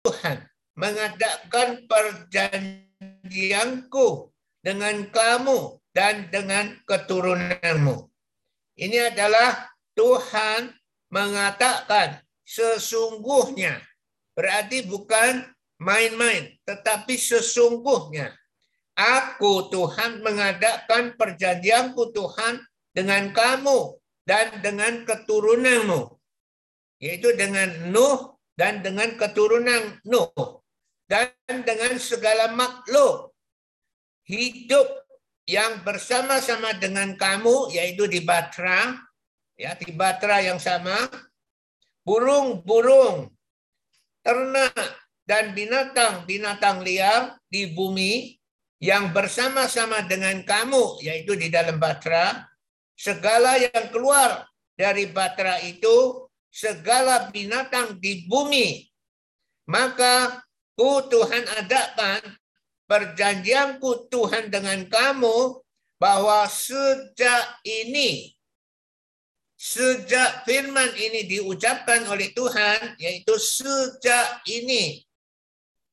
Tuhan 0.00 0.48
mengadakan 0.80 1.84
perjanjianku 1.84 4.32
dengan 4.64 5.04
kamu 5.12 5.76
dan 5.92 6.32
dengan 6.32 6.72
keturunanmu. 6.88 8.08
Ini 8.80 9.12
adalah 9.12 9.68
Tuhan 9.92 10.72
mengatakan 11.12 12.24
sesungguhnya. 12.48 13.76
Berarti 14.32 14.88
bukan 14.88 15.44
main-main, 15.82 16.56
tetapi 16.64 17.20
sesungguhnya. 17.20 18.32
Aku 18.96 19.68
Tuhan 19.68 20.24
mengadakan 20.24 21.12
perjanjianku 21.16 22.12
Tuhan 22.12 22.60
dengan 22.92 23.32
kamu 23.36 24.00
dan 24.24 24.60
dengan 24.64 25.04
keturunanmu. 25.04 26.16
Yaitu 27.00 27.32
dengan 27.36 27.92
Nuh 27.92 28.39
dan 28.60 28.84
dengan 28.84 29.16
keturunan 29.16 29.96
Nuh. 30.04 30.60
Dan 31.08 31.32
dengan 31.64 31.96
segala 31.96 32.52
makhluk. 32.52 33.32
Hidup 34.28 34.86
yang 35.48 35.80
bersama-sama 35.80 36.76
dengan 36.76 37.16
kamu, 37.16 37.72
yaitu 37.72 38.04
di 38.04 38.20
Batra, 38.20 39.00
ya 39.56 39.72
di 39.74 39.90
Batra 39.96 40.44
yang 40.44 40.60
sama, 40.60 41.08
burung-burung, 42.06 43.32
ternak, 44.22 44.76
dan 45.26 45.50
binatang-binatang 45.56 46.84
liar 46.86 47.40
di 47.50 47.74
bumi 47.74 48.38
yang 48.78 49.10
bersama-sama 49.10 50.06
dengan 50.06 50.46
kamu, 50.46 51.02
yaitu 51.02 51.34
di 51.34 51.50
dalam 51.50 51.82
Batra, 51.82 52.46
segala 52.94 53.58
yang 53.58 53.90
keluar 53.90 54.46
dari 54.78 55.10
Batra 55.10 55.58
itu, 55.66 56.29
segala 56.50 57.30
binatang 57.30 57.96
di 58.02 58.26
bumi, 58.26 58.84
maka 59.70 60.42
ku 60.74 61.06
Tuhan 61.06 61.46
adakan 61.62 62.20
perjanjianku 62.90 64.10
Tuhan 64.10 64.50
dengan 64.50 64.82
kamu 64.90 65.62
bahwa 66.02 66.44
sejak 66.50 67.62
ini 67.62 68.34
sejak 69.60 70.48
firman 70.48 70.88
ini 70.96 71.28
diucapkan 71.28 72.08
oleh 72.08 72.32
Tuhan 72.32 72.96
yaitu 72.96 73.36
sejak 73.36 74.40
ini. 74.48 75.04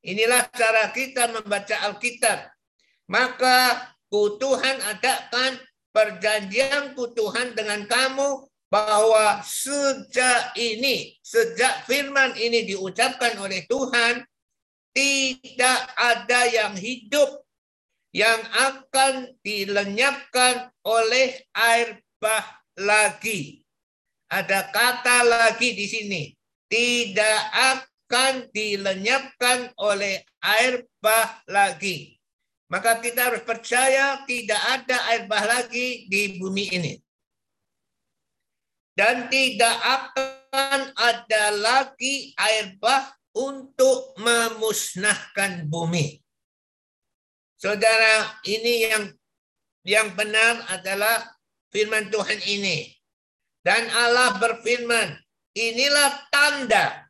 Inilah 0.07 0.47
cara 0.55 0.87
kita 0.95 1.27
membaca 1.35 1.75
Alkitab. 1.91 2.47
Maka 3.11 3.91
ku 4.07 4.39
Tuhan 4.39 4.79
adakan 4.87 5.59
perjanjianku 5.91 7.11
Tuhan 7.11 7.59
dengan 7.59 7.83
kamu 7.83 8.46
bahwa 8.67 9.39
sejak 9.47 10.51
ini 10.59 11.15
sejak 11.23 11.87
firman 11.87 12.35
ini 12.35 12.67
diucapkan 12.67 13.39
oleh 13.39 13.63
Tuhan 13.67 14.27
tidak 14.91 15.79
ada 15.95 16.41
yang 16.49 16.73
hidup 16.75 17.47
yang 18.17 18.41
akan 18.49 19.29
dilenyapkan 19.45 20.73
oleh 20.81 21.37
air 21.53 22.01
bah 22.17 22.65
lagi. 22.73 23.61
Ada 24.25 24.73
kata 24.73 25.21
lagi 25.21 25.77
di 25.77 25.85
sini. 25.85 26.23
Tidak 26.65 27.39
akan 27.53 28.49
dilenyapkan 28.49 29.71
oleh 29.79 30.25
air 30.41 30.81
bah 30.97 31.45
lagi. 31.45 32.17
Maka 32.67 32.99
kita 32.99 33.31
harus 33.31 33.45
percaya 33.45 34.25
tidak 34.25 34.59
ada 34.65 34.97
air 35.13 35.29
bah 35.29 35.45
lagi 35.45 36.09
di 36.09 36.41
bumi 36.41 36.65
ini. 36.73 36.93
Dan 38.97 39.29
tidak 39.29 39.77
akan 39.77 40.89
ada 40.97 41.43
lagi 41.53 42.33
air 42.33 42.73
bah 42.81 43.13
untuk 43.37 44.17
memusnahkan 44.17 45.69
bumi. 45.69 46.17
Saudara, 47.61 48.41
ini 48.49 48.89
yang 48.89 49.05
yang 49.85 50.17
benar 50.17 50.65
adalah 50.73 51.29
firman 51.69 52.09
Tuhan 52.09 52.41
ini. 52.49 52.89
Dan 53.61 53.85
Allah 53.93 54.41
berfirman, 54.41 55.13
inilah 55.53 56.27
tanda. 56.33 57.05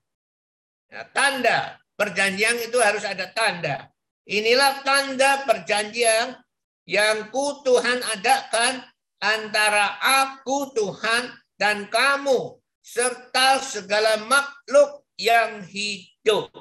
Ya, 0.91 1.03
tanda 1.15 1.79
perjanjian 1.95 2.59
itu 2.67 2.77
harus 2.83 3.07
ada 3.07 3.31
tanda. 3.31 3.91
Inilah 4.27 4.83
tanda 4.83 5.47
perjanjian 5.47 6.35
yang 6.87 7.31
ku 7.31 7.63
Tuhan 7.63 7.99
adakan 8.15 8.83
antara 9.19 9.99
aku 9.99 10.71
Tuhan 10.75 11.31
dan 11.57 11.89
kamu 11.91 12.61
serta 12.79 13.59
segala 13.59 14.23
makhluk 14.25 15.03
yang 15.17 15.65
hidup 15.65 16.53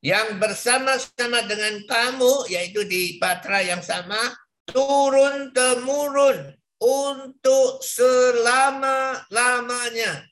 yang 0.00 0.40
bersama-sama 0.40 1.44
dengan 1.44 1.84
kamu 1.84 2.48
yaitu 2.48 2.88
di 2.88 3.20
patra 3.20 3.60
yang 3.60 3.84
sama 3.84 4.16
turun 4.64 5.52
temurun 5.52 6.56
untuk 6.80 7.84
selama-lamanya. 7.84 10.24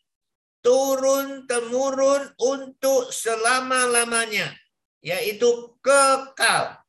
Turun 0.59 1.47
temurun 1.47 2.35
untuk 2.41 3.15
selama-lamanya 3.15 4.51
yaitu 5.05 5.77
kekal. 5.85 6.81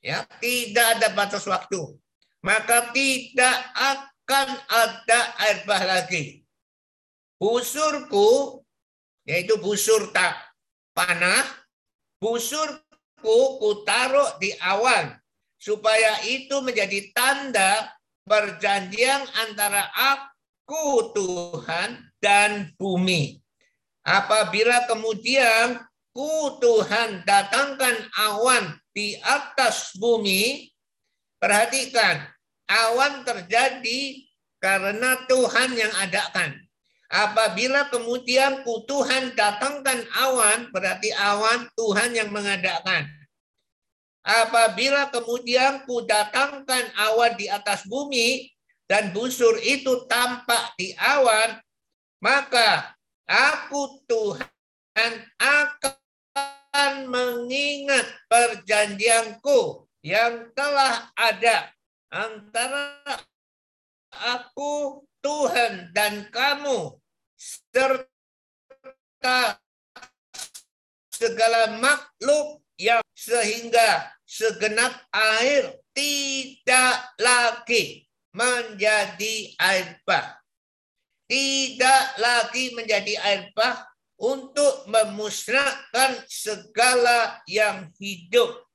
Ya 0.00 0.24
tidak 0.42 0.98
ada 0.98 1.14
batas 1.14 1.46
waktu. 1.46 1.78
Maka 2.40 2.88
tidak 2.96 3.60
akan 3.76 4.09
ada 4.68 5.20
air 5.42 5.66
bah 5.66 5.82
lagi 5.82 6.40
busurku 7.40 8.60
yaitu 9.24 9.56
busur 9.56 10.12
tak 10.12 10.36
panah, 10.92 11.48
busurku 12.20 13.36
kutaruh 13.56 14.36
di 14.36 14.52
awan, 14.60 15.16
supaya 15.56 16.20
itu 16.28 16.60
menjadi 16.60 17.08
tanda 17.16 17.88
perjanjian 18.28 19.24
antara 19.48 19.88
aku 19.96 21.14
Tuhan 21.16 22.12
dan 22.20 22.76
bumi. 22.76 23.40
Apabila 24.04 24.84
kemudian 24.88 25.80
ku 26.12 26.60
Tuhan 26.60 27.24
datangkan 27.24 28.08
awan 28.16 28.76
di 28.92 29.16
atas 29.20 29.96
bumi, 29.96 30.68
perhatikan, 31.40 32.28
awan 32.70 33.26
terjadi 33.26 34.22
karena 34.62 35.26
Tuhan 35.26 35.74
yang 35.74 35.90
adakan. 35.98 36.54
Apabila 37.10 37.90
kemudian 37.90 38.62
Tuhan 38.62 39.34
datangkan 39.34 40.06
awan, 40.14 40.70
berarti 40.70 41.10
awan 41.10 41.66
Tuhan 41.74 42.14
yang 42.14 42.30
mengadakan. 42.30 43.10
Apabila 44.22 45.10
kemudian 45.10 45.82
ku 45.90 46.06
datangkan 46.06 46.86
awan 46.94 47.34
di 47.34 47.50
atas 47.50 47.82
bumi 47.90 48.46
dan 48.86 49.10
busur 49.10 49.58
itu 49.58 50.06
tampak 50.06 50.70
di 50.78 50.94
awan, 51.02 51.58
maka 52.22 52.94
aku 53.26 54.06
Tuhan 54.06 55.12
akan 55.40 57.10
mengingat 57.10 58.06
perjanjianku 58.30 59.88
yang 60.06 60.46
telah 60.54 61.10
ada 61.18 61.74
antara 62.10 62.98
aku 64.10 65.06
Tuhan 65.22 65.94
dan 65.94 66.26
kamu 66.34 66.98
serta 67.38 68.08
segala 71.14 71.78
makhluk 71.78 72.60
yang 72.80 73.04
sehingga 73.12 74.10
segenap 74.24 74.96
air 75.12 75.76
tidak 75.92 77.12
lagi 77.20 78.08
menjadi 78.32 79.52
air 79.60 80.00
bah. 80.08 80.40
Tidak 81.30 82.18
lagi 82.18 82.74
menjadi 82.74 83.14
air 83.22 83.52
bah 83.54 83.86
untuk 84.18 84.88
memusnahkan 84.90 86.26
segala 86.26 87.38
yang 87.46 87.92
hidup. 88.00 88.69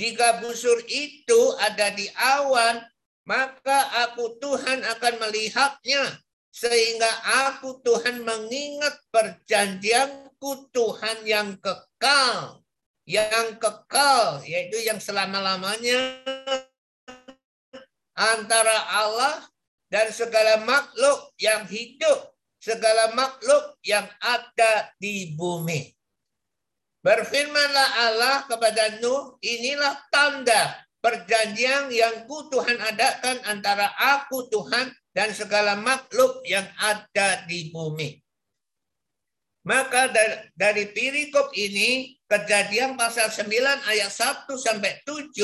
Jika 0.00 0.40
busur 0.40 0.80
itu 0.88 1.52
ada 1.60 1.92
di 1.92 2.08
awan, 2.16 2.80
maka 3.28 4.08
aku 4.08 4.40
Tuhan 4.40 4.80
akan 4.80 5.14
melihatnya 5.20 6.24
sehingga 6.48 7.10
aku 7.52 7.84
Tuhan 7.84 8.24
mengingat 8.24 8.96
perjanjianku 9.12 10.72
Tuhan 10.72 11.28
yang 11.28 11.60
kekal, 11.60 12.64
yang 13.04 13.60
kekal, 13.60 14.40
yaitu 14.48 14.80
yang 14.88 14.96
selama-lamanya 14.96 16.24
antara 18.16 19.04
Allah 19.04 19.52
dan 19.92 20.08
segala 20.16 20.64
makhluk 20.64 21.28
yang 21.36 21.68
hidup, 21.68 22.32
segala 22.56 23.12
makhluk 23.12 23.76
yang 23.84 24.08
ada 24.16 24.96
di 24.96 25.36
bumi. 25.36 25.99
Berfirmanlah 27.00 27.88
Allah 28.12 28.36
kepada 28.44 29.00
Nuh, 29.00 29.40
inilah 29.40 29.96
tanda 30.12 30.76
perjanjian 31.00 31.88
yang 31.88 32.28
ku 32.28 32.44
Tuhan 32.52 32.76
adakan 32.76 33.40
antara 33.48 33.88
aku 33.96 34.52
Tuhan 34.52 34.92
dan 35.16 35.32
segala 35.32 35.80
makhluk 35.80 36.44
yang 36.44 36.68
ada 36.76 37.48
di 37.48 37.72
bumi. 37.72 38.20
Maka 39.64 40.12
dari 40.52 40.92
perikop 40.92 41.52
ini, 41.56 42.16
kejadian 42.28 42.96
pasal 43.00 43.32
9 43.32 43.48
ayat 43.88 44.12
1 44.12 44.48
sampai 44.56 45.00
7, 45.04 45.36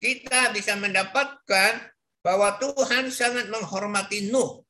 kita 0.00 0.52
bisa 0.52 0.76
mendapatkan 0.76 1.80
bahwa 2.20 2.60
Tuhan 2.60 3.08
sangat 3.08 3.48
menghormati 3.48 4.28
Nuh. 4.28 4.64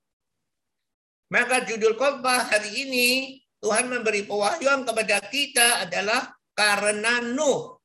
Maka 1.31 1.63
judul 1.67 1.95
khotbah 1.95 2.51
hari 2.51 2.87
ini, 2.87 3.39
Tuhan 3.61 3.93
memberi 3.93 4.25
pewahyuan 4.25 4.89
kepada 4.89 5.21
kita 5.29 5.85
adalah 5.85 6.33
karena 6.57 7.21
Nuh. 7.21 7.77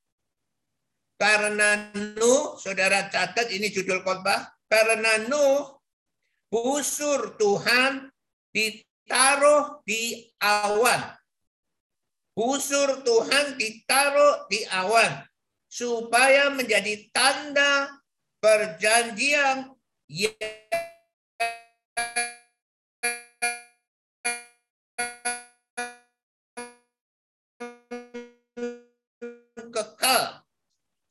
Karena 1.15 1.91
Nuh, 2.15 2.55
saudara 2.59 3.07
catat 3.11 3.51
ini 3.51 3.71
judul 3.71 4.03
khotbah, 4.03 4.51
karena 4.67 5.27
Nuh 5.27 5.75
busur 6.47 7.35
Tuhan 7.35 8.07
ditaruh 8.55 9.83
di 9.83 10.31
awan. 10.39 11.11
Busur 12.35 13.03
Tuhan 13.03 13.55
ditaruh 13.55 14.47
di 14.51 14.63
awan 14.67 15.23
supaya 15.71 16.51
menjadi 16.51 17.11
tanda 17.11 17.91
perjanjian 18.39 19.75
yang 20.07 20.39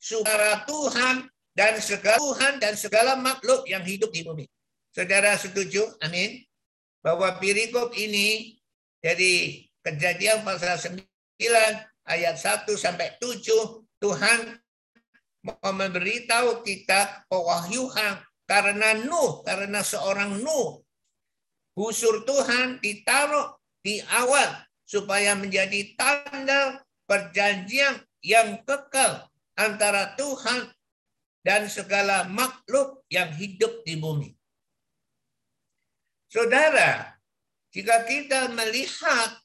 supaya 0.05 0.61
Tuhan 0.69 1.25
dan 1.57 1.81
segala 1.81 2.21
Tuhan 2.21 2.53
dan 2.61 2.73
segala 2.77 3.17
makhluk 3.17 3.65
yang 3.65 3.81
hidup 3.81 4.13
di 4.13 4.21
bumi. 4.21 4.45
Saudara 4.93 5.33
setuju? 5.33 5.97
Amin 6.05 6.45
bahwa 7.05 7.37
perikop 7.37 7.93
ini 7.93 8.57
dari 8.97 9.61
kejadian 9.85 10.41
pasal 10.41 10.81
9 10.81 10.97
ayat 12.09 12.35
1 12.41 12.65
sampai 12.73 13.13
7 13.21 13.45
Tuhan 14.01 14.57
mau 15.45 15.69
memberitahu 15.69 16.65
kita 16.65 17.29
pewahyuan 17.29 18.25
karena 18.49 18.97
Nuh, 19.05 19.45
karena 19.45 19.85
seorang 19.85 20.41
Nuh. 20.41 20.81
Busur 21.77 22.25
Tuhan 22.25 22.81
ditaruh 22.81 23.53
di 23.85 24.01
awal 24.09 24.65
supaya 24.89 25.37
menjadi 25.37 25.93
tanda 25.93 26.81
perjanjian 27.05 28.01
yang 28.25 28.65
kekal 28.65 29.29
antara 29.55 30.15
Tuhan 30.19 30.71
dan 31.43 31.67
segala 31.71 32.27
makhluk 32.27 33.03
yang 33.11 33.31
hidup 33.35 33.83
di 33.87 33.95
bumi. 33.99 34.29
Saudara, 36.31 37.15
jika 37.71 38.03
kita 38.03 38.51
melihat 38.51 39.39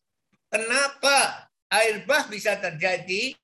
kenapa 0.50 1.46
air 1.70 2.02
bah 2.06 2.26
bisa 2.26 2.58
terjadi, 2.58 3.36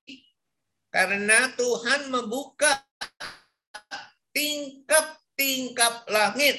karena 0.91 1.53
Tuhan 1.55 2.11
membuka 2.11 2.83
tingkap-tingkap 4.33 6.07
langit. 6.09 6.57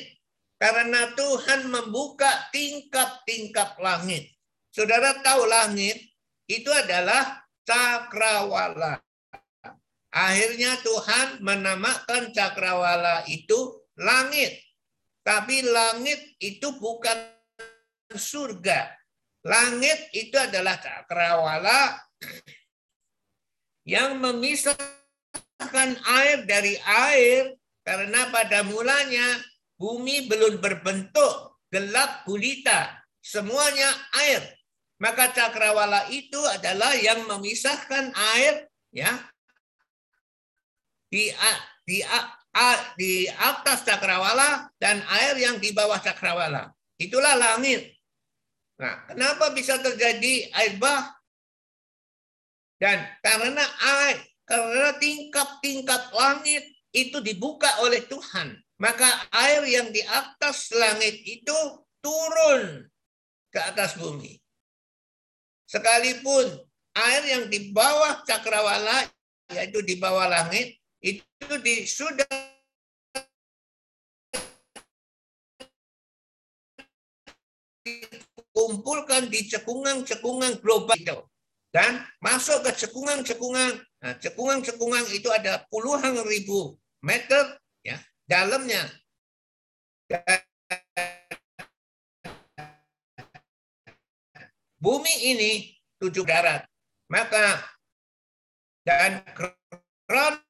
Karena 0.59 1.15
Tuhan 1.15 1.71
membuka 1.71 2.51
tingkap-tingkap 2.51 3.79
langit. 3.79 4.35
Saudara 4.75 5.23
tahu 5.23 5.47
langit 5.47 6.03
itu 6.51 6.67
adalah 6.67 7.47
cakrawala. 7.63 8.99
Akhirnya 10.09 10.81
Tuhan 10.81 11.45
menamakan 11.45 12.33
cakrawala 12.33 13.29
itu 13.29 13.85
langit. 14.01 14.57
Tapi 15.21 15.61
langit 15.69 16.17
itu 16.41 16.73
bukan 16.81 17.17
surga. 18.17 18.89
Langit 19.45 20.09
itu 20.17 20.35
adalah 20.41 20.81
cakrawala 20.81 22.01
yang 23.85 24.17
memisahkan 24.17 25.91
air 26.21 26.45
dari 26.49 26.77
air 26.81 27.57
karena 27.85 28.33
pada 28.33 28.65
mulanya 28.65 29.41
bumi 29.77 30.29
belum 30.29 30.61
berbentuk 30.61 31.61
gelap 31.69 32.25
gulita, 32.25 32.97
semuanya 33.21 33.93
air. 34.25 34.41
Maka 34.99 35.31
cakrawala 35.31 36.11
itu 36.11 36.41
adalah 36.49 36.97
yang 36.97 37.29
memisahkan 37.29 38.11
air 38.35 38.67
ya 38.91 39.15
di 41.09 41.33
di 41.89 42.05
di 42.97 43.13
atas 43.29 43.85
cakrawala 43.85 44.69
dan 44.77 45.01
air 45.21 45.35
yang 45.41 45.57
di 45.57 45.73
bawah 45.73 45.99
cakrawala. 45.99 46.73
Itulah 47.01 47.35
langit. 47.39 47.97
Nah, 48.79 49.09
kenapa 49.11 49.51
bisa 49.55 49.79
terjadi 49.83 50.53
air 50.55 50.79
bah? 50.79 51.19
Dan 52.79 53.03
karena 53.27 53.65
air, 53.83 54.23
karena 54.47 54.95
tingkap-tingkap 55.03 56.15
langit 56.15 56.63
itu 56.95 57.19
dibuka 57.19 57.83
oleh 57.83 58.07
Tuhan. 58.07 58.55
Maka 58.79 59.27
air 59.35 59.67
yang 59.67 59.91
di 59.91 59.99
atas 60.07 60.71
langit 60.71 61.19
itu 61.27 61.59
turun 61.99 62.87
ke 63.51 63.59
atas 63.59 63.99
bumi. 63.99 64.39
Sekalipun 65.67 66.47
air 66.95 67.23
yang 67.27 67.45
di 67.51 67.75
bawah 67.75 68.23
cakrawala, 68.23 69.11
yaitu 69.51 69.83
di 69.83 69.99
bawah 69.99 70.31
langit, 70.31 70.78
itu 71.03 71.55
di, 71.62 71.87
sudah 71.87 72.27
dikumpulkan 77.87 79.31
di 79.31 79.47
cekungan-cekungan 79.49 80.59
global 80.61 80.99
itu 80.99 81.19
dan 81.71 82.05
masuk 82.19 82.65
ke 82.67 82.75
cekungan-cekungan. 82.75 83.81
Nah, 84.03 84.15
cekungan-cekungan 84.19 85.05
itu 85.15 85.29
ada 85.31 85.65
puluhan 85.71 86.19
ribu 86.27 86.75
meter 87.05 87.61
ya 87.85 87.99
dalamnya. 88.27 88.89
bumi 94.79 95.15
ini 95.35 95.53
tujuh 95.99 96.25
darat. 96.25 96.65
Maka 97.11 97.62
dan 98.87 99.25
keran 99.33 100.41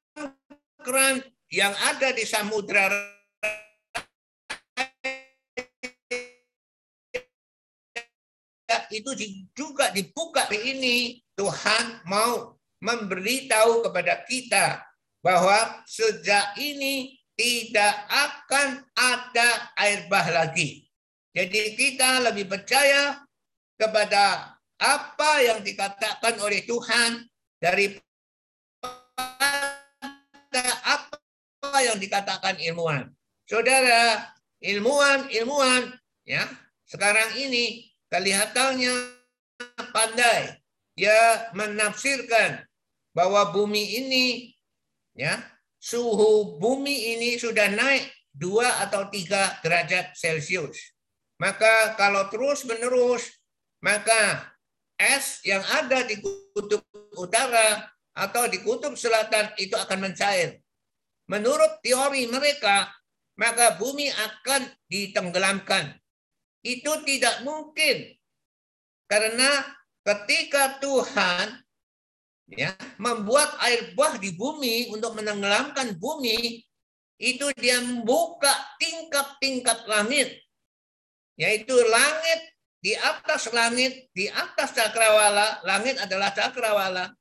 keran 0.83 1.19
yang 1.51 1.73
ada 1.75 2.13
di 2.15 2.23
samudra 2.23 2.87
itu 8.89 9.13
juga 9.53 9.93
dibuka 9.93 10.49
ini 10.49 11.21
Tuhan 11.37 12.03
mau 12.09 12.57
memberitahu 12.81 13.85
kepada 13.85 14.25
kita 14.25 14.81
bahwa 15.21 15.83
sejak 15.85 16.57
ini 16.57 17.19
tidak 17.37 17.93
akan 18.09 18.83
ada 18.97 19.71
air 19.79 20.09
bah 20.11 20.25
lagi. 20.27 20.89
Jadi 21.31 21.77
kita 21.77 22.23
lebih 22.31 22.49
percaya 22.49 23.21
kepada 23.79 24.55
apa 24.79 25.31
yang 25.43 25.59
dikatakan 25.63 26.35
oleh 26.39 26.63
Tuhan 26.67 27.23
dari 27.59 27.95
apa 31.69 31.85
yang 31.85 32.01
dikatakan 32.01 32.57
ilmuwan. 32.57 33.05
Saudara, 33.45 34.25
ilmuwan-ilmuwan 34.57 35.93
ya 36.25 36.49
sekarang 36.89 37.37
ini 37.37 37.93
kelihatannya 38.09 38.89
pandai. 39.93 40.57
Dia 40.97 41.53
menafsirkan 41.53 42.65
bahwa 43.13 43.53
bumi 43.53 44.01
ini 44.01 44.25
ya 45.13 45.39
suhu 45.77 46.57
bumi 46.57 47.15
ini 47.15 47.37
sudah 47.37 47.69
naik 47.71 48.09
dua 48.33 48.83
atau 48.89 49.05
tiga 49.13 49.61
derajat 49.61 50.17
Celcius. 50.17 50.97
Maka 51.37 51.95
kalau 51.95 52.27
terus 52.33 52.65
menerus 52.65 53.29
maka 53.79 54.49
es 54.99 55.39
yang 55.47 55.63
ada 55.63 56.03
di 56.03 56.19
kutub 56.19 56.83
utara 57.15 57.87
atau 58.11 58.49
di 58.51 58.59
kutub 58.59 58.97
selatan 58.97 59.53
itu 59.55 59.77
akan 59.77 60.09
mencair. 60.11 60.59
Menurut 61.29 61.77
teori 61.85 62.25
mereka, 62.25 62.89
maka 63.37 63.77
bumi 63.77 64.09
akan 64.09 64.65
ditenggelamkan. 64.89 65.93
Itu 66.65 67.05
tidak 67.05 67.45
mungkin. 67.45 68.17
Karena 69.05 69.63
ketika 70.01 70.81
Tuhan 70.81 71.61
ya 72.49 72.73
membuat 72.97 73.61
air 73.61 73.93
bah 73.93 74.17
di 74.17 74.33
bumi 74.33 74.89
untuk 74.89 75.13
menenggelamkan 75.13 75.93
bumi, 76.01 76.65
itu 77.21 77.45
dia 77.61 77.77
membuka 77.77 78.49
tingkap-tingkap 78.81 79.85
langit. 79.85 80.33
Yaitu 81.37 81.77
langit 81.77 82.41
di 82.79 82.95
atas 82.95 83.51
langit, 83.51 84.07
di 84.15 84.31
atas 84.31 84.71
cakrawala, 84.71 85.61
langit 85.67 85.99
adalah 85.99 86.31
cakrawala, 86.31 87.11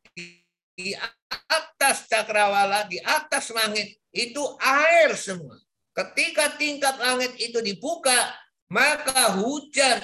di 0.78 0.94
atas 0.94 2.06
cakrawala, 2.06 2.86
di 2.86 3.02
atas 3.02 3.50
langit, 3.50 3.98
itu 4.14 4.40
air 4.62 5.10
semua. 5.18 5.58
Ketika 5.90 6.54
tingkat 6.54 6.94
langit 7.02 7.34
itu 7.42 7.58
dibuka, 7.58 8.14
maka 8.70 9.34
hujan 9.42 9.98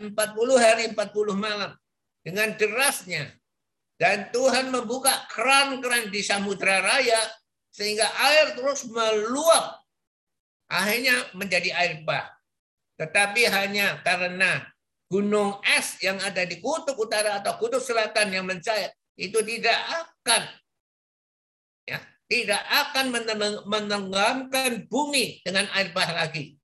40 0.00 0.16
hari 0.56 0.88
40 0.96 1.36
malam 1.36 1.76
dengan 2.24 2.56
derasnya. 2.56 3.28
Dan 3.98 4.32
Tuhan 4.32 4.72
membuka 4.72 5.10
keran-keran 5.28 6.08
di 6.08 6.24
Samudra 6.24 6.80
Raya 6.80 7.18
sehingga 7.68 8.08
air 8.30 8.56
terus 8.56 8.88
meluap. 8.88 9.84
Akhirnya 10.70 11.28
menjadi 11.34 11.74
air 11.74 12.06
bah. 12.06 12.30
Tetapi 12.96 13.42
hanya 13.50 13.98
karena 14.06 14.64
gunung 15.10 15.58
es 15.66 15.98
yang 15.98 16.16
ada 16.22 16.46
di 16.46 16.62
kutub 16.62 16.94
utara 16.94 17.42
atau 17.42 17.58
kutub 17.58 17.82
selatan 17.82 18.30
yang 18.32 18.46
mencair 18.46 18.94
itu 19.18 19.38
tidak 19.42 19.80
akan 19.90 20.42
ya 21.82 21.98
tidak 22.30 22.62
akan 22.62 23.06
menenggelamkan 23.66 24.86
bumi 24.86 25.42
dengan 25.42 25.66
air 25.74 25.90
bah 25.90 26.06
lagi. 26.14 26.54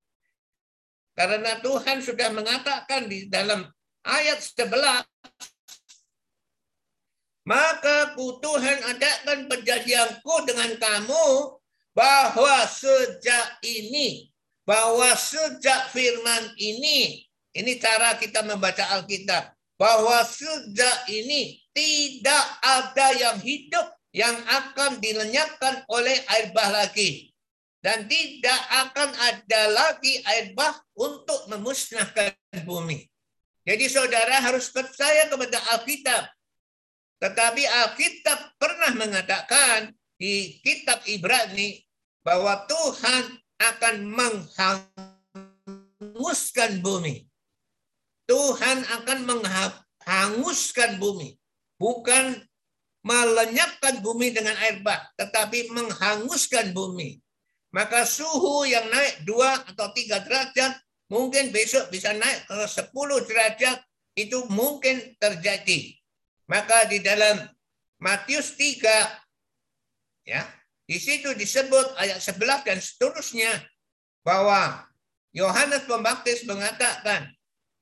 Karena 1.15 1.59
Tuhan 1.63 2.03
sudah 2.03 2.31
mengatakan 2.31 3.07
di 3.11 3.27
dalam 3.27 3.67
ayat 4.07 4.39
11 4.39 4.71
maka 7.45 8.17
ku 8.17 8.41
Tuhan 8.41 8.79
adakan 8.97 9.53
perjanjianku 9.53 10.35
dengan 10.49 10.81
kamu 10.81 11.27
bahwa 11.93 12.65
sejak 12.65 13.61
ini, 13.61 14.33
bahwa 14.65 15.13
sejak 15.13 15.93
firman 15.93 16.57
ini, 16.57 17.29
ini 17.53 17.73
cara 17.77 18.17
kita 18.17 18.41
membaca 18.43 18.97
Alkitab, 18.97 19.53
bahwa 19.77 20.25
sejak 20.25 21.05
ini 21.13 21.64
tidak 21.75 22.45
ada 22.63 23.07
yang 23.19 23.39
hidup 23.43 23.91
yang 24.15 24.39
akan 24.47 25.03
dilenyapkan 25.03 25.83
oleh 25.91 26.15
air 26.31 26.55
bah 26.55 26.71
lagi. 26.71 27.35
Dan 27.85 28.09
tidak 28.09 28.61
akan 28.71 29.13
ada 29.13 29.63
lagi 29.69 30.23
air 30.25 30.57
bah 30.57 30.73
untuk 30.97 31.45
memusnahkan 31.53 32.33
bumi. 32.65 33.05
Jadi 33.67 33.85
saudara 33.93 34.41
harus 34.41 34.73
percaya 34.73 35.29
kepada 35.29 35.61
Alkitab 35.77 36.33
tetapi 37.25 37.65
Alkitab 37.65 38.61
pernah 38.61 38.93
mengatakan 38.93 39.97
di 40.21 40.61
kitab 40.61 41.01
Ibrani 41.09 41.81
bahwa 42.21 42.69
Tuhan 42.69 43.41
akan 43.57 43.97
menghanguskan 44.13 46.85
bumi. 46.85 47.25
Tuhan 48.29 48.85
akan 48.85 49.25
menghanguskan 49.25 51.01
bumi. 51.01 51.41
Bukan 51.85 52.41
melenyapkan 53.05 54.01
bumi 54.01 54.33
dengan 54.33 54.57
air 54.57 54.81
bah, 54.81 55.05
tetapi 55.21 55.69
menghanguskan 55.69 56.73
bumi. 56.73 57.21
Maka 57.77 58.09
suhu 58.09 58.65
yang 58.65 58.89
naik 58.89 59.29
dua 59.29 59.61
atau 59.69 59.93
tiga 59.93 60.25
derajat, 60.25 60.81
mungkin 61.13 61.53
besok 61.53 61.93
bisa 61.93 62.17
naik 62.17 62.49
ke 62.49 62.57
10 62.65 62.89
derajat, 63.29 63.79
itu 64.17 64.47
mungkin 64.49 65.13
terjadi. 65.21 65.93
Maka 66.49 66.89
di 66.89 67.05
dalam 67.05 67.45
Matius 68.01 68.57
3 68.57 68.89
ya, 70.25 70.49
di 70.89 70.97
situ 70.97 71.35
disebut 71.37 71.99
ayat 72.01 72.23
11 72.23 72.65
dan 72.65 72.79
seterusnya 72.81 73.53
bahwa 74.25 74.87
Yohanes 75.35 75.85
Pembaptis 75.85 76.47
mengatakan, 76.47 77.27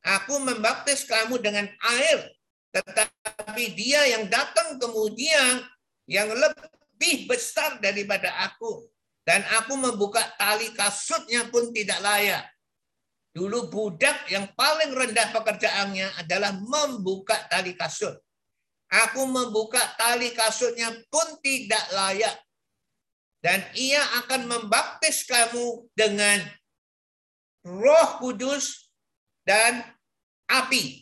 "Aku 0.02 0.40
membaptis 0.40 1.04
kamu 1.04 1.38
dengan 1.38 1.68
air, 2.00 2.32
tetapi 2.73 3.22
dia 3.56 4.00
yang 4.16 4.30
datang 4.32 4.80
kemudian 4.80 5.61
yang 6.09 6.32
lebih 6.32 7.28
besar 7.28 7.76
daripada 7.82 8.32
aku, 8.49 8.88
dan 9.28 9.44
aku 9.61 9.76
membuka 9.76 10.25
tali 10.40 10.73
kasutnya 10.73 11.49
pun 11.52 11.68
tidak 11.75 12.00
layak." 12.00 12.44
Dulu 13.32 13.73
budak 13.73 14.28
yang 14.28 14.44
paling 14.52 14.92
rendah 14.92 15.32
pekerjaannya 15.32 16.21
adalah 16.21 16.52
membuka 16.52 17.32
tali 17.49 17.73
kasut. 17.73 18.12
Aku 18.92 19.25
membuka 19.25 19.80
tali 19.97 20.37
kasutnya 20.37 20.92
pun 21.09 21.40
tidak 21.40 21.80
layak. 21.97 22.37
Dan 23.40 23.64
ia 23.73 24.04
akan 24.23 24.52
membaptis 24.52 25.25
kamu 25.25 25.88
dengan 25.97 26.44
roh 27.64 28.21
kudus 28.21 28.92
dan 29.49 29.80
api. 30.47 31.01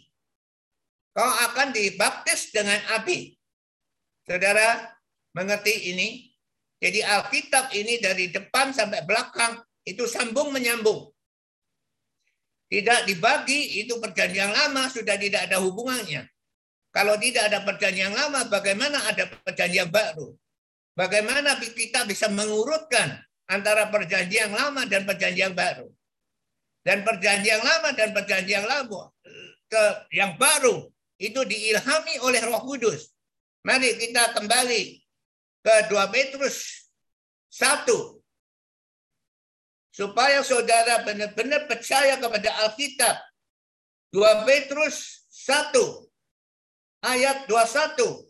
Kau 1.21 1.29
akan 1.29 1.77
dibaptis 1.77 2.49
dengan 2.49 2.81
api. 2.97 3.37
Saudara, 4.25 4.89
mengerti 5.37 5.93
ini? 5.93 6.33
Jadi 6.81 7.05
Alkitab 7.05 7.77
ini 7.77 8.01
dari 8.01 8.33
depan 8.33 8.73
sampai 8.73 9.05
belakang 9.05 9.61
itu 9.85 10.09
sambung 10.09 10.49
menyambung. 10.49 11.13
Tidak 12.73 13.05
dibagi, 13.05 13.85
itu 13.85 14.01
perjanjian 14.01 14.49
lama 14.49 14.89
sudah 14.89 15.21
tidak 15.21 15.45
ada 15.45 15.61
hubungannya. 15.61 16.25
Kalau 16.89 17.21
tidak 17.21 17.53
ada 17.53 17.69
perjanjian 17.69 18.17
lama, 18.17 18.49
bagaimana 18.49 19.05
ada 19.05 19.29
perjanjian 19.45 19.93
baru? 19.93 20.33
Bagaimana 20.97 21.61
kita 21.61 22.09
bisa 22.09 22.33
mengurutkan 22.33 23.21
antara 23.45 23.93
perjanjian 23.93 24.57
lama 24.57 24.89
dan 24.89 25.05
perjanjian 25.05 25.53
baru? 25.53 25.85
Dan 26.81 27.05
perjanjian 27.05 27.61
lama 27.61 27.93
dan 27.93 28.09
perjanjian 28.17 28.65
lama 28.65 29.13
ke 29.69 29.85
yang 30.17 30.41
baru 30.41 30.89
itu 31.21 31.45
diilhami 31.45 32.17
oleh 32.25 32.41
Roh 32.49 32.65
Kudus. 32.65 33.13
Mari 33.61 34.01
kita 34.01 34.33
kembali 34.41 35.05
ke 35.61 35.75
2 35.93 36.15
Petrus 36.17 36.89
1 37.53 37.85
supaya 39.93 40.41
saudara 40.41 41.05
benar-benar 41.05 41.69
percaya 41.69 42.17
kepada 42.17 42.51
Alkitab. 42.65 43.21
2 44.17 44.49
Petrus 44.49 45.29
1 45.29 45.77
ayat 47.05 47.45
21. 47.45 48.27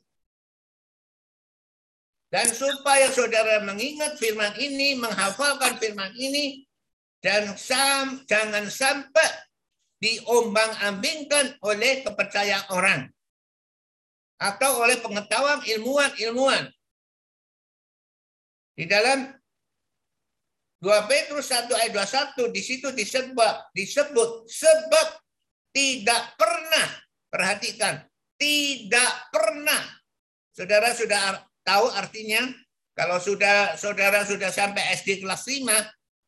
Dan 2.30 2.46
supaya 2.46 3.10
saudara 3.10 3.58
mengingat 3.66 4.14
firman 4.18 4.54
ini, 4.54 4.94
menghafalkan 4.94 5.82
firman 5.82 6.14
ini, 6.14 6.62
dan 7.18 7.58
sam, 7.58 8.22
jangan 8.30 8.70
sampai 8.70 9.49
diombang-ambingkan 10.00 11.60
oleh 11.62 12.02
kepercayaan 12.02 12.66
orang. 12.72 13.00
Atau 14.40 14.80
oleh 14.80 14.96
pengetahuan 15.04 15.60
ilmuwan-ilmuwan. 15.62 16.72
Di 18.72 18.88
dalam 18.88 19.28
2 20.80 20.88
Petrus 21.04 21.52
1 21.52 21.68
ayat 21.76 21.92
21 21.92 22.56
di 22.56 22.62
situ 22.64 22.88
disebut 22.88 23.76
disebut 23.76 24.48
sebab 24.48 25.06
tidak 25.76 26.40
pernah 26.40 26.88
perhatikan 27.28 28.00
tidak 28.40 29.12
pernah. 29.28 29.84
Saudara 30.56 30.96
sudah 30.96 31.44
tahu 31.60 31.92
artinya? 31.92 32.48
Kalau 32.96 33.20
sudah 33.20 33.76
saudara 33.76 34.24
sudah 34.24 34.48
sampai 34.48 34.96
SD 34.96 35.22
kelas 35.22 35.44
5, 35.46 35.68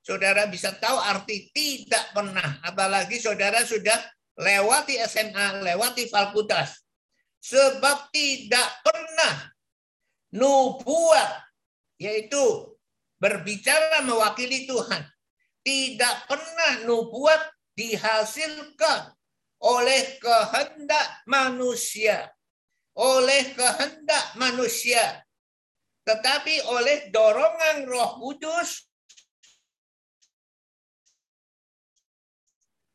saudara 0.03 0.51
bisa 0.51 0.75
tahu 0.77 0.99
arti 0.99 1.49
tidak 1.55 2.13
pernah. 2.13 2.59
Apalagi 2.67 3.23
saudara 3.23 3.63
sudah 3.63 3.97
lewati 4.37 4.99
SMA, 5.07 5.63
lewati 5.63 6.11
fakultas. 6.11 6.83
Sebab 7.43 8.15
tidak 8.15 8.69
pernah 8.87 9.51
nubuat, 10.35 11.43
yaitu 11.99 12.75
berbicara 13.19 14.03
mewakili 14.07 14.67
Tuhan. 14.67 15.03
Tidak 15.63 16.27
pernah 16.27 16.83
nubuat 16.87 17.39
dihasilkan 17.79 19.15
oleh 19.63 20.19
kehendak 20.19 21.23
manusia. 21.31 22.27
Oleh 22.99 23.55
kehendak 23.55 24.35
manusia. 24.37 25.23
Tetapi 26.03 26.67
oleh 26.67 27.09
dorongan 27.15 27.87
roh 27.87 28.19
kudus. 28.19 28.91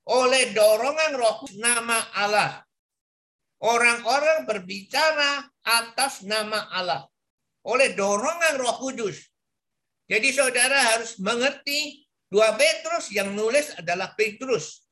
Oleh 0.08 0.56
dorongan 0.56 1.12
roh 1.20 1.44
kudus 1.44 1.60
nama 1.60 2.00
Allah. 2.16 2.64
Orang-orang 3.60 4.48
berbicara 4.48 5.44
atas 5.66 6.24
nama 6.24 6.72
Allah. 6.72 7.04
Oleh 7.68 7.92
dorongan 7.92 8.56
roh 8.56 8.78
kudus. 8.80 9.28
Jadi 10.08 10.32
saudara 10.32 10.96
harus 10.96 11.20
mengerti 11.20 12.08
dua 12.32 12.56
Petrus 12.56 13.12
yang 13.12 13.36
nulis 13.36 13.76
adalah 13.76 14.16
Petrus. 14.16 14.88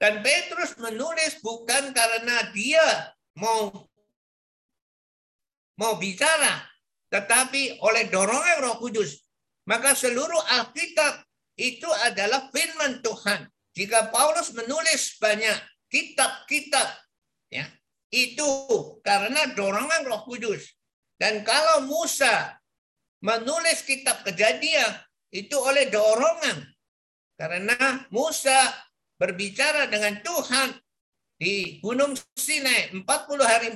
Dan 0.00 0.20
Petrus 0.20 0.76
menulis 0.80 1.40
bukan 1.40 1.92
karena 1.96 2.52
dia 2.52 3.14
mau 3.40 3.72
mau 5.80 5.96
bicara, 5.96 6.60
tetapi 7.08 7.80
oleh 7.80 8.12
dorongan 8.12 8.58
Roh 8.62 8.76
Kudus. 8.84 9.24
Maka 9.64 9.96
seluruh 9.96 10.44
Alkitab 10.60 11.23
itu 11.54 11.86
adalah 12.06 12.50
firman 12.50 12.98
Tuhan. 13.02 13.46
Jika 13.74 14.10
Paulus 14.14 14.54
menulis 14.54 15.18
banyak 15.18 15.58
kitab-kitab, 15.90 16.94
ya 17.50 17.66
itu 18.14 18.46
karena 19.02 19.50
dorongan 19.54 20.06
Roh 20.06 20.22
Kudus. 20.22 20.78
Dan 21.18 21.42
kalau 21.42 21.86
Musa 21.86 22.58
menulis 23.22 23.82
kitab 23.82 24.22
Kejadian 24.22 24.94
itu 25.34 25.58
oleh 25.58 25.90
dorongan, 25.90 26.70
karena 27.34 28.06
Musa 28.14 28.70
berbicara 29.18 29.90
dengan 29.90 30.22
Tuhan 30.22 30.78
di 31.38 31.82
Gunung 31.82 32.14
Sinai 32.38 32.94
40 32.94 33.06
hari 33.42 33.68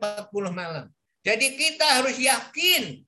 40 0.00 0.32
malam. 0.52 0.88
Jadi 1.24 1.56
kita 1.56 2.00
harus 2.00 2.16
yakin, 2.20 3.00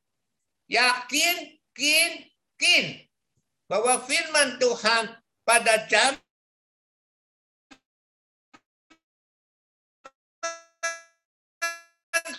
yakin, 0.69 1.37
kin, 1.73 2.13
kin 2.57 3.06
bahwa 3.67 3.99
firman 4.07 4.59
Tuhan 4.63 5.05
pada 5.43 5.87
jam 5.91 6.15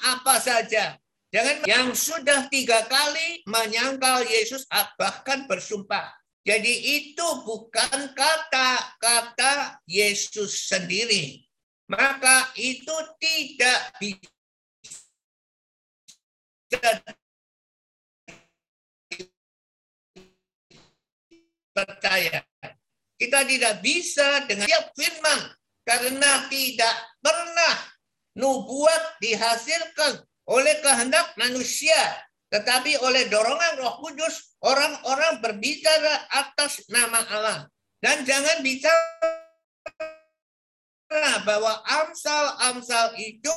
apa 0.07 0.39
saja. 0.39 0.95
Jangan 1.27 1.67
yang 1.67 1.91
sudah 1.91 2.47
tiga 2.47 2.87
kali 2.87 3.43
menyangkal 3.43 4.23
Yesus 4.23 4.63
bahkan 4.95 5.43
bersumpah. 5.43 6.15
Jadi 6.47 7.03
itu 7.03 7.27
bukan 7.43 8.15
kata-kata 8.15 9.83
Yesus 9.83 10.71
sendiri. 10.71 11.43
Maka 11.91 12.55
itu 12.55 12.95
tidak 13.19 13.91
bisa 13.99 14.31
percaya. 21.77 22.41
Kita 23.17 23.45
tidak 23.45 23.85
bisa 23.85 24.45
dengan 24.49 24.65
tiap 24.65 24.93
firman 24.97 25.53
karena 25.85 26.49
tidak 26.49 26.95
pernah 27.21 27.75
nubuat 28.37 29.21
dihasilkan 29.21 30.21
oleh 30.49 30.75
kehendak 30.81 31.33
manusia, 31.37 31.97
tetapi 32.49 32.97
oleh 33.01 33.29
dorongan 33.29 33.81
Roh 33.81 34.01
Kudus 34.01 34.57
orang-orang 34.61 35.41
berbicara 35.41 36.29
atas 36.33 36.85
nama 36.89 37.21
Allah. 37.29 37.59
Dan 37.97 38.21
jangan 38.25 38.61
bicara 38.61 38.93
bahwa 41.41 41.81
amsal-amsal 41.81 43.17
itu 43.17 43.49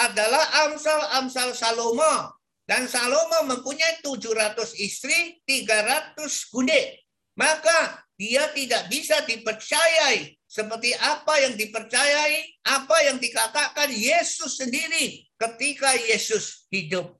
adalah 0.00 0.44
amsal-amsal 0.64 1.52
Salomo. 1.52 2.39
Dan 2.70 2.86
Salomo 2.86 3.50
mempunyai 3.50 3.98
700 3.98 4.78
istri, 4.78 5.42
300 5.42 6.14
gunde. 6.54 7.02
Maka 7.34 8.06
dia 8.14 8.46
tidak 8.54 8.86
bisa 8.86 9.26
dipercayai 9.26 10.38
seperti 10.46 10.94
apa 10.94 11.34
yang 11.42 11.58
dipercayai, 11.58 12.62
apa 12.70 12.96
yang 13.10 13.18
dikatakan 13.18 13.90
Yesus 13.90 14.62
sendiri 14.62 15.26
ketika 15.34 15.98
Yesus 15.98 16.70
hidup. 16.70 17.18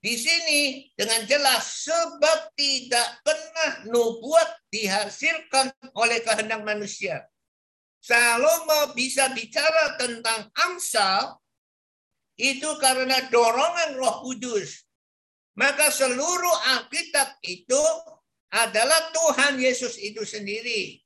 Di 0.00 0.16
sini 0.16 0.88
dengan 0.96 1.28
jelas 1.28 1.84
sebab 1.84 2.54
tidak 2.56 3.20
pernah 3.20 3.92
nubuat 3.92 4.72
dihasilkan 4.72 5.68
oleh 5.92 6.24
kehendak 6.24 6.64
manusia. 6.64 7.28
Salomo 8.00 8.96
bisa 8.96 9.28
bicara 9.36 10.00
tentang 10.00 10.48
Amsal 10.54 11.36
itu 12.38 12.70
karena 12.78 13.26
dorongan 13.28 13.98
Roh 13.98 14.22
Kudus. 14.22 14.86
Maka 15.58 15.90
seluruh 15.90 16.78
Alkitab 16.78 17.42
itu 17.42 17.82
adalah 18.54 19.10
Tuhan 19.10 19.58
Yesus 19.58 19.98
itu 19.98 20.22
sendiri. 20.22 21.02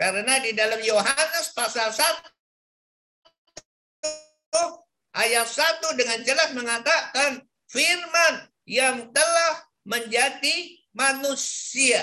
Karena 0.00 0.40
di 0.40 0.56
dalam 0.56 0.80
Yohanes 0.80 1.52
pasal 1.52 1.92
1 1.92 2.00
ayat 5.12 5.44
1 5.46 6.00
dengan 6.00 6.18
jelas 6.24 6.50
mengatakan 6.56 7.44
firman 7.68 8.48
yang 8.64 9.12
telah 9.12 9.54
menjadi 9.84 10.56
manusia. 10.96 12.00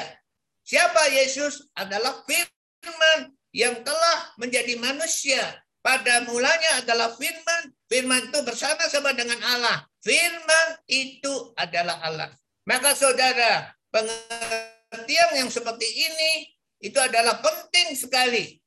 Siapa 0.61 1.09
Yesus 1.09 1.65
adalah 1.73 2.21
firman 2.29 3.33
yang 3.49 3.81
telah 3.81 4.17
menjadi 4.38 4.77
manusia. 4.77 5.41
Pada 5.79 6.27
mulanya 6.27 6.83
adalah 6.83 7.15
firman, 7.15 7.71
firman 7.88 8.27
itu 8.27 8.39
bersama-sama 8.43 9.15
dengan 9.15 9.39
Allah. 9.39 9.88
Firman 10.03 10.67
itu 10.91 11.56
adalah 11.56 12.03
Allah. 12.03 12.30
Maka 12.67 12.91
saudara, 12.95 13.71
pengertian 13.88 15.39
yang 15.39 15.49
seperti 15.49 15.88
ini 15.88 16.51
itu 16.84 16.99
adalah 16.99 17.39
penting 17.39 17.95
sekali. 17.95 18.60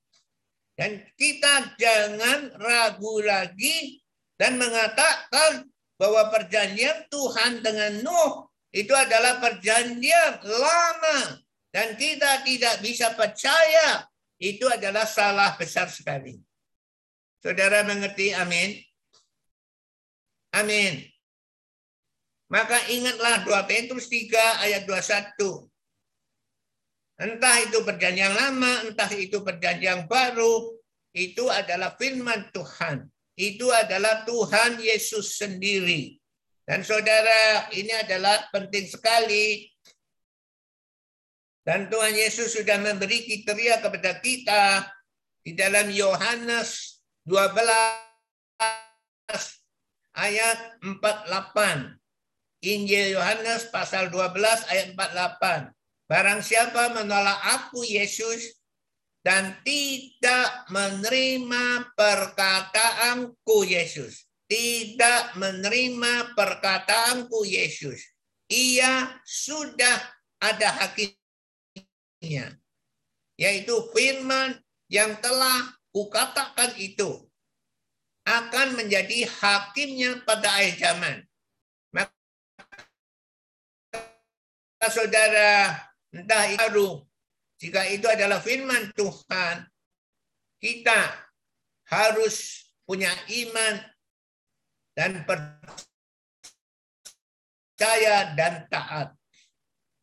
Dan 0.73 1.05
kita 1.21 1.77
jangan 1.77 2.57
ragu 2.57 3.21
lagi 3.21 4.01
dan 4.41 4.57
mengatakan 4.57 5.69
bahwa 6.01 6.33
perjanjian 6.33 7.07
Tuhan 7.13 7.61
dengan 7.61 8.01
Nuh 8.01 8.49
itu 8.73 8.97
adalah 8.97 9.37
perjanjian 9.37 10.41
lama. 10.43 11.45
Dan 11.73 11.97
kita 11.97 12.45
tidak 12.45 12.85
bisa 12.85 13.13
percaya 13.17 14.05
itu 14.41 14.65
adalah 14.69 15.05
salah 15.05 15.57
besar 15.57 15.89
sekali. 15.89 16.41
Saudara 17.43 17.83
mengerti? 17.83 18.31
Amin. 18.39 18.79
Amin. 20.55 21.03
Maka 22.47 22.79
ingatlah 22.87 23.43
2 23.43 23.51
Petrus 23.67 24.07
3 24.07 24.63
ayat 24.63 24.87
21. 24.87 25.67
Entah 27.19 27.57
itu 27.67 27.83
perjanjian 27.83 28.31
lama, 28.31 28.87
entah 28.87 29.11
itu 29.11 29.43
perjanjian 29.43 30.07
baru, 30.07 30.71
itu 31.17 31.51
adalah 31.51 31.99
firman 31.99 32.47
Tuhan. 32.55 33.11
Itu 33.35 33.73
adalah 33.73 34.23
Tuhan 34.29 34.79
Yesus 34.79 35.41
sendiri. 35.41 36.21
Dan 36.63 36.87
saudara, 36.87 37.73
ini 37.75 37.91
adalah 37.91 38.47
penting 38.53 38.87
sekali. 38.87 39.67
Dan 41.63 41.91
Tuhan 41.91 42.15
Yesus 42.15 42.55
sudah 42.55 42.79
memberi 42.79 43.23
kriteria 43.27 43.81
kepada 43.83 44.19
kita 44.21 44.87
di 45.43 45.55
dalam 45.57 45.89
Yohanes 45.91 46.92
12 47.27 47.67
ayat 50.19 50.59
48. 50.83 51.99
Injil 52.63 53.19
Yohanes 53.19 53.67
pasal 53.75 54.11
12 54.11 54.71
ayat 54.71 54.95
48. 54.95 55.75
Barang 56.07 56.41
siapa 56.45 56.93
menolak 56.93 57.41
aku 57.59 57.83
Yesus 57.87 58.63
dan 59.23 59.55
tidak 59.63 60.67
menerima 60.69 61.95
perkataanku 61.95 63.65
Yesus, 63.67 64.27
tidak 64.51 65.33
menerima 65.39 66.35
perkataanku 66.35 67.47
Yesus, 67.47 68.03
ia 68.51 69.15
sudah 69.25 69.97
ada 70.43 70.69
hakimnya, 70.85 72.59
yaitu 73.39 73.75
firman 73.95 74.59
yang 74.91 75.17
telah 75.23 75.71
kukatakan 75.93 76.75
itu 76.81 77.29
akan 78.25 78.81
menjadi 78.81 79.29
hakimnya 79.29 80.25
pada 80.27 80.49
akhir 80.59 80.75
zaman. 80.81 81.17
Maka 81.93 82.11
saudara 84.91 85.77
entah 86.11 86.47
itu 86.51 87.07
jika 87.63 87.87
itu 87.87 88.11
adalah 88.11 88.43
firman 88.43 88.91
Tuhan, 88.99 89.71
kita 90.59 90.99
harus 91.87 92.67
punya 92.83 93.15
iman 93.15 93.75
dan 94.99 95.23
percaya 97.79 98.35
dan 98.35 98.67
taat. 98.67 99.15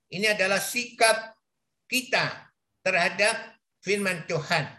Ini 0.07 0.39
adalah 0.39 0.63
sikap 0.63 1.35
kita 1.91 2.47
terhadap 2.79 3.59
firman 3.83 4.23
Tuhan. 4.23 4.78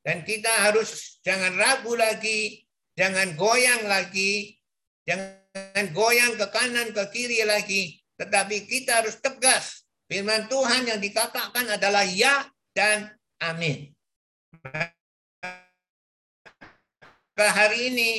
Dan 0.00 0.24
kita 0.24 0.48
harus 0.70 1.20
jangan 1.20 1.56
ragu 1.60 1.92
lagi, 1.92 2.64
jangan 2.96 3.36
goyang 3.36 3.84
lagi, 3.84 4.56
jangan 5.04 5.86
goyang 5.92 6.34
ke 6.40 6.46
kanan 6.48 6.88
ke 6.96 7.02
kiri 7.12 7.44
lagi, 7.44 8.00
tetapi 8.16 8.64
kita 8.64 9.04
harus 9.04 9.20
tegas 9.20 9.80
Firman 10.10 10.50
Tuhan 10.50 10.90
yang 10.90 10.98
dikatakan 10.98 11.78
adalah 11.78 12.02
ya 12.02 12.42
dan 12.74 13.14
amin. 13.38 13.94
Maka 17.30 17.46
hari 17.54 17.94
ini 17.94 18.10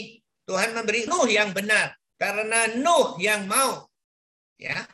Tuhan 0.48 0.72
memberi 0.72 1.04
Nuh 1.04 1.28
yang 1.28 1.52
benar 1.52 1.92
karena 2.16 2.80
Nuh 2.80 3.20
yang 3.20 3.44
mau 3.44 3.92
ya 4.56 4.88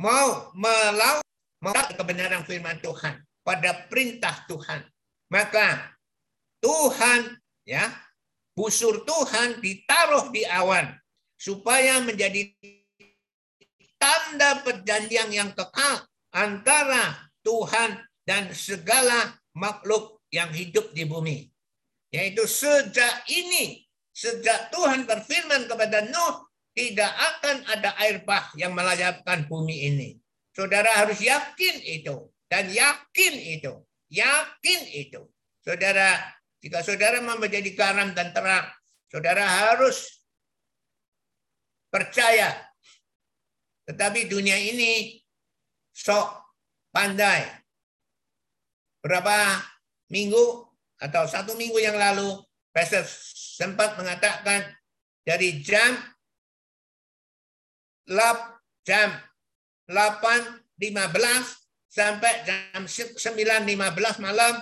mau 0.00 0.48
melawan 0.56 1.20
kebenaran 1.92 2.40
firman 2.48 2.80
Tuhan 2.80 3.20
pada 3.44 3.84
perintah 3.92 4.48
Tuhan 4.48 4.80
maka 5.28 5.92
Tuhan 6.64 7.36
ya 7.68 7.92
busur 8.56 9.04
Tuhan 9.04 9.60
ditaruh 9.60 10.32
di 10.32 10.48
awan 10.48 10.96
supaya 11.36 12.00
menjadi 12.00 12.52
tanda 14.00 14.64
perjanjian 14.64 15.28
yang 15.32 15.52
kekal 15.52 16.04
antara 16.32 17.28
Tuhan 17.44 18.00
dan 18.24 18.52
segala 18.52 19.36
makhluk 19.56 20.20
yang 20.28 20.52
hidup 20.52 20.92
di 20.92 21.04
bumi. 21.04 21.48
Yaitu 22.10 22.44
sejak 22.44 23.24
ini 23.30 23.86
sejak 24.10 24.68
Tuhan 24.74 25.06
berfirman 25.06 25.70
kepada 25.70 26.04
Nuh, 26.10 26.49
tidak 26.80 27.12
akan 27.12 27.60
ada 27.68 27.92
air 28.00 28.24
bah 28.24 28.48
yang 28.56 28.72
melayapkan 28.72 29.44
bumi 29.44 29.92
ini. 29.92 30.08
Saudara 30.56 31.04
harus 31.04 31.20
yakin 31.20 31.76
itu. 31.84 32.32
Dan 32.48 32.72
yakin 32.72 33.34
itu. 33.60 33.84
Yakin 34.08 34.80
itu. 34.96 35.28
Saudara, 35.60 36.16
jika 36.64 36.80
saudara 36.80 37.20
mau 37.20 37.36
menjadi 37.36 37.76
garam 37.76 38.16
dan 38.16 38.32
terang, 38.32 38.64
saudara 39.12 39.44
harus 39.44 40.24
percaya. 41.92 42.56
Tetapi 43.84 44.32
dunia 44.32 44.56
ini 44.56 45.20
sok 45.92 46.32
pandai. 46.88 47.44
Berapa 49.04 49.60
minggu 50.08 50.64
atau 50.96 51.28
satu 51.28 51.52
minggu 51.60 51.76
yang 51.76 52.00
lalu, 52.00 52.40
Pastor 52.72 53.04
sempat 53.60 54.00
mengatakan 54.00 54.64
dari 55.26 55.60
jam 55.60 55.98
lap 58.10 58.60
jam 58.82 59.14
8.15 59.86 60.76
sampai 61.90 62.32
jam 62.46 62.82
9.15 62.86 64.22
malam 64.22 64.54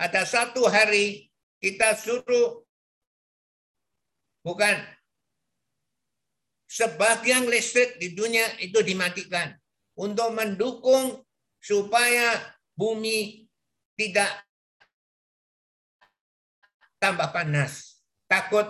ada 0.00 0.22
satu 0.24 0.66
hari 0.66 1.28
kita 1.60 1.96
suruh 1.96 2.64
bukan 4.44 4.76
sebagian 6.68 7.46
listrik 7.46 7.96
di 8.02 8.12
dunia 8.12 8.44
itu 8.58 8.82
dimatikan 8.82 9.54
untuk 9.94 10.34
mendukung 10.34 11.22
supaya 11.62 12.34
bumi 12.74 13.46
tidak 13.94 14.28
tambah 16.98 17.30
panas. 17.30 18.02
Takut 18.26 18.66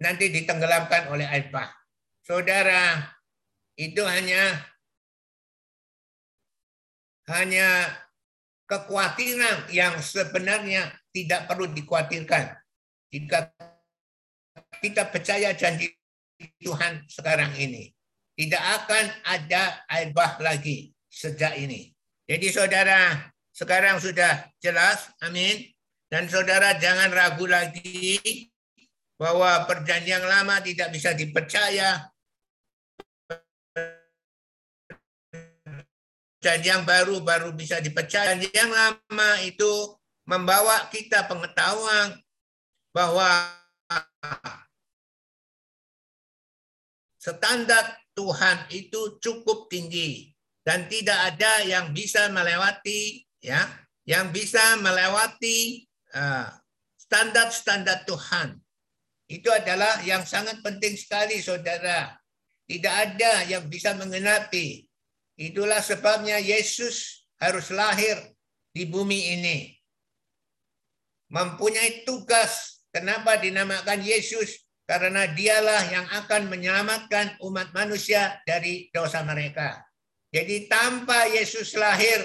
nanti 0.00 0.32
ditenggelamkan 0.32 1.12
oleh 1.12 1.28
air 1.28 1.52
bah. 1.52 1.68
Saudara, 2.24 3.04
itu 3.74 4.02
hanya 4.06 4.62
hanya 7.30 7.90
kekhawatiran 8.68 9.72
yang 9.72 9.96
sebenarnya 10.00 10.92
tidak 11.14 11.48
perlu 11.48 11.68
dikhawatirkan. 11.72 12.52
Jika 13.12 13.52
kita 14.82 15.08
percaya 15.08 15.54
janji 15.56 15.88
Tuhan 16.60 17.06
sekarang 17.08 17.54
ini, 17.56 17.94
tidak 18.34 18.62
akan 18.82 19.04
ada 19.24 19.84
air 19.88 20.10
bah 20.10 20.36
lagi 20.42 20.92
sejak 21.08 21.54
ini. 21.56 21.94
Jadi 22.26 22.50
saudara, 22.50 23.30
sekarang 23.54 24.02
sudah 24.02 24.50
jelas, 24.58 25.12
amin. 25.22 25.70
Dan 26.10 26.26
saudara 26.26 26.76
jangan 26.78 27.10
ragu 27.14 27.46
lagi 27.46 28.18
bahwa 29.14 29.64
perjanjian 29.70 30.22
lama 30.26 30.58
tidak 30.60 30.90
bisa 30.90 31.14
dipercaya. 31.14 32.10
Perjanjian 36.44 36.84
baru 36.84 37.24
baru 37.24 37.56
bisa 37.56 37.80
dipercaya. 37.80 38.36
Perjanjian 38.36 38.68
lama 38.68 39.30
itu 39.48 39.96
membawa 40.28 40.92
kita 40.92 41.24
pengetahuan 41.24 42.20
bahwa 42.92 43.48
standar 47.16 47.96
Tuhan 48.12 48.68
itu 48.76 49.16
cukup 49.24 49.72
tinggi. 49.72 50.36
Dan 50.60 50.84
tidak 50.92 51.16
ada 51.32 51.64
yang 51.64 51.96
bisa 51.96 52.28
melewati 52.28 53.24
ya 53.40 53.64
yang 54.04 54.28
bisa 54.28 54.76
melewati 54.84 55.88
uh, 56.12 56.52
standar-standar 57.00 58.04
Tuhan. 58.04 58.60
Itu 59.32 59.48
adalah 59.48 60.04
yang 60.04 60.28
sangat 60.28 60.60
penting 60.60 60.92
sekali 60.92 61.40
saudara. 61.40 62.12
Tidak 62.68 62.92
ada 62.92 63.48
yang 63.48 63.64
bisa 63.64 63.96
mengenapi 63.96 64.84
itulah 65.34 65.82
sebabnya 65.82 66.38
Yesus 66.38 67.26
harus 67.42 67.70
lahir 67.74 68.16
di 68.74 68.86
bumi 68.86 69.34
ini 69.38 69.58
mempunyai 71.34 72.06
tugas 72.06 72.84
kenapa 72.94 73.38
dinamakan 73.42 73.98
Yesus 74.02 74.62
karena 74.84 75.26
dialah 75.32 75.82
yang 75.90 76.06
akan 76.22 76.52
menyelamatkan 76.52 77.40
umat 77.40 77.72
manusia 77.72 78.38
dari 78.44 78.92
dosa 78.92 79.24
mereka. 79.24 79.80
Jadi 80.28 80.68
tanpa 80.68 81.30
Yesus 81.30 81.72
lahir, 81.78 82.20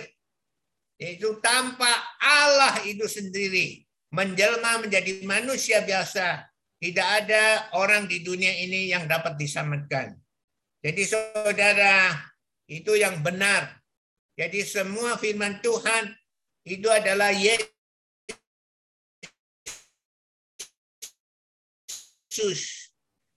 itu 0.99 1.39
tanpa 1.39 1.87
Allah 2.19 2.83
itu 2.83 3.07
sendiri 3.07 3.87
menjelma 4.11 4.83
menjadi 4.83 5.23
manusia 5.23 5.85
biasa, 5.85 6.43
tidak 6.81 7.07
ada 7.23 7.71
orang 7.77 8.09
di 8.09 8.19
dunia 8.25 8.51
ini 8.51 8.91
yang 8.91 9.05
dapat 9.05 9.37
diselamatkan. 9.39 10.17
Jadi 10.83 11.03
saudara, 11.05 12.11
itu 12.69 12.93
yang 12.93 13.25
benar. 13.25 13.81
Jadi 14.37 14.61
semua 14.61 15.17
firman 15.17 15.57
Tuhan 15.59 16.13
itu 16.63 16.85
adalah 16.87 17.33
Yesus. 17.33 17.73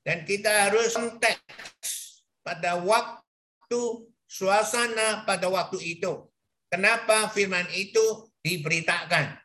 Dan 0.04 0.28
kita 0.28 0.68
harus 0.68 0.94
konteks 0.94 2.22
pada 2.44 2.76
waktu 2.78 3.82
suasana 4.28 5.24
pada 5.24 5.48
waktu 5.48 5.98
itu. 5.98 6.28
Kenapa 6.68 7.32
firman 7.32 7.66
itu 7.72 8.28
diberitakan? 8.44 9.38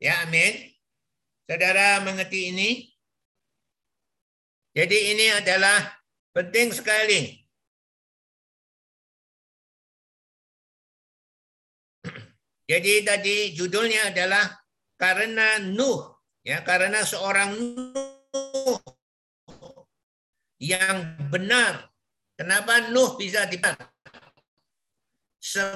Ya, 0.00 0.24
amin. 0.24 0.70
Saudara 1.50 1.98
mengerti 2.02 2.54
ini? 2.54 2.70
Jadi 4.70 5.14
ini 5.14 5.26
adalah 5.34 5.98
penting 6.30 6.70
sekali. 6.70 7.39
Jadi 12.70 13.02
tadi 13.02 13.50
judulnya 13.50 14.14
adalah 14.14 14.46
karena 14.94 15.58
Nuh, 15.58 16.22
ya 16.46 16.62
karena 16.62 17.02
seorang 17.02 17.50
Nuh 17.58 18.78
yang 20.62 21.18
benar. 21.34 21.90
Kenapa 22.38 22.94
Nuh 22.94 23.18
bisa 23.18 23.50
dipakai? 23.50 23.90
Semuanya 25.42 25.74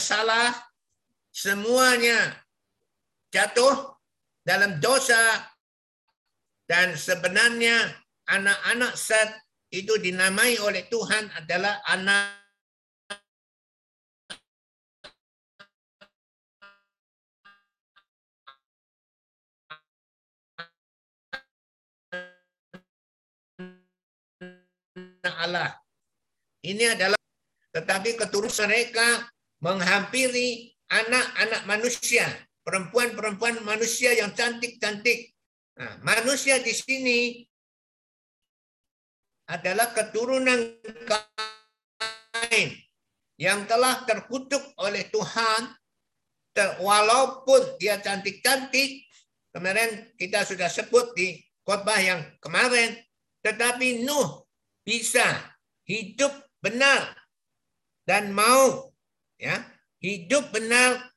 salah, 0.00 0.56
semuanya 1.28 2.40
jatuh 3.28 4.00
dalam 4.48 4.80
dosa 4.80 5.44
dan 6.64 6.96
sebenarnya 6.96 7.84
anak-anak 8.32 8.96
Set 8.96 9.28
itu 9.68 10.00
dinamai 10.00 10.56
oleh 10.64 10.88
Tuhan 10.88 11.28
adalah 11.36 11.84
anak 11.84 12.39
Allah. 25.50 25.74
Ini 26.62 26.94
adalah 26.94 27.18
tetapi 27.74 28.14
keturunan 28.14 28.70
mereka 28.70 29.26
menghampiri 29.62 30.74
anak-anak 30.90 31.62
manusia, 31.66 32.26
perempuan-perempuan 32.62 33.62
manusia 33.62 34.14
yang 34.14 34.34
cantik-cantik. 34.34 35.34
Nah, 35.78 35.98
manusia 36.02 36.58
di 36.62 36.74
sini 36.74 37.18
adalah 39.50 39.90
keturunan 39.90 40.78
kain 41.06 42.70
yang 43.40 43.66
telah 43.66 44.06
terkutuk 44.06 44.62
oleh 44.78 45.10
Tuhan 45.10 45.74
walaupun 46.82 47.80
dia 47.80 47.98
cantik-cantik 47.98 49.08
kemarin 49.50 50.12
kita 50.20 50.44
sudah 50.44 50.68
sebut 50.68 51.16
di 51.16 51.40
khotbah 51.64 51.98
yang 51.98 52.20
kemarin 52.38 52.94
tetapi 53.40 54.04
Nuh 54.04 54.49
bisa. 54.86 55.26
Hidup 55.84 56.30
benar 56.62 57.16
dan 58.06 58.30
mau 58.30 58.94
ya. 59.40 59.58
Hidup 60.00 60.48
benar 60.54 61.12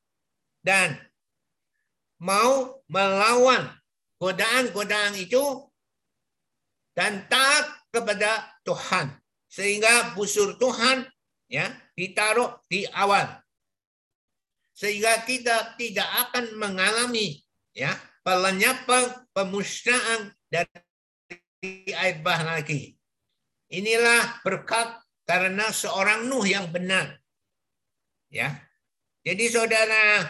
dan 0.65 0.99
mau 2.19 2.84
melawan 2.91 3.71
godaan-godaan 4.19 5.15
itu 5.15 5.69
dan 6.97 7.28
taat 7.32 7.88
kepada 7.93 8.49
Tuhan. 8.67 9.13
Sehingga 9.47 10.17
busur 10.17 10.58
Tuhan 10.58 11.06
ya 11.54 11.69
ditaruh 11.93 12.58
di 12.65 12.89
awal 12.89 13.43
sehingga 14.73 15.21
kita 15.30 15.78
tidak 15.78 16.10
akan 16.28 16.58
mengalami 16.58 17.38
ya 17.78 17.93
pelenyapan 18.26 19.13
pemusnahan 19.30 20.34
dari 20.49 21.93
air 21.93 22.17
bah 22.26 22.41
lagi 22.41 22.97
Inilah 23.73 24.45
berkat 24.45 25.01
karena 25.25 25.73
seorang 25.73 26.29
Nuh 26.29 26.45
yang 26.45 26.69
benar. 26.69 27.17
Ya. 28.29 28.53
Jadi 29.25 29.49
saudara, 29.49 30.29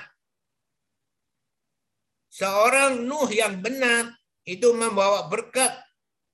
seorang 2.32 3.04
Nuh 3.04 3.28
yang 3.28 3.60
benar 3.60 4.16
itu 4.48 4.72
membawa 4.72 5.28
berkat 5.28 5.76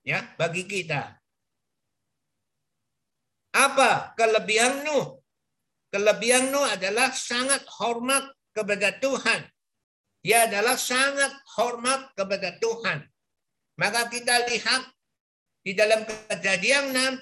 ya 0.06 0.22
bagi 0.38 0.70
kita. 0.70 1.18
Apa 3.50 4.14
kelebihan 4.14 4.86
Nuh? 4.86 5.18
Kelebihan 5.90 6.54
Nuh 6.54 6.62
adalah 6.62 7.10
sangat 7.10 7.66
hormat 7.82 8.30
kepada 8.54 8.94
Tuhan. 9.02 9.50
Dia 10.22 10.46
adalah 10.46 10.78
sangat 10.78 11.32
hormat 11.58 12.14
kepada 12.14 12.54
Tuhan. 12.62 13.02
Maka 13.80 14.06
kita 14.12 14.46
lihat 14.46 14.86
di 15.60 15.72
dalam 15.76 16.04
kejadian 16.04 16.92
6 16.92 17.20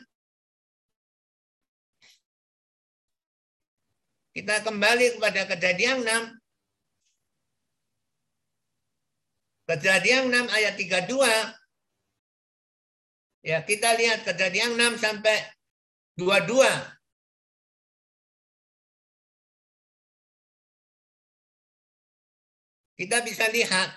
Kita 4.38 4.62
kembali 4.62 5.18
kepada 5.18 5.51
kejadian 5.51 6.07
6 6.07 6.38
Kejadian 9.68 10.33
6 10.33 10.48
ayat 10.48 10.81
32. 10.81 11.12
Ya, 13.44 13.61
kita 13.61 13.92
lihat 14.01 14.24
kejadian 14.24 14.81
6 14.81 14.96
sampai 14.96 15.44
22. 16.16 16.64
Kita 22.96 23.20
bisa 23.29 23.44
lihat 23.53 23.92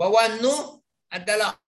bahwa 0.00 0.40
Nuh 0.40 0.80
adalah 1.12 1.60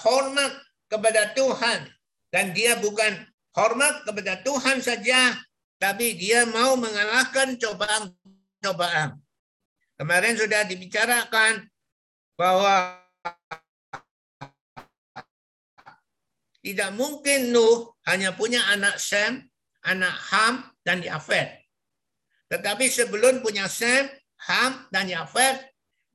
hormat 0.00 0.67
kepada 0.88 1.32
Tuhan. 1.36 1.88
Dan 2.28 2.52
dia 2.52 2.76
bukan 2.76 3.24
hormat 3.56 4.04
kepada 4.04 4.44
Tuhan 4.44 4.84
saja, 4.84 5.32
tapi 5.80 6.18
dia 6.18 6.44
mau 6.44 6.76
mengalahkan 6.76 7.56
cobaan-cobaan. 7.56 9.16
Kemarin 9.96 10.34
sudah 10.36 10.62
dibicarakan 10.68 11.66
bahwa 12.36 13.00
tidak 16.62 16.90
mungkin 16.92 17.50
Nuh 17.54 17.96
hanya 18.04 18.36
punya 18.36 18.60
anak 18.68 19.00
Sem, 19.00 19.48
anak 19.88 20.14
Ham, 20.30 20.68
dan 20.84 21.00
Yafet. 21.00 21.64
Tetapi 22.52 22.92
sebelum 22.92 23.40
punya 23.40 23.66
Sem, 23.66 24.06
Ham, 24.46 24.86
dan 24.92 25.08
Yafet, 25.08 25.64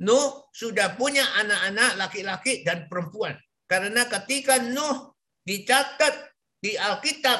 Nuh 0.03 0.47
sudah 0.53 0.93
punya 0.93 1.25
anak-anak 1.41 1.97
laki-laki 1.97 2.61
dan 2.61 2.85
perempuan. 2.85 3.33
Karena 3.65 4.05
ketika 4.05 4.59
Nuh 4.59 5.15
dicatat 5.47 6.35
di 6.59 6.75
Alkitab, 6.75 7.39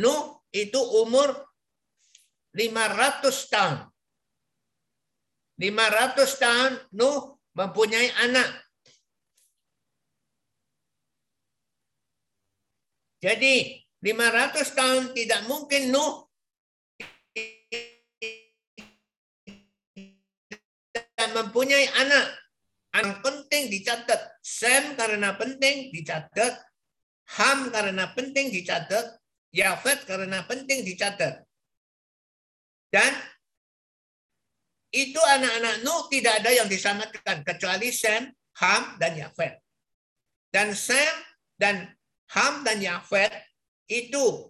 Nuh 0.00 0.42
itu 0.54 0.78
umur 0.78 1.46
500 2.56 3.52
tahun. 3.52 3.78
500 5.56 6.42
tahun 6.42 6.72
Nuh 6.96 7.40
mempunyai 7.56 8.12
anak. 8.24 8.48
Jadi 13.20 13.80
500 14.04 14.76
tahun 14.76 15.02
tidak 15.16 15.40
mungkin 15.48 15.90
Nuh 15.90 16.28
mempunyai 21.36 21.88
anak. 21.96 22.45
Yang 22.96 23.20
penting 23.20 23.64
dicatat. 23.68 24.40
Sem 24.40 24.96
karena 24.96 25.36
penting 25.36 25.92
dicatat. 25.92 26.64
Ham 27.36 27.68
karena 27.68 28.08
penting 28.16 28.48
dicatat. 28.48 29.20
Yafet 29.52 30.08
karena 30.08 30.48
penting 30.48 30.80
dicatat. 30.80 31.44
Dan 32.88 33.12
itu 34.96 35.20
anak-anak 35.20 35.84
Nuh 35.84 36.08
tidak 36.08 36.40
ada 36.40 36.50
yang 36.56 36.68
diselamatkan 36.72 37.44
kecuali 37.44 37.92
Sem, 37.92 38.32
Ham, 38.64 38.96
dan 38.96 39.12
Yafet. 39.12 39.60
Dan 40.48 40.72
Sem 40.72 41.12
dan 41.60 41.92
Ham 42.32 42.64
dan 42.64 42.80
Yafet 42.80 43.28
itu 43.92 44.48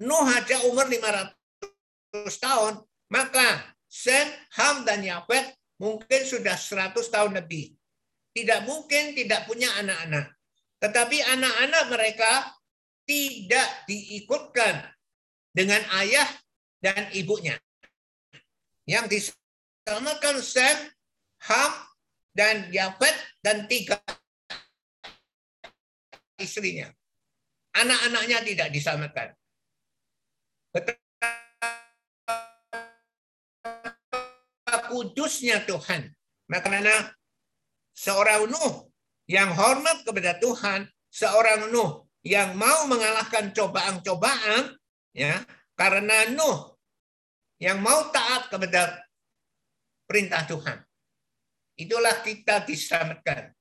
Nuh 0.00 0.26
aja 0.30 0.56
umur 0.64 0.86
500 0.86 1.34
tahun, 2.38 2.74
maka 3.10 3.74
Sem, 3.90 4.30
Ham, 4.56 4.86
dan 4.86 5.02
Yafet 5.02 5.59
mungkin 5.80 6.20
sudah 6.28 6.54
100 6.54 6.94
tahun 7.08 7.32
lebih. 7.40 7.72
Tidak 8.30 8.60
mungkin 8.68 9.16
tidak 9.16 9.48
punya 9.48 9.72
anak-anak. 9.80 10.36
Tetapi 10.78 11.18
anak-anak 11.18 11.84
mereka 11.90 12.32
tidak 13.08 13.66
diikutkan 13.90 14.86
dengan 15.50 15.82
ayah 15.98 16.28
dan 16.78 17.10
ibunya. 17.10 17.58
Yang 18.86 19.18
diselamatkan 19.18 20.38
Sem, 20.44 20.78
Ham, 21.50 21.72
dan 22.36 22.70
Yafet, 22.70 23.16
dan 23.42 23.66
tiga 23.66 23.98
istrinya. 26.38 26.86
Anak-anaknya 27.74 28.38
tidak 28.46 28.68
diselamatkan. 28.70 29.28
Betapa 30.70 31.09
kudusnya 34.90 35.62
Tuhan. 35.64 36.10
Maka 36.50 36.66
seorang 37.94 38.50
Nuh 38.50 38.90
yang 39.30 39.54
hormat 39.54 40.02
kepada 40.02 40.34
Tuhan, 40.42 40.90
seorang 41.14 41.70
Nuh 41.70 42.10
yang 42.26 42.58
mau 42.58 42.90
mengalahkan 42.90 43.54
cobaan-cobaan, 43.54 44.74
ya 45.14 45.46
karena 45.78 46.34
Nuh 46.34 46.74
yang 47.62 47.78
mau 47.78 48.10
taat 48.10 48.50
kepada 48.50 48.98
perintah 50.10 50.42
Tuhan. 50.48 50.78
Itulah 51.78 52.20
kita 52.26 52.66
diselamatkan. 52.66 53.54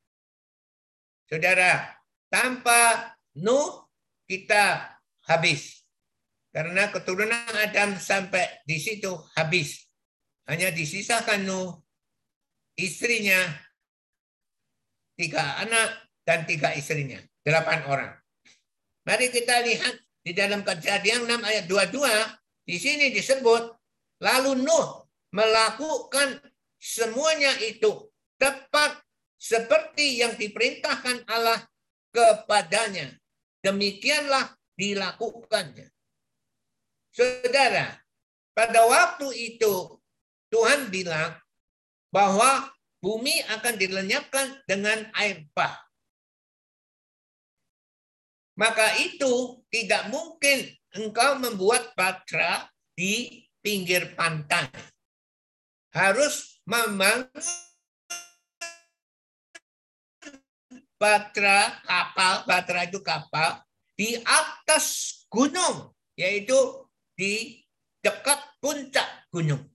Saudara, 1.29 1.93
tanpa 2.27 3.13
Nuh 3.37 3.85
kita 4.25 4.97
habis. 5.29 5.85
Karena 6.49 6.89
keturunan 6.89 7.53
Adam 7.53 7.93
sampai 8.01 8.65
di 8.65 8.81
situ 8.81 9.13
habis. 9.37 9.88
Hanya 10.49 10.73
disisakan 10.73 11.45
Nuh, 11.45 11.77
istrinya, 12.73 13.37
tiga 15.13 15.61
anak, 15.61 16.09
dan 16.25 16.49
tiga 16.49 16.73
istrinya. 16.73 17.21
Delapan 17.45 17.85
orang. 17.85 18.11
Mari 19.05 19.29
kita 19.29 19.61
lihat 19.61 19.93
di 20.25 20.33
dalam 20.33 20.65
kejadian 20.65 21.29
6 21.29 21.45
ayat 21.45 21.65
22, 21.69 22.01
di 22.65 22.77
sini 22.81 23.13
disebut 23.13 23.79
Lalu 24.19 24.67
Nuh 24.67 25.07
melakukan 25.31 26.43
semuanya 26.75 27.55
itu 27.63 28.11
tepat 28.35 28.99
seperti 29.39 30.19
yang 30.19 30.35
diperintahkan 30.35 31.23
Allah 31.31 31.63
kepadanya. 32.11 33.15
Demikianlah 33.63 34.55
dilakukannya. 34.75 35.87
Saudara, 37.15 37.99
pada 38.51 38.81
waktu 38.87 39.55
itu 39.55 39.98
Tuhan 40.49 40.89
bilang 40.89 41.37
bahwa 42.09 42.73
bumi 42.99 43.45
akan 43.47 43.75
dilenyapkan 43.77 44.65
dengan 44.65 45.07
air 45.13 45.45
bah. 45.53 45.77
Maka 48.59 48.97
itu 48.99 49.63
tidak 49.71 50.11
mungkin 50.11 50.67
engkau 50.91 51.39
membuat 51.39 51.95
batra 51.95 52.67
di 52.91 53.45
pinggir 53.63 54.17
pantai. 54.17 54.67
Harus 55.95 56.59
membangun 56.67 57.29
batra 60.99 61.79
kapal, 61.87 62.35
batra 62.43 62.79
itu 62.83 62.99
kapal 62.99 63.63
di 63.95 64.19
atas 64.27 65.15
gunung, 65.31 65.95
yaitu 66.19 66.83
di 67.15 67.63
dekat 68.03 68.43
puncak 68.59 69.07
gunung. 69.31 69.68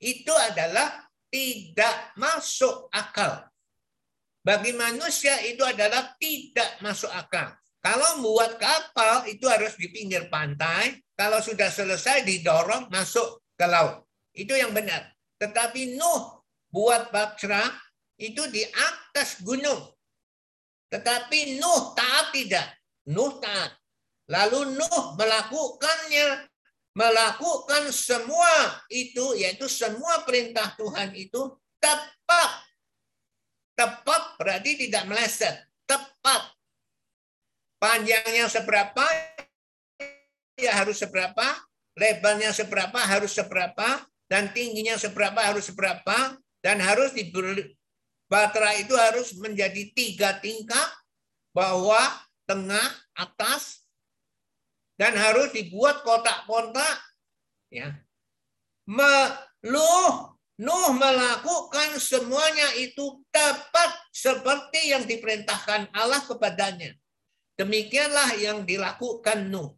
Itu 0.00 0.32
adalah 0.32 1.06
tidak 1.32 2.16
masuk 2.16 2.88
akal. 2.92 3.48
Bagi 4.46 4.70
manusia 4.78 5.42
itu 5.42 5.66
adalah 5.66 6.14
tidak 6.22 6.78
masuk 6.78 7.10
akal. 7.10 7.50
Kalau 7.82 8.18
membuat 8.18 8.58
kapal 8.58 9.26
itu 9.30 9.46
harus 9.46 9.78
di 9.78 9.90
pinggir 9.90 10.26
pantai, 10.26 11.02
kalau 11.14 11.38
sudah 11.38 11.70
selesai 11.70 12.26
didorong 12.26 12.90
masuk 12.90 13.42
ke 13.54 13.66
laut. 13.66 14.06
Itu 14.34 14.58
yang 14.58 14.74
benar. 14.74 15.14
Tetapi 15.38 15.96
Nuh 15.98 16.44
buat 16.70 17.14
Batra 17.14 17.62
itu 18.18 18.42
di 18.50 18.66
atas 18.66 19.40
gunung. 19.40 19.86
Tetapi 20.90 21.58
Nuh 21.62 21.94
taat 21.94 22.34
tidak. 22.34 22.68
Nuh 23.10 23.38
taat. 23.38 23.74
Lalu 24.30 24.76
Nuh 24.76 25.04
melakukannya. 25.14 26.26
Melakukan 26.96 27.92
semua 27.92 28.80
itu, 28.88 29.36
yaitu 29.36 29.68
semua 29.68 30.24
perintah 30.24 30.72
Tuhan 30.80 31.12
itu 31.12 31.52
tepat. 31.76 32.50
Tepat 33.76 34.22
berarti 34.40 34.88
tidak 34.88 35.04
meleset. 35.04 35.68
Tepat. 35.84 36.56
Panjangnya 37.76 38.48
seberapa, 38.48 39.04
ya 40.56 40.72
harus 40.72 40.96
seberapa, 40.96 41.44
lebarnya 42.00 42.56
seberapa 42.56 42.96
harus 42.96 43.36
seberapa, 43.36 44.00
dan 44.32 44.56
tingginya 44.56 44.96
seberapa 44.96 45.36
harus 45.36 45.68
seberapa, 45.68 46.40
dan 46.64 46.80
harus 46.80 47.12
diberi 47.12 47.76
Batra 48.26 48.74
itu 48.74 48.90
harus 48.98 49.38
menjadi 49.38 49.94
tiga 49.94 50.34
tingkat, 50.42 50.90
bawah, 51.54 52.10
tengah, 52.42 52.90
atas, 53.14 53.85
dan 54.96 55.16
harus 55.16 55.52
dibuat 55.52 56.00
kotak-kotak. 56.02 56.96
Ya, 57.68 57.96
Meluh, 58.86 60.36
Nuh 60.56 60.88
melakukan 60.96 62.00
semuanya 62.00 62.72
itu 62.80 63.20
tepat 63.28 63.92
seperti 64.08 64.88
yang 64.96 65.04
diperintahkan 65.04 65.92
Allah 65.92 66.24
kepadanya. 66.24 66.96
Demikianlah 67.60 68.40
yang 68.40 68.64
dilakukan 68.64 69.52
Nuh. 69.52 69.76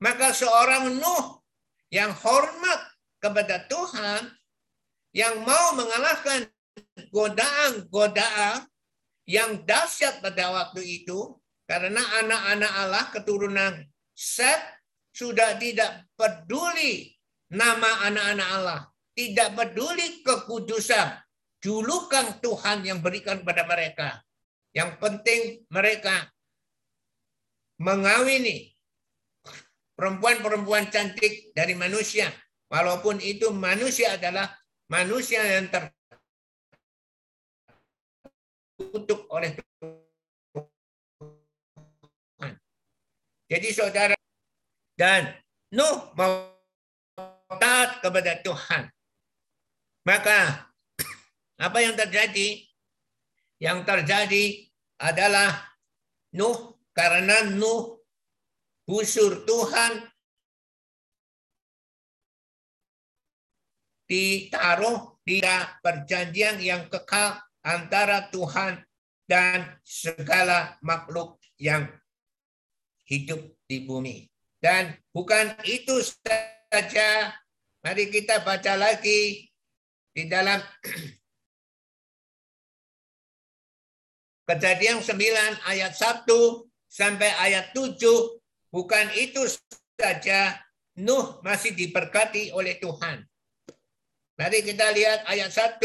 Maka 0.00 0.32
seorang 0.32 0.96
Nuh 0.96 1.44
yang 1.92 2.08
hormat 2.08 2.80
kepada 3.20 3.68
Tuhan, 3.68 4.32
yang 5.12 5.44
mau 5.44 5.76
mengalahkan 5.76 6.48
godaan-godaan 7.12 8.64
yang 9.28 9.60
dahsyat 9.66 10.24
pada 10.24 10.56
waktu 10.56 11.04
itu 11.04 11.36
karena 11.66 12.00
anak-anak 12.24 12.72
Allah 12.80 13.04
keturunan 13.12 13.89
Set 14.20 14.60
sudah 15.16 15.56
tidak 15.56 16.12
peduli 16.12 17.08
nama 17.56 18.04
anak-anak 18.04 18.48
Allah, 18.52 18.80
tidak 19.16 19.56
peduli 19.56 20.20
kekudusan, 20.20 21.16
julukan 21.64 22.36
Tuhan 22.44 22.84
yang 22.84 23.00
berikan 23.00 23.40
pada 23.40 23.64
mereka. 23.64 24.20
Yang 24.76 25.00
penting 25.00 25.40
mereka 25.72 26.28
mengawini 27.80 28.76
perempuan-perempuan 29.96 30.92
cantik 30.92 31.56
dari 31.56 31.72
manusia, 31.72 32.28
walaupun 32.68 33.24
itu 33.24 33.48
manusia 33.56 34.20
adalah 34.20 34.52
manusia 34.92 35.40
yang 35.48 35.72
ter 35.72 35.88
dikutuk 38.76 39.24
oleh 39.32 39.56
Tuhan. 39.56 39.99
Jadi 43.50 43.68
saudara 43.74 44.14
dan 44.94 45.34
Nuh 45.74 46.14
mau 46.14 46.54
taat 47.58 47.98
kepada 47.98 48.38
Tuhan. 48.46 48.86
Maka 50.06 50.70
apa 51.58 51.78
yang 51.82 51.98
terjadi? 51.98 52.62
Yang 53.58 53.78
terjadi 53.82 54.44
adalah 55.02 55.66
Nuh 56.38 56.78
karena 56.94 57.42
Nuh 57.50 57.98
busur 58.86 59.42
Tuhan 59.42 60.06
ditaruh 64.06 65.18
di 65.22 65.42
perjanjian 65.82 66.58
yang 66.62 66.86
kekal 66.90 67.38
antara 67.62 68.30
Tuhan 68.30 68.82
dan 69.30 69.78
segala 69.86 70.74
makhluk 70.82 71.38
yang 71.58 71.86
hidup 73.10 73.42
di 73.66 73.82
bumi. 73.82 74.30
Dan 74.62 74.94
bukan 75.10 75.58
itu 75.66 75.98
saja, 76.00 77.34
mari 77.82 78.06
kita 78.08 78.40
baca 78.46 78.78
lagi 78.78 79.50
di 80.14 80.30
dalam 80.30 80.62
Kejadian 84.50 84.98
9 84.98 85.14
ayat 85.62 85.94
1 85.94 86.26
sampai 86.90 87.30
ayat 87.38 87.70
7, 87.70 88.02
bukan 88.74 89.06
itu 89.14 89.46
saja 89.94 90.58
Nuh 90.98 91.38
masih 91.46 91.70
diberkati 91.78 92.50
oleh 92.50 92.74
Tuhan. 92.82 93.22
Mari 94.34 94.58
kita 94.66 94.90
lihat 94.90 95.22
ayat 95.30 95.54
1 95.54 95.78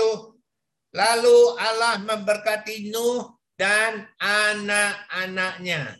Lalu 0.95 1.39
Allah 1.59 1.99
memberkati 1.99 2.87
Nuh 2.87 3.35
dan 3.59 4.07
anak-anaknya. 4.15 5.99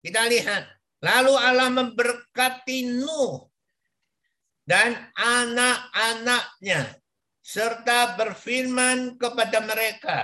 Kita 0.00 0.24
lihat 0.28 0.80
Lalu 1.00 1.32
Allah 1.32 1.72
memberkati 1.72 3.00
Nuh 3.00 3.48
dan 4.68 4.92
anak-anaknya 5.16 7.00
serta 7.40 8.20
berfirman 8.20 9.16
kepada 9.16 9.64
mereka, 9.64 10.18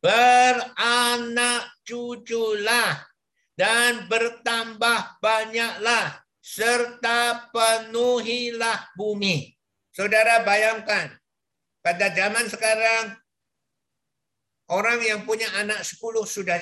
beranak 0.00 1.68
cuculah 1.84 2.96
dan 3.52 4.08
bertambah 4.08 5.20
banyaklah 5.20 6.16
serta 6.40 7.52
penuhilah 7.52 8.96
bumi. 8.96 9.52
Saudara 9.92 10.48
bayangkan, 10.48 11.12
pada 11.84 12.08
zaman 12.08 12.48
sekarang 12.48 13.20
orang 14.72 15.00
yang 15.00 15.24
punya 15.24 15.48
anak 15.56 15.80
10 15.84 15.96
sudah 16.28 16.60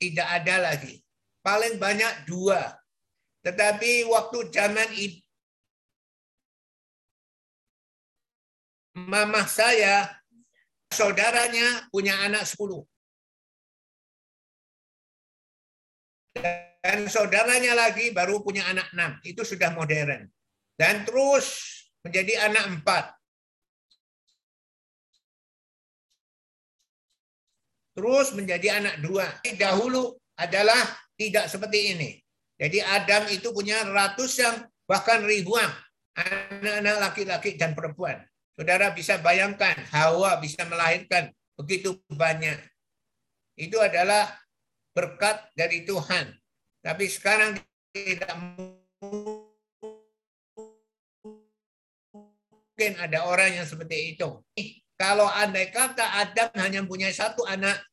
tidak 0.00 0.28
ada 0.40 0.72
lagi. 0.72 0.96
Paling 1.44 1.76
banyak 1.76 2.24
dua. 2.24 2.72
Tetapi 3.44 4.08
waktu 4.08 4.52
zaman 4.52 4.88
mamah 8.96 9.48
saya, 9.48 10.08
saudaranya 10.92 11.88
punya 11.88 12.16
anak 12.24 12.44
sepuluh. 12.44 12.84
Dan 16.80 17.08
saudaranya 17.12 17.76
lagi 17.76 18.12
baru 18.12 18.40
punya 18.40 18.64
anak 18.68 18.88
enam. 18.96 19.20
Itu 19.24 19.44
sudah 19.44 19.72
modern. 19.76 20.28
Dan 20.76 21.04
terus 21.04 21.76
menjadi 22.00 22.48
anak 22.48 22.80
empat. 22.80 23.19
Terus 28.00 28.32
menjadi 28.32 28.80
anak 28.80 29.04
dua. 29.04 29.28
Dahulu 29.60 30.16
adalah 30.40 30.80
tidak 31.20 31.52
seperti 31.52 31.92
ini. 31.92 32.16
Jadi 32.56 32.80
Adam 32.80 33.28
itu 33.28 33.52
punya 33.52 33.84
ratusan 33.84 34.64
bahkan 34.88 35.20
ribuan 35.20 35.68
anak-anak 36.16 36.96
laki-laki 36.96 37.60
dan 37.60 37.76
perempuan. 37.76 38.24
Saudara 38.56 38.88
bisa 38.96 39.20
bayangkan 39.20 39.76
Hawa 39.92 40.40
bisa 40.40 40.64
melahirkan 40.64 41.28
begitu 41.60 42.00
banyak. 42.08 42.56
Itu 43.60 43.76
adalah 43.76 44.32
berkat 44.96 45.52
dari 45.52 45.84
Tuhan. 45.84 46.32
Tapi 46.80 47.04
sekarang 47.04 47.60
tidak 47.92 48.32
mungkin 52.56 52.96
ada 52.96 53.28
orang 53.28 53.60
yang 53.60 53.68
seperti 53.68 54.16
itu. 54.16 54.40
Kalau 54.96 55.28
andai 55.28 55.68
kata 55.68 56.24
Adam 56.24 56.48
hanya 56.60 56.80
punya 56.84 57.08
satu 57.12 57.44
anak, 57.48 57.89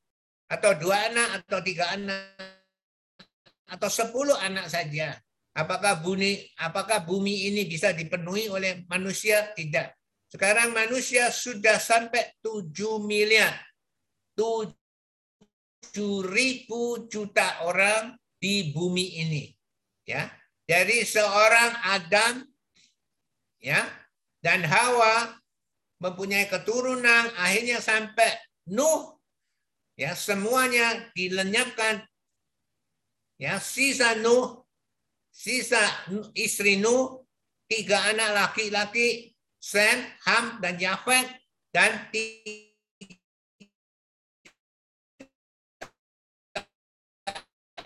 atau 0.48 0.72
dua 0.80 1.12
anak 1.12 1.44
atau 1.44 1.60
tiga 1.60 1.92
anak 1.92 2.36
atau 3.68 3.90
sepuluh 3.92 4.36
anak 4.40 4.72
saja. 4.72 5.20
Apakah 5.58 6.00
bumi 6.00 6.54
apakah 6.62 7.04
bumi 7.04 7.50
ini 7.52 7.66
bisa 7.66 7.92
dipenuhi 7.92 8.48
oleh 8.48 8.86
manusia? 8.88 9.52
Tidak. 9.58 9.90
Sekarang 10.30 10.72
manusia 10.72 11.32
sudah 11.32 11.82
sampai 11.82 12.36
tujuh 12.44 13.02
miliar. 13.04 13.56
tujuh 14.38 16.22
ribu 16.30 17.10
juta 17.10 17.66
orang 17.66 18.14
di 18.38 18.70
bumi 18.70 19.18
ini. 19.18 19.50
Ya. 20.06 20.30
Dari 20.68 21.02
seorang 21.02 21.74
Adam 21.90 22.46
ya 23.58 23.82
dan 24.46 24.62
Hawa 24.62 25.42
mempunyai 25.98 26.46
keturunan 26.46 27.34
akhirnya 27.34 27.82
sampai 27.82 28.30
Nuh 28.70 29.17
ya 29.98 30.14
semuanya 30.14 31.10
dilenyapkan. 31.18 32.06
Ya 33.38 33.58
sisa 33.62 34.18
Nuh 34.22 34.66
sisa 35.34 35.82
istri 36.38 36.78
Nuh 36.78 37.26
tiga 37.70 38.14
anak 38.14 38.34
laki-laki 38.34 39.34
Sem, 39.58 40.00
Ham 40.24 40.62
dan 40.62 40.78
Yafet 40.78 41.28
dan 41.74 42.08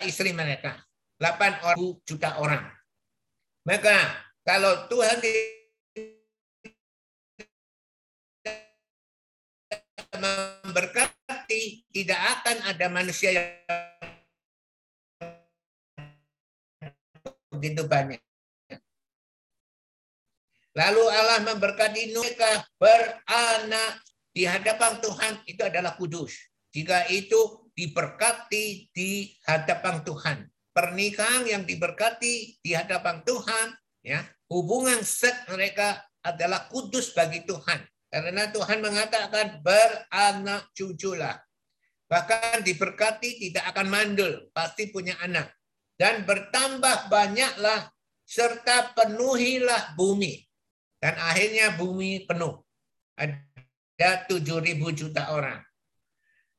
istri 0.04 0.30
mereka. 0.36 0.84
8 1.18 2.02
juta 2.02 2.38
orang. 2.42 2.66
Maka 3.62 4.26
kalau 4.42 4.90
Tuhan 4.90 5.22
memberkati 10.18 11.11
tidak 11.92 12.20
akan 12.40 12.56
ada 12.68 12.86
manusia 12.88 13.30
yang 13.34 13.48
begitu 17.52 17.84
banyak. 17.86 18.20
Lalu 20.72 21.04
Allah 21.04 21.40
memberkati 21.52 22.16
mereka 22.16 22.64
beranak 22.80 24.00
di 24.32 24.48
hadapan 24.48 24.96
Tuhan 25.04 25.34
itu 25.44 25.60
adalah 25.60 25.92
kudus. 26.00 26.32
Jika 26.72 27.04
itu 27.12 27.68
diberkati 27.76 28.88
di 28.92 29.36
hadapan 29.44 30.00
Tuhan. 30.00 30.38
Pernikahan 30.72 31.44
yang 31.44 31.68
diberkati 31.68 32.64
di 32.64 32.72
hadapan 32.72 33.20
Tuhan, 33.28 33.76
ya 34.00 34.24
hubungan 34.48 35.04
seks 35.04 35.44
mereka 35.52 36.00
adalah 36.24 36.72
kudus 36.72 37.12
bagi 37.12 37.44
Tuhan. 37.44 37.84
Karena 38.08 38.48
Tuhan 38.48 38.80
mengatakan 38.80 39.60
beranak 39.60 40.72
cuculah. 40.72 41.36
Bahkan 42.12 42.60
diberkati 42.60 43.40
tidak 43.40 43.72
akan 43.72 43.88
mandul, 43.88 44.52
pasti 44.52 44.92
punya 44.92 45.16
anak. 45.24 45.48
Dan 45.96 46.28
bertambah 46.28 47.08
banyaklah 47.08 47.88
serta 48.28 48.92
penuhilah 48.92 49.96
bumi. 49.96 50.44
Dan 51.00 51.16
akhirnya 51.16 51.72
bumi 51.80 52.28
penuh. 52.28 52.60
Ada 53.16 54.28
7.000 54.28 54.92
juta 54.92 55.32
orang. 55.32 55.64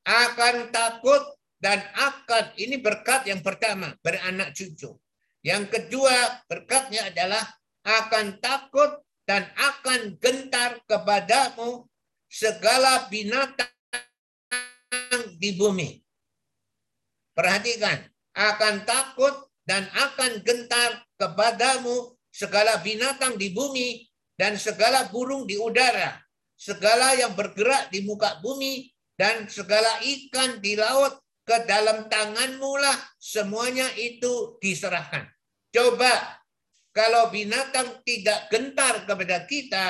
Akan 0.02 0.74
takut 0.74 1.22
dan 1.62 1.86
akan, 2.02 2.58
ini 2.58 2.82
berkat 2.82 3.30
yang 3.30 3.46
pertama, 3.46 3.94
beranak 4.02 4.58
cucu. 4.58 4.98
Yang 5.46 5.70
kedua, 5.70 6.44
berkatnya 6.50 7.14
adalah 7.14 7.46
akan 7.86 8.42
takut 8.42 9.06
dan 9.30 9.46
akan 9.54 10.18
gentar 10.18 10.82
kepadamu 10.90 11.86
segala 12.26 13.06
binatang 13.08 13.73
di 15.44 15.52
bumi. 15.60 16.00
Perhatikan, 17.36 18.00
akan 18.32 18.88
takut 18.88 19.52
dan 19.68 19.84
akan 19.92 20.40
gentar 20.48 21.04
kepadamu 21.20 22.16
segala 22.32 22.80
binatang 22.80 23.36
di 23.36 23.52
bumi 23.52 24.08
dan 24.40 24.56
segala 24.56 25.12
burung 25.12 25.44
di 25.44 25.60
udara, 25.60 26.24
segala 26.56 27.12
yang 27.20 27.36
bergerak 27.36 27.92
di 27.92 28.08
muka 28.08 28.40
bumi, 28.40 28.88
dan 29.20 29.52
segala 29.52 30.00
ikan 30.00 30.64
di 30.64 30.80
laut 30.80 31.20
ke 31.44 31.68
dalam 31.68 32.08
tanganmu 32.08 32.72
lah 32.80 32.98
semuanya 33.20 33.86
itu 34.00 34.58
diserahkan. 34.64 35.28
Coba 35.70 36.40
kalau 36.96 37.30
binatang 37.30 38.02
tidak 38.08 38.48
gentar 38.48 39.04
kepada 39.04 39.44
kita, 39.46 39.86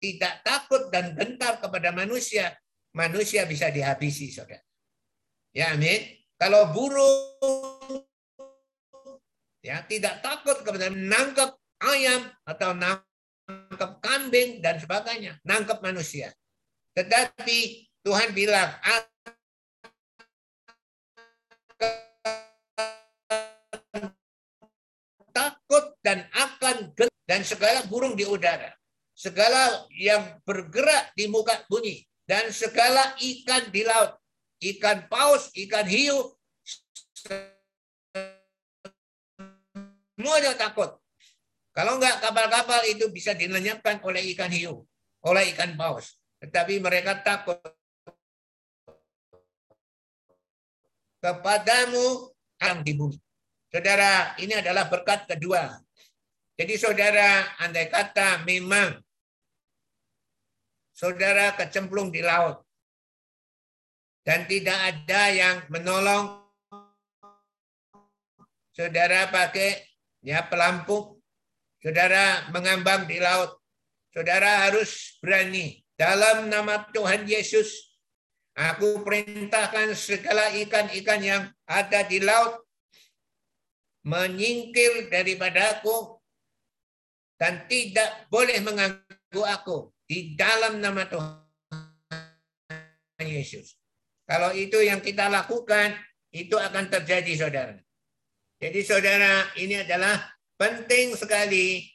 tidak 0.00 0.34
takut 0.46 0.88
dan 0.88 1.12
gentar 1.12 1.60
kepada 1.60 1.92
manusia, 1.92 2.56
manusia 2.92 3.48
bisa 3.48 3.72
dihabisi, 3.72 4.28
saudara. 4.32 4.60
Ya, 5.52 5.72
amin. 5.76 6.00
Kalau 6.36 6.72
burung 6.72 8.04
ya 9.62 9.84
tidak 9.86 10.24
takut 10.24 10.58
kepada 10.64 10.90
menangkap 10.90 11.54
ayam 11.78 12.26
atau 12.42 12.74
nangkep 12.74 13.90
kambing 14.02 14.58
dan 14.58 14.80
sebagainya, 14.80 15.38
nangkep 15.46 15.78
manusia. 15.84 16.34
Tetapi 16.96 17.88
Tuhan 18.02 18.34
bilang 18.34 18.74
takut 25.30 25.94
dan 26.02 26.26
akan 26.34 26.90
dan 27.22 27.40
segala 27.46 27.86
burung 27.86 28.18
di 28.18 28.26
udara, 28.26 28.74
segala 29.14 29.86
yang 29.94 30.42
bergerak 30.42 31.14
di 31.14 31.30
muka 31.30 31.62
bumi 31.70 32.02
dan 32.28 32.50
segala 32.54 33.14
ikan 33.18 33.68
di 33.70 33.82
laut, 33.86 34.18
ikan 34.62 35.06
paus, 35.10 35.50
ikan 35.54 35.86
hiu, 35.86 36.34
semuanya 40.16 40.54
takut 40.54 41.02
kalau 41.72 41.96
enggak 41.96 42.20
kapal-kapal 42.20 42.84
itu 42.84 43.08
bisa 43.08 43.32
dilenyapkan 43.32 43.96
oleh 44.04 44.20
ikan 44.36 44.52
hiu, 44.52 44.84
oleh 45.24 45.56
ikan 45.56 45.72
paus. 45.72 46.20
Tetapi 46.44 46.84
mereka 46.84 47.16
takut 47.24 47.56
kepadamu 51.24 52.28
yang 52.60 52.84
di 52.84 52.92
bumi. 52.92 53.16
Saudara, 53.72 54.36
ini 54.36 54.52
adalah 54.52 54.92
berkat 54.92 55.24
kedua. 55.24 55.80
Jadi 56.60 56.76
saudara, 56.76 57.56
andai 57.56 57.88
kata 57.88 58.44
memang 58.44 59.00
saudara 60.92 61.56
kecemplung 61.56 62.12
di 62.12 62.20
laut 62.20 62.60
dan 64.22 64.46
tidak 64.46 64.78
ada 64.78 65.22
yang 65.34 65.56
menolong 65.72 66.40
saudara 68.72 69.28
pakai 69.28 69.82
ya 70.22 70.46
pelampung 70.46 71.22
Saudara 71.82 72.46
mengambang 72.54 73.10
di 73.10 73.18
laut. 73.18 73.58
Saudara 74.14 74.70
harus 74.70 75.18
berani. 75.18 75.82
Dalam 75.98 76.46
nama 76.46 76.86
Tuhan 76.94 77.26
Yesus, 77.26 77.98
aku 78.54 79.02
perintahkan 79.02 79.90
segala 79.98 80.54
ikan-ikan 80.62 81.18
yang 81.18 81.42
ada 81.66 82.06
di 82.06 82.22
laut 82.22 82.62
menyingkir 84.06 85.10
daripada 85.10 85.78
aku 85.78 86.18
dan 87.38 87.66
tidak 87.70 88.26
boleh 88.30 88.58
mengganggu 88.62 89.42
aku 89.46 89.91
di 90.12 90.36
dalam 90.36 90.76
nama 90.84 91.08
Tuhan 91.08 91.40
Yesus. 93.24 93.80
Kalau 94.28 94.52
itu 94.52 94.76
yang 94.84 95.00
kita 95.00 95.32
lakukan, 95.32 95.96
itu 96.28 96.60
akan 96.60 96.92
terjadi, 96.92 97.32
saudara. 97.48 97.80
Jadi, 98.60 98.84
saudara, 98.84 99.48
ini 99.56 99.80
adalah 99.80 100.20
Penting 100.62 101.18
sekali 101.18 101.90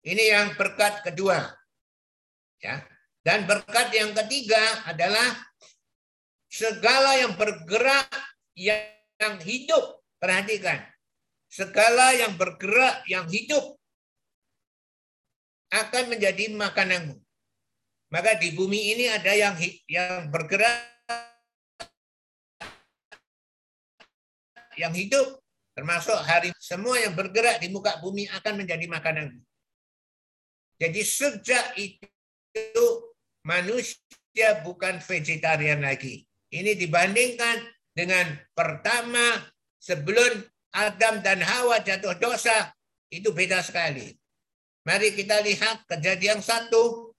Ini 0.00 0.32
yang 0.32 0.56
berkat 0.56 1.04
kedua. 1.04 1.44
Ya. 2.60 2.80
Dan 3.20 3.44
berkat 3.44 3.92
yang 3.92 4.16
ketiga 4.16 4.88
adalah 4.88 5.36
segala 6.48 7.20
yang 7.20 7.36
bergerak 7.36 8.08
yang 8.56 9.36
hidup. 9.44 10.00
Perhatikan. 10.16 10.84
Segala 11.50 12.14
yang 12.14 12.38
bergerak 12.38 13.02
yang 13.10 13.26
hidup 13.26 13.74
akan 15.74 16.14
menjadi 16.14 16.54
makananmu. 16.54 17.18
Maka 18.10 18.38
di 18.38 18.54
bumi 18.54 18.94
ini 18.94 19.10
ada 19.10 19.34
yang 19.34 19.54
yang 19.86 20.30
bergerak 20.30 20.90
yang 24.78 24.94
hidup, 24.94 25.42
termasuk 25.74 26.16
hari 26.22 26.50
semua 26.58 26.98
yang 26.98 27.14
bergerak 27.14 27.58
di 27.58 27.68
muka 27.70 27.98
bumi 27.98 28.26
akan 28.30 28.64
menjadi 28.64 28.86
makanan. 28.86 29.38
Jadi 30.80 31.02
sejak 31.04 31.76
itu 31.76 32.86
manusia 33.44 34.48
bukan 34.64 34.98
vegetarian 35.02 35.84
lagi. 35.84 36.24
Ini 36.50 36.74
dibandingkan 36.74 37.62
dengan 37.94 38.38
pertama 38.56 39.44
sebelum 39.78 40.40
Adam 40.70 41.18
dan 41.22 41.42
Hawa 41.42 41.82
jatuh 41.82 42.14
dosa, 42.18 42.70
itu 43.10 43.34
beda 43.34 43.58
sekali. 43.62 44.14
Mari 44.86 45.12
kita 45.12 45.42
lihat 45.44 45.84
kejadian 45.90 46.40
satu 46.40 47.10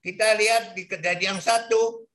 Kita 0.00 0.32
lihat 0.40 0.72
di 0.72 0.88
kejadian 0.88 1.36
satu. 1.44 2.08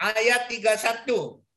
Ayat 0.00 0.48
31. 0.48 1.47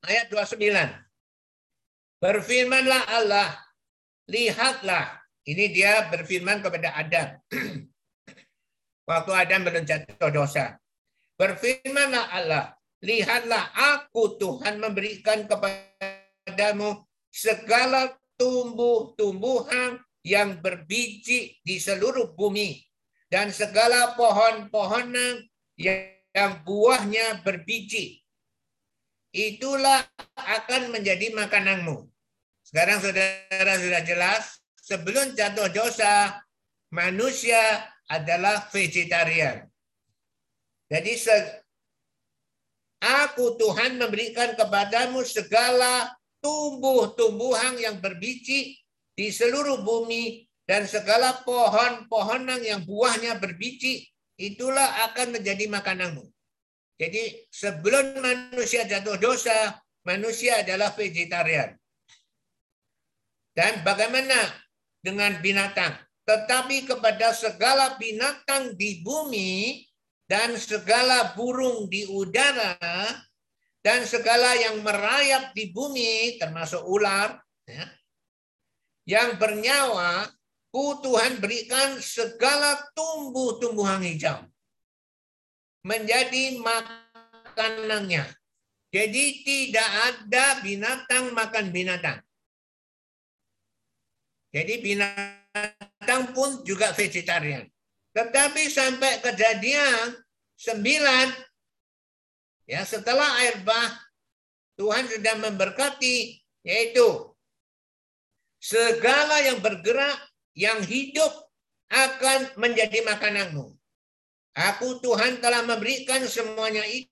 Ayat 0.00 0.32
29. 0.32 0.64
Berfirmanlah 2.24 3.02
Allah, 3.20 3.52
lihatlah. 4.32 5.20
Ini 5.44 5.72
dia 5.72 6.08
berfirman 6.08 6.64
kepada 6.64 6.96
Adam. 6.96 7.36
Waktu 9.10 9.32
Adam 9.36 9.60
belum 9.68 9.84
jatuh 9.84 10.32
dosa. 10.32 10.80
Berfirmanlah 11.36 12.32
Allah, 12.32 12.64
lihatlah 13.04 13.72
aku 13.76 14.40
Tuhan 14.40 14.80
memberikan 14.80 15.44
kepadamu 15.44 17.04
segala 17.28 18.16
tumbuh-tumbuhan 18.40 20.00
yang 20.24 20.60
berbiji 20.64 21.60
di 21.60 21.76
seluruh 21.76 22.32
bumi 22.36 22.80
dan 23.28 23.52
segala 23.52 24.16
pohon-pohonan 24.16 25.44
yang 25.76 26.52
buahnya 26.64 27.44
berbiji 27.44 28.20
itulah 29.30 30.02
akan 30.34 30.94
menjadi 30.94 31.34
makananmu. 31.34 32.06
Sekarang 32.66 33.02
saudara 33.02 33.74
sudah 33.78 34.02
jelas, 34.06 34.62
sebelum 34.78 35.34
jatuh 35.34 35.70
dosa, 35.74 36.38
manusia 36.94 37.86
adalah 38.10 38.66
vegetarian. 38.70 39.66
Jadi 40.90 41.14
aku 42.98 43.54
Tuhan 43.54 44.02
memberikan 44.02 44.58
kepadamu 44.58 45.22
segala 45.22 46.10
tumbuh-tumbuhan 46.42 47.78
yang 47.78 48.02
berbiji 48.02 48.82
di 49.14 49.30
seluruh 49.30 49.86
bumi 49.86 50.50
dan 50.66 50.86
segala 50.86 51.42
pohon-pohonan 51.46 52.62
yang 52.62 52.82
buahnya 52.82 53.38
berbiji 53.38 54.06
itulah 54.38 55.10
akan 55.10 55.38
menjadi 55.38 55.66
makananmu. 55.70 56.26
Jadi 57.00 57.48
sebelum 57.48 58.20
manusia 58.20 58.84
jatuh 58.84 59.16
dosa, 59.16 59.80
manusia 60.04 60.60
adalah 60.60 60.92
vegetarian. 60.92 61.72
Dan 63.56 63.80
bagaimana 63.80 64.36
dengan 65.00 65.40
binatang? 65.40 65.96
Tetapi 66.28 66.84
kepada 66.84 67.32
segala 67.32 67.96
binatang 67.96 68.76
di 68.76 69.00
bumi 69.00 69.80
dan 70.28 70.60
segala 70.60 71.32
burung 71.32 71.88
di 71.88 72.04
udara 72.04 72.76
dan 73.80 74.04
segala 74.04 74.52
yang 74.60 74.84
merayap 74.84 75.56
di 75.56 75.72
bumi 75.72 76.36
termasuk 76.36 76.84
ular 76.84 77.40
ya, 77.64 77.88
yang 79.08 79.40
bernyawa 79.40 80.28
ku 80.68 81.00
Tuhan 81.00 81.40
berikan 81.40 81.96
segala 81.98 82.78
tumbuh-tumbuhan 82.92 84.04
hijau 84.04 84.49
menjadi 85.86 86.60
makanannya. 86.60 88.24
Jadi 88.90 89.24
tidak 89.46 89.90
ada 90.10 90.58
binatang 90.66 91.30
makan 91.30 91.70
binatang. 91.70 92.18
Jadi 94.50 94.82
binatang 94.82 96.34
pun 96.34 96.66
juga 96.66 96.90
vegetarian. 96.90 97.70
Tetapi 98.10 98.66
sampai 98.66 99.22
kejadian 99.22 100.18
sembilan, 100.58 101.30
ya 102.66 102.82
setelah 102.82 103.38
air 103.46 103.62
bah, 103.62 103.94
Tuhan 104.74 105.06
sudah 105.06 105.34
memberkati, 105.38 106.34
yaitu 106.66 107.30
segala 108.58 109.38
yang 109.46 109.62
bergerak, 109.62 110.18
yang 110.58 110.82
hidup 110.82 111.30
akan 111.86 112.58
menjadi 112.58 113.06
makananmu. 113.06 113.79
Aku 114.54 114.98
Tuhan 114.98 115.38
telah 115.38 115.62
memberikan 115.62 116.22
semuanya 116.26 116.82
itu 116.86 117.10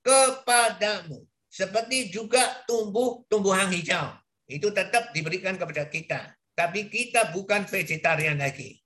kepadamu. 0.00 1.24
Seperti 1.48 2.12
juga 2.12 2.64
tumbuh-tumbuhan 2.68 3.72
hijau 3.72 4.14
itu 4.48 4.72
tetap 4.72 5.12
diberikan 5.12 5.60
kepada 5.60 5.84
kita. 5.88 6.32
Tapi 6.56 6.88
kita 6.90 7.30
bukan 7.36 7.68
vegetarian 7.68 8.40
lagi. 8.40 8.80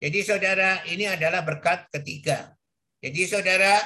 Jadi 0.00 0.20
saudara, 0.24 0.80
ini 0.88 1.04
adalah 1.04 1.44
berkat 1.44 1.92
ketiga. 1.92 2.56
Jadi 3.04 3.28
saudara, 3.28 3.76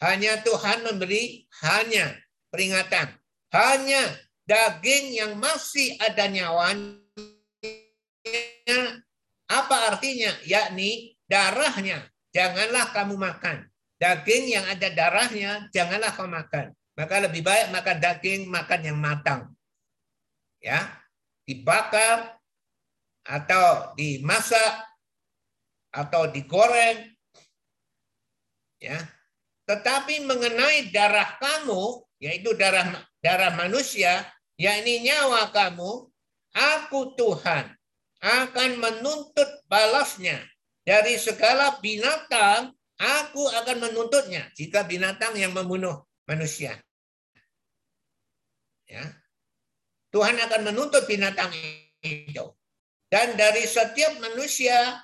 hanya 0.00 0.40
Tuhan 0.44 0.84
memberi 0.84 1.44
hanya 1.64 2.16
peringatan. 2.48 3.16
Hanya 3.52 4.00
daging 4.48 5.16
yang 5.16 5.32
masih 5.36 5.96
ada 6.00 6.28
nyawanya. 6.28 7.05
Apa 9.46 9.94
artinya? 9.94 10.34
Yakni 10.42 11.14
darahnya. 11.30 12.06
Janganlah 12.34 12.92
kamu 12.92 13.14
makan. 13.16 13.66
Daging 13.96 14.52
yang 14.52 14.66
ada 14.68 14.88
darahnya, 14.92 15.72
janganlah 15.72 16.12
kamu 16.12 16.30
makan. 16.36 16.66
Maka 16.96 17.14
lebih 17.24 17.40
baik 17.40 17.72
makan 17.72 17.96
daging, 17.96 18.40
makan 18.48 18.80
yang 18.84 18.98
matang. 19.00 19.42
Ya, 20.60 20.84
dibakar 21.48 22.36
atau 23.24 23.96
dimasak 23.96 24.84
atau 25.92 26.28
digoreng. 26.28 27.08
Ya. 28.80 29.00
Tetapi 29.64 30.28
mengenai 30.28 30.92
darah 30.92 31.40
kamu, 31.40 32.04
yaitu 32.20 32.52
darah 32.52 33.00
darah 33.24 33.52
manusia, 33.56 34.28
yakni 34.60 35.08
nyawa 35.08 35.48
kamu, 35.50 36.06
aku 36.52 37.16
Tuhan 37.16 37.75
akan 38.26 38.82
menuntut 38.82 39.46
balasnya 39.70 40.42
dari 40.82 41.14
segala 41.18 41.78
binatang, 41.78 42.74
aku 42.98 43.42
akan 43.46 43.90
menuntutnya 43.90 44.50
jika 44.58 44.82
binatang 44.82 45.38
yang 45.38 45.54
membunuh 45.54 46.02
manusia. 46.26 46.74
Ya. 48.86 49.02
Tuhan 50.10 50.38
akan 50.38 50.62
menuntut 50.70 51.06
binatang 51.10 51.50
itu. 52.02 52.46
Dan 53.06 53.38
dari 53.38 53.62
setiap 53.66 54.18
manusia, 54.18 55.02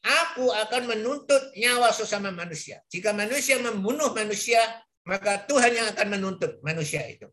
aku 0.00 0.48
akan 0.52 0.96
menuntut 0.96 1.52
nyawa 1.56 1.92
sesama 1.92 2.32
manusia. 2.32 2.80
Jika 2.88 3.12
manusia 3.12 3.60
membunuh 3.60 4.12
manusia, 4.12 4.60
maka 5.08 5.44
Tuhan 5.48 5.72
yang 5.72 5.88
akan 5.92 6.08
menuntut 6.12 6.60
manusia 6.60 7.04
itu. 7.08 7.28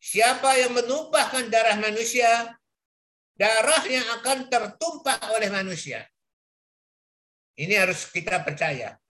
Siapa 0.00 0.56
yang 0.58 0.74
menumpahkan 0.74 1.52
darah 1.52 1.76
manusia, 1.76 2.56
darahnya 3.40 4.04
akan 4.20 4.52
tertumpah 4.52 5.16
oleh 5.32 5.48
manusia. 5.48 6.04
Ini 7.56 7.72
harus 7.80 8.04
kita 8.12 8.44
percaya. 8.44 9.00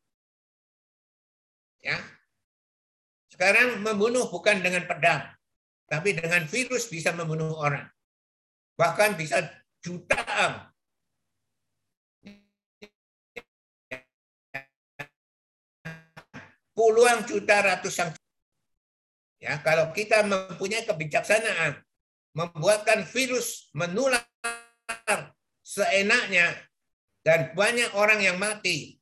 Ya. 1.83 1.99
Sekarang 3.27 3.83
membunuh 3.83 4.31
bukan 4.31 4.63
dengan 4.63 4.87
pedang, 4.87 5.27
tapi 5.91 6.15
dengan 6.15 6.47
virus 6.47 6.87
bisa 6.87 7.11
membunuh 7.11 7.59
orang. 7.59 7.91
Bahkan 8.79 9.19
bisa 9.19 9.43
jutaan. 9.83 10.71
Puluhan 16.71 17.27
juta, 17.27 17.61
ratusan 17.61 18.15
Ya, 19.41 19.57
kalau 19.65 19.89
kita 19.97 20.21
mempunyai 20.21 20.85
kebijaksanaan, 20.85 21.81
membuatkan 22.37 23.07
virus 23.09 23.71
menular 23.75 24.23
seenaknya 25.61 26.55
dan 27.23 27.53
banyak 27.55 27.91
orang 27.95 28.21
yang 28.23 28.37
mati. 28.41 28.99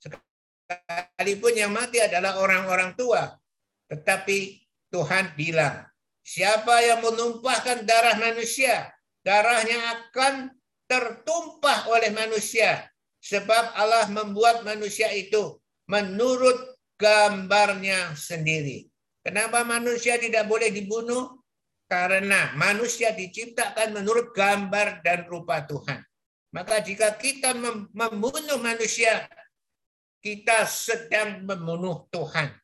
Sekalipun 0.00 1.54
yang 1.56 1.72
mati 1.74 1.98
adalah 1.98 2.38
orang-orang 2.38 2.94
tua, 2.94 3.34
tetapi 3.90 4.62
Tuhan 4.90 5.34
bilang, 5.34 5.90
Siapa 6.20 6.84
yang 6.84 7.02
menumpahkan 7.02 7.82
darah 7.88 8.14
manusia, 8.20 8.92
darahnya 9.24 9.78
akan 9.98 10.52
tertumpah 10.86 11.90
oleh 11.90 12.12
manusia. 12.14 12.86
Sebab 13.20 13.76
Allah 13.76 14.08
membuat 14.08 14.62
manusia 14.62 15.10
itu 15.12 15.58
menurut 15.90 16.76
gambarnya 16.96 18.14
sendiri. 18.16 18.88
Kenapa 19.20 19.60
manusia 19.66 20.16
tidak 20.16 20.48
boleh 20.48 20.72
dibunuh? 20.72 21.39
Karena 21.90 22.54
manusia 22.54 23.10
diciptakan 23.10 23.98
menurut 23.98 24.30
gambar 24.30 25.02
dan 25.02 25.26
rupa 25.26 25.66
Tuhan. 25.66 25.98
Maka 26.54 26.78
jika 26.86 27.18
kita 27.18 27.50
membunuh 27.90 28.62
manusia, 28.62 29.26
kita 30.22 30.70
sedang 30.70 31.42
membunuh 31.42 32.06
Tuhan. 32.14 32.54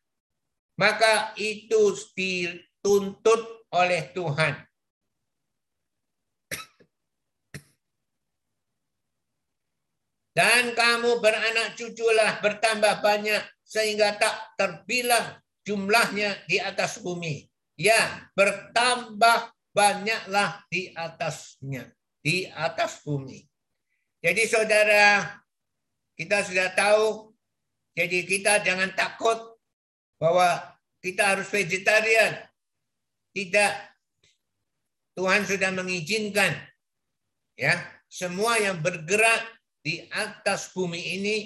Maka 0.78 1.34
itu 1.34 1.90
dituntut 2.14 3.66
oleh 3.74 4.14
Tuhan. 4.14 4.62
Dan 10.36 10.76
kamu 10.76 11.18
beranak 11.18 11.74
cuculah 11.74 12.44
bertambah 12.44 13.00
banyak 13.02 13.42
sehingga 13.64 14.20
tak 14.20 14.54
terbilang 14.54 15.40
jumlahnya 15.64 16.44
di 16.46 16.60
atas 16.60 17.00
bumi. 17.00 17.55
Ya, 17.76 18.28
bertambah 18.32 19.52
banyaklah 19.76 20.64
di 20.72 20.96
atasnya, 20.96 21.92
di 22.24 22.48
atas 22.48 23.04
bumi. 23.04 23.44
Jadi 24.24 24.42
saudara, 24.48 25.36
kita 26.16 26.40
sudah 26.40 26.72
tahu, 26.72 27.36
jadi 27.92 28.24
kita 28.24 28.64
jangan 28.64 28.96
takut 28.96 29.60
bahwa 30.16 30.76
kita 31.04 31.36
harus 31.36 31.48
vegetarian. 31.52 32.40
Tidak. 33.36 33.72
Tuhan 35.16 35.48
sudah 35.48 35.72
mengizinkan 35.72 36.52
ya 37.56 37.72
semua 38.06 38.60
yang 38.60 38.84
bergerak 38.84 39.48
di 39.80 40.04
atas 40.12 40.70
bumi 40.76 41.00
ini 41.16 41.36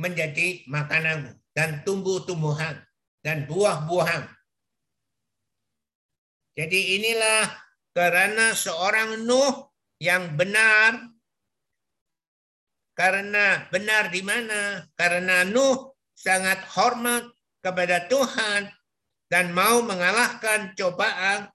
menjadi 0.00 0.64
makanan 0.66 1.38
dan 1.54 1.84
tumbuh-tumbuhan 1.86 2.82
dan 3.20 3.44
buah-buahan. 3.46 4.26
Jadi 6.54 7.02
inilah 7.02 7.50
karena 7.90 8.54
seorang 8.54 9.26
Nuh 9.26 9.74
yang 9.98 10.38
benar 10.38 11.14
Karena 12.94 13.66
benar 13.74 14.14
di 14.14 14.22
mana? 14.22 14.86
Karena 14.94 15.42
Nuh 15.42 15.98
sangat 16.14 16.62
hormat 16.78 17.26
kepada 17.58 18.06
Tuhan 18.06 18.70
dan 19.26 19.50
mau 19.50 19.82
mengalahkan 19.82 20.78
cobaan 20.78 21.50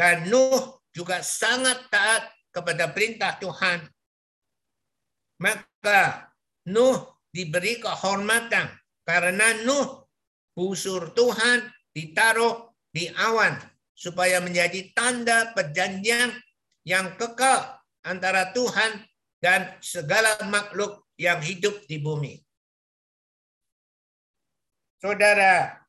dan 0.00 0.32
Nuh 0.32 0.80
juga 0.96 1.20
sangat 1.20 1.92
taat 1.92 2.32
kepada 2.48 2.88
perintah 2.88 3.36
Tuhan. 3.36 3.84
Maka 5.44 6.32
Nuh 6.72 7.04
diberi 7.36 7.84
kehormatan 7.84 8.72
karena 9.04 9.60
Nuh 9.68 10.08
busur 10.56 11.12
Tuhan 11.12 11.68
ditaruh 11.92 12.72
di 12.96 13.12
awan 13.12 13.60
supaya 13.98 14.38
menjadi 14.38 14.94
tanda 14.94 15.50
perjanjian 15.58 16.30
yang 16.86 17.18
kekal 17.18 17.82
antara 18.06 18.54
Tuhan 18.54 19.02
dan 19.42 19.74
segala 19.82 20.38
makhluk 20.46 21.02
yang 21.18 21.42
hidup 21.42 21.82
di 21.90 21.98
bumi. 21.98 22.38
Saudara, 25.02 25.82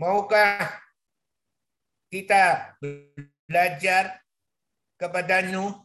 maukah 0.00 0.72
kita 2.08 2.76
belajar 2.80 4.20
kepada 4.96 5.44
Nuh? 5.52 5.84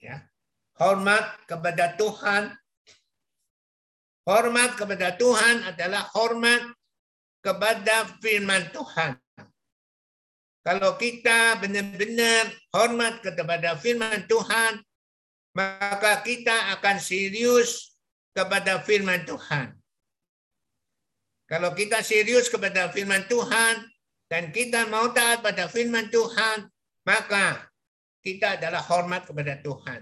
Ya. 0.00 0.28
Hormat 0.80 1.44
kepada 1.44 1.92
Tuhan. 1.96 2.56
Hormat 4.24 4.76
kepada 4.80 5.12
Tuhan 5.14 5.72
adalah 5.72 6.08
hormat 6.16 6.73
kepada 7.44 8.08
firman 8.24 8.72
Tuhan. 8.72 9.20
Kalau 10.64 10.96
kita 10.96 11.60
benar-benar 11.60 12.48
hormat 12.72 13.20
kepada 13.20 13.76
firman 13.76 14.24
Tuhan, 14.24 14.80
maka 15.52 16.24
kita 16.24 16.72
akan 16.80 16.96
serius 16.96 18.00
kepada 18.32 18.80
firman 18.80 19.28
Tuhan. 19.28 19.76
Kalau 21.44 21.76
kita 21.76 22.00
serius 22.00 22.48
kepada 22.48 22.88
firman 22.88 23.28
Tuhan 23.28 23.84
dan 24.32 24.48
kita 24.48 24.88
mau 24.88 25.12
taat 25.12 25.44
pada 25.44 25.68
firman 25.68 26.08
Tuhan, 26.08 26.64
maka 27.04 27.68
kita 28.24 28.56
adalah 28.56 28.80
hormat 28.80 29.28
kepada 29.28 29.60
Tuhan. 29.60 30.00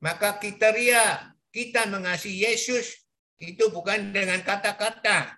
Maka 0.00 0.40
kriteria 0.40 1.36
kita 1.52 1.84
mengasihi 1.92 2.48
Yesus 2.48 2.96
itu 3.36 3.68
bukan 3.68 4.16
dengan 4.16 4.40
kata-kata, 4.40 5.36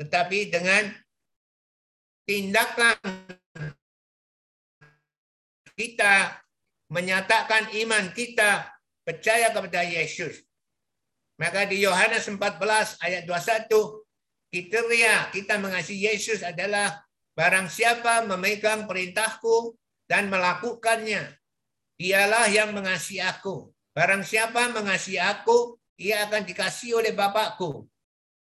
tetapi 0.00 0.48
dengan 0.48 0.88
tindakan 2.24 2.96
kita 5.76 6.40
menyatakan 6.88 7.68
iman 7.84 8.08
kita 8.16 8.72
percaya 9.04 9.52
kepada 9.52 9.84
Yesus. 9.84 10.40
Maka 11.36 11.68
di 11.68 11.84
Yohanes 11.84 12.24
14 12.28 13.00
ayat 13.04 13.28
21 13.28 13.68
kriteria 14.48 15.32
kita 15.36 15.60
mengasihi 15.60 16.08
Yesus 16.08 16.40
adalah 16.40 17.04
barang 17.36 17.68
siapa 17.68 18.24
memegang 18.24 18.88
perintahku 18.88 19.76
dan 20.08 20.32
melakukannya 20.32 21.36
dialah 22.00 22.48
yang 22.48 22.72
mengasihi 22.72 23.20
aku. 23.20 23.68
Barang 23.92 24.24
siapa 24.24 24.72
mengasihi 24.72 25.20
aku, 25.20 25.76
ia 26.00 26.24
akan 26.24 26.48
dikasihi 26.48 26.96
oleh 26.96 27.12
Bapakku. 27.12 27.84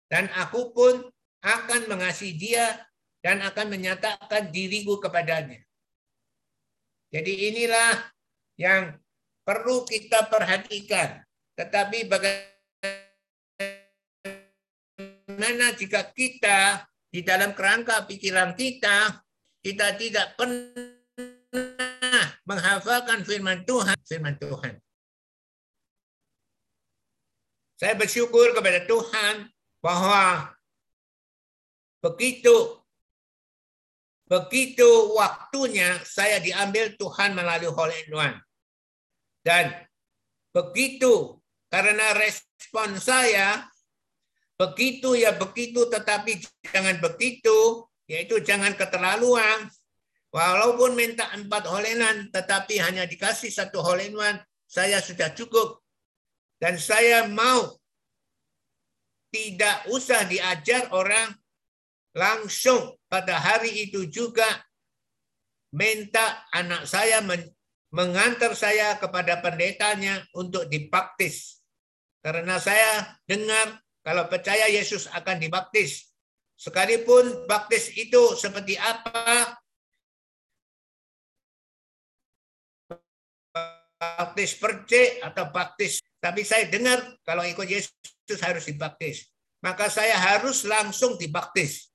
Dan 0.09 0.29
aku 0.33 0.73
pun 0.73 1.05
akan 1.45 1.85
mengasihi 1.85 2.33
dia 2.33 2.81
dan 3.21 3.45
akan 3.45 3.69
menyatakan 3.69 4.49
diriku 4.49 4.97
kepadanya. 4.97 5.61
Jadi 7.13 7.53
inilah 7.53 8.01
yang 8.57 8.97
perlu 9.45 9.85
kita 9.85 10.25
perhatikan. 10.25 11.21
Tetapi 11.55 12.09
bagaimana 12.09 12.45
jika 15.77 16.11
kita 16.11 16.83
di 17.13 17.21
dalam 17.21 17.53
kerangka 17.53 18.03
pikiran 18.09 18.57
kita, 18.57 19.23
kita 19.63 19.95
tidak 19.95 20.35
pernah 20.35 22.25
menghafalkan 22.43 23.23
firman 23.23 23.63
Tuhan, 23.63 23.95
firman 24.03 24.35
Tuhan. 24.35 24.81
Saya 27.75 27.95
bersyukur 27.95 28.55
kepada 28.55 28.83
Tuhan 28.87 29.51
bahwa 29.79 30.51
begitu. 32.05 32.85
Begitu 34.25 34.89
waktunya 35.17 36.01
saya 36.05 36.37
diambil 36.41 36.93
Tuhan 36.97 37.33
melalui 37.33 37.69
Holy 37.69 38.09
One. 38.13 38.37
Dan 39.45 39.73
begitu 40.49 41.41
karena 41.69 42.13
respon 42.17 42.97
saya 42.97 43.65
begitu 44.55 45.13
ya 45.13 45.35
begitu 45.35 45.85
tetapi 45.91 46.41
jangan 46.71 46.97
begitu 47.01 47.85
yaitu 48.09 48.41
jangan 48.41 48.73
keterlaluan. 48.77 49.69
Walaupun 50.33 50.97
minta 50.97 51.31
empat 51.31 51.69
holenan 51.69 52.27
tetapi 52.33 52.81
hanya 52.81 53.05
dikasih 53.05 53.53
satu 53.53 53.81
holenan 53.81 54.41
saya 54.65 55.01
sudah 55.01 55.31
cukup. 55.37 55.85
Dan 56.57 56.81
saya 56.81 57.29
mau 57.29 57.77
tidak 59.29 59.85
usah 59.91 60.25
diajar 60.25 60.89
orang 60.95 61.29
langsung 62.15 62.95
pada 63.11 63.35
hari 63.35 63.91
itu 63.91 64.07
juga 64.07 64.47
minta 65.75 66.47
anak 66.55 66.87
saya 66.87 67.19
mengantar 67.91 68.55
saya 68.55 68.95
kepada 68.95 69.43
pendetanya 69.43 70.23
untuk 70.31 70.71
dibaptis. 70.71 71.59
Karena 72.23 72.57
saya 72.57 73.19
dengar 73.27 73.83
kalau 74.01 74.25
percaya 74.31 74.71
Yesus 74.71 75.11
akan 75.11 75.37
dibaptis. 75.37 76.09
Sekalipun 76.55 77.45
baptis 77.51 77.91
itu 77.99 78.31
seperti 78.39 78.79
apa, 78.79 79.59
baptis 83.99 84.55
percik 84.55 85.19
atau 85.19 85.51
baptis. 85.51 85.99
Tapi 86.23 86.47
saya 86.47 86.71
dengar 86.71 87.03
kalau 87.27 87.43
ikut 87.43 87.67
Yesus 87.67 88.39
harus 88.39 88.71
dibaptis. 88.71 89.27
Maka 89.59 89.91
saya 89.91 90.15
harus 90.15 90.63
langsung 90.63 91.19
dibaptis. 91.19 91.94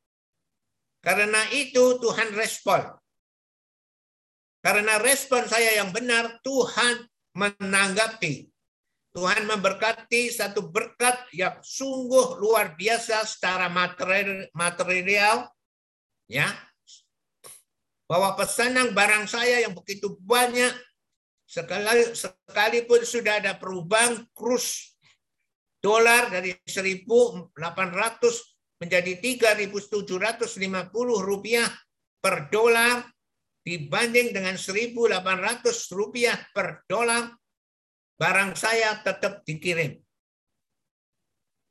Karena 1.00 1.48
itu 1.56 1.96
Tuhan 1.96 2.36
respon. 2.36 2.84
Karena 4.60 5.00
respon 5.00 5.48
saya 5.48 5.80
yang 5.80 5.88
benar, 5.88 6.36
Tuhan 6.44 7.08
menanggapi. 7.32 8.52
Tuhan 9.10 9.42
memberkati 9.48 10.30
satu 10.30 10.70
berkat 10.70 11.26
yang 11.34 11.58
sungguh 11.58 12.38
luar 12.38 12.78
biasa 12.78 13.26
secara 13.26 13.66
material, 13.66 14.46
material 14.54 15.50
ya. 16.30 16.46
Bahwa 18.06 18.36
pesanan 18.38 18.94
barang 18.94 19.26
saya 19.26 19.66
yang 19.66 19.74
begitu 19.74 20.14
banyak 20.20 20.70
sekali 21.50 22.14
sekalipun 22.14 23.02
sudah 23.02 23.42
ada 23.42 23.58
perubahan 23.58 24.22
kurs 24.30 24.94
dolar 25.82 26.30
dari 26.30 26.54
1800 26.62 27.50
menjadi 28.80 29.20
3.750 29.20 30.56
rupiah 31.20 31.68
per 32.18 32.48
dolar 32.48 33.04
dibanding 33.60 34.32
dengan 34.32 34.56
1.800 34.56 34.96
rupiah 35.92 36.36
per 36.56 36.82
dolar, 36.88 37.28
barang 38.16 38.56
saya 38.56 38.98
tetap 39.04 39.44
dikirim. 39.44 40.00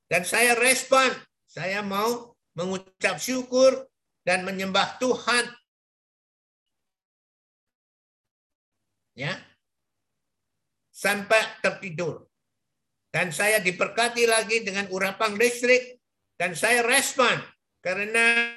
Dan 0.09 0.25
saya 0.25 0.57
respon, 0.57 1.09
saya 1.49 1.81
mau 1.81 2.33
mengucap 2.57 3.17
syukur 3.17 3.89
dan 4.25 4.45
menyembah 4.45 4.97
Tuhan. 5.01 5.45
Ya. 9.17 9.37
Sampai 10.93 11.41
tertidur. 11.61 12.25
Dan 13.09 13.33
saya 13.33 13.57
diberkati 13.57 14.29
lagi 14.29 14.61
dengan 14.61 14.85
urapan 14.93 15.33
listrik 15.33 15.98
dan 16.39 16.55
saya 16.55 16.79
respon 16.87 17.35
karena 17.83 18.55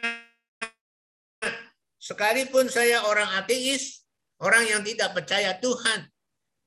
sekalipun 1.98 2.70
saya 2.70 3.02
orang 3.10 3.26
ateis, 3.42 4.06
orang 4.38 4.70
yang 4.70 4.82
tidak 4.86 5.10
percaya 5.18 5.58
Tuhan, 5.58 6.06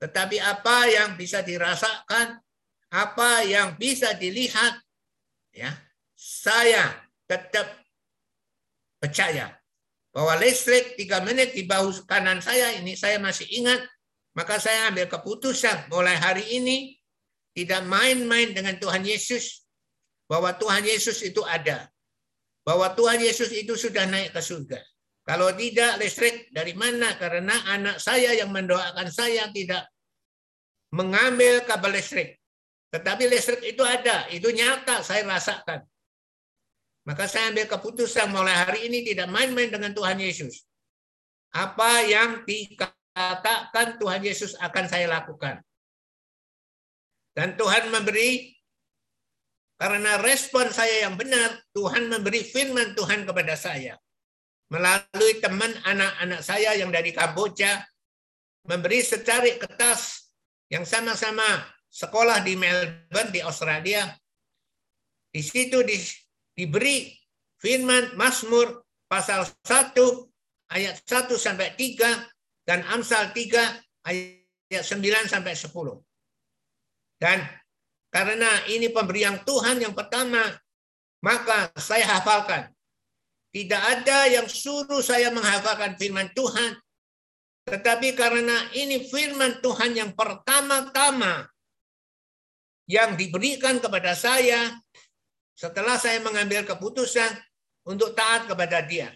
tetapi 0.03 0.43
apa 0.43 0.91
yang 0.91 1.09
bisa 1.15 1.39
dirasakan, 1.39 2.39
apa 2.91 3.31
yang 3.47 3.79
bisa 3.79 4.11
dilihat, 4.15 4.79
ya, 5.55 5.71
saya 6.15 6.95
tetap 7.27 7.67
percaya 8.99 9.55
bahwa 10.11 10.35
listrik 10.39 10.95
tiga 10.95 11.19
menit 11.23 11.51
di 11.51 11.67
bahu 11.67 11.91
kanan 12.07 12.39
saya 12.39 12.75
ini 12.79 12.95
saya 12.95 13.19
masih 13.19 13.47
ingat, 13.51 13.83
maka 14.35 14.59
saya 14.59 14.91
ambil 14.91 15.07
keputusan 15.07 15.91
mulai 15.91 16.15
hari 16.15 16.43
ini 16.59 16.95
tidak 17.55 17.83
main-main 17.87 18.51
dengan 18.51 18.75
Tuhan 18.79 19.03
Yesus, 19.03 19.64
bahwa 20.25 20.53
Tuhan 20.57 20.83
Yesus 20.85 21.21
itu 21.21 21.41
ada. 21.45 21.89
Bahwa 22.65 22.89
Tuhan 22.97 23.21
Yesus 23.21 23.53
itu 23.53 23.77
sudah 23.77 24.09
naik 24.09 24.33
ke 24.33 24.41
surga. 24.41 24.81
Kalau 25.25 25.49
tidak 25.57 25.97
listrik 26.01 26.49
dari 26.53 26.73
mana? 26.77 27.17
Karena 27.17 27.53
anak 27.73 27.97
saya 27.97 28.33
yang 28.37 28.53
mendoakan 28.53 29.09
saya 29.09 29.49
tidak 29.53 29.85
mengambil 30.93 31.65
kabel 31.65 31.97
listrik. 31.97 32.37
Tetapi 32.93 33.27
listrik 33.27 33.61
itu 33.65 33.83
ada, 33.83 34.29
itu 34.31 34.47
nyata, 34.53 35.01
saya 35.03 35.25
rasakan. 35.27 35.83
Maka 37.05 37.29
saya 37.29 37.53
ambil 37.53 37.69
keputusan 37.69 38.33
mulai 38.33 38.55
hari 38.55 38.89
ini 38.89 39.05
tidak 39.05 39.29
main-main 39.29 39.69
dengan 39.69 39.93
Tuhan 39.93 40.17
Yesus. 40.17 40.65
Apa 41.53 42.01
yang 42.07 42.47
dikatakan 42.47 44.01
Tuhan 44.01 44.21
Yesus 44.25 44.57
akan 44.57 44.85
saya 44.89 45.05
lakukan. 45.11 45.61
Dan 47.35 47.59
Tuhan 47.59 47.91
memberi, 47.91 48.54
karena 49.75 50.15
respon 50.23 50.71
saya 50.71 51.03
yang 51.03 51.19
benar, 51.19 51.59
Tuhan 51.75 52.07
memberi 52.07 52.47
firman 52.47 52.95
Tuhan 52.95 53.27
kepada 53.27 53.59
saya. 53.59 53.99
Melalui 54.71 55.43
teman 55.43 55.71
anak-anak 55.83 56.41
saya 56.41 56.73
yang 56.79 56.89
dari 56.89 57.11
Kamboja, 57.11 57.83
memberi 58.65 59.03
secari 59.03 59.59
kertas 59.59 60.31
yang 60.71 60.87
sama-sama 60.87 61.67
sekolah 61.91 62.39
di 62.41 62.55
Melbourne, 62.55 63.31
di 63.35 63.43
Australia. 63.43 64.09
Di 65.29 65.43
situ 65.43 65.83
di 65.83 65.99
diberi 66.55 67.11
firman 67.59 68.15
Mazmur 68.15 68.87
pasal 69.11 69.43
1 69.67 69.91
ayat 70.71 70.95
1 71.03 71.35
sampai 71.35 71.75
3 71.75 72.23
dan 72.63 72.79
Amsal 72.87 73.35
3 73.35 74.07
ayat 74.07 74.83
9 74.87 75.27
sampai 75.27 75.53
10. 75.53 75.67
Dan 77.19 77.43
karena 78.15 78.63
ini 78.71 78.87
pemberian 78.95 79.43
Tuhan 79.43 79.83
yang 79.83 79.91
pertama, 79.91 80.47
maka 81.19 81.67
saya 81.75 82.07
hafalkan. 82.15 82.71
Tidak 83.51 83.81
ada 83.83 84.31
yang 84.31 84.47
suruh 84.47 85.03
saya 85.03 85.35
menghafalkan 85.35 85.99
firman 85.99 86.31
Tuhan, 86.31 86.79
tetapi 87.67 88.15
karena 88.15 88.71
ini 88.71 89.03
firman 89.03 89.59
Tuhan 89.59 89.99
yang 89.99 90.11
pertama-tama 90.15 91.43
yang 92.87 93.19
diberikan 93.19 93.83
kepada 93.83 94.15
saya, 94.15 94.79
setelah 95.51 95.99
saya 95.99 96.23
mengambil 96.23 96.63
keputusan 96.63 97.35
untuk 97.83 98.15
taat 98.15 98.47
kepada 98.47 98.79
dia. 98.87 99.11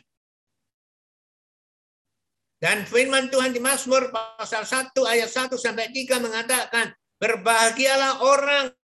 Dan 2.59 2.83
firman 2.83 3.31
Tuhan 3.31 3.55
di 3.55 3.63
Mazmur 3.63 4.11
pasal 4.11 4.67
1 4.67 4.91
ayat 5.07 5.31
1 5.31 5.55
sampai 5.55 5.87
3 5.87 6.19
mengatakan, 6.19 6.91
berbahagialah 7.15 8.23
orang 8.27 8.75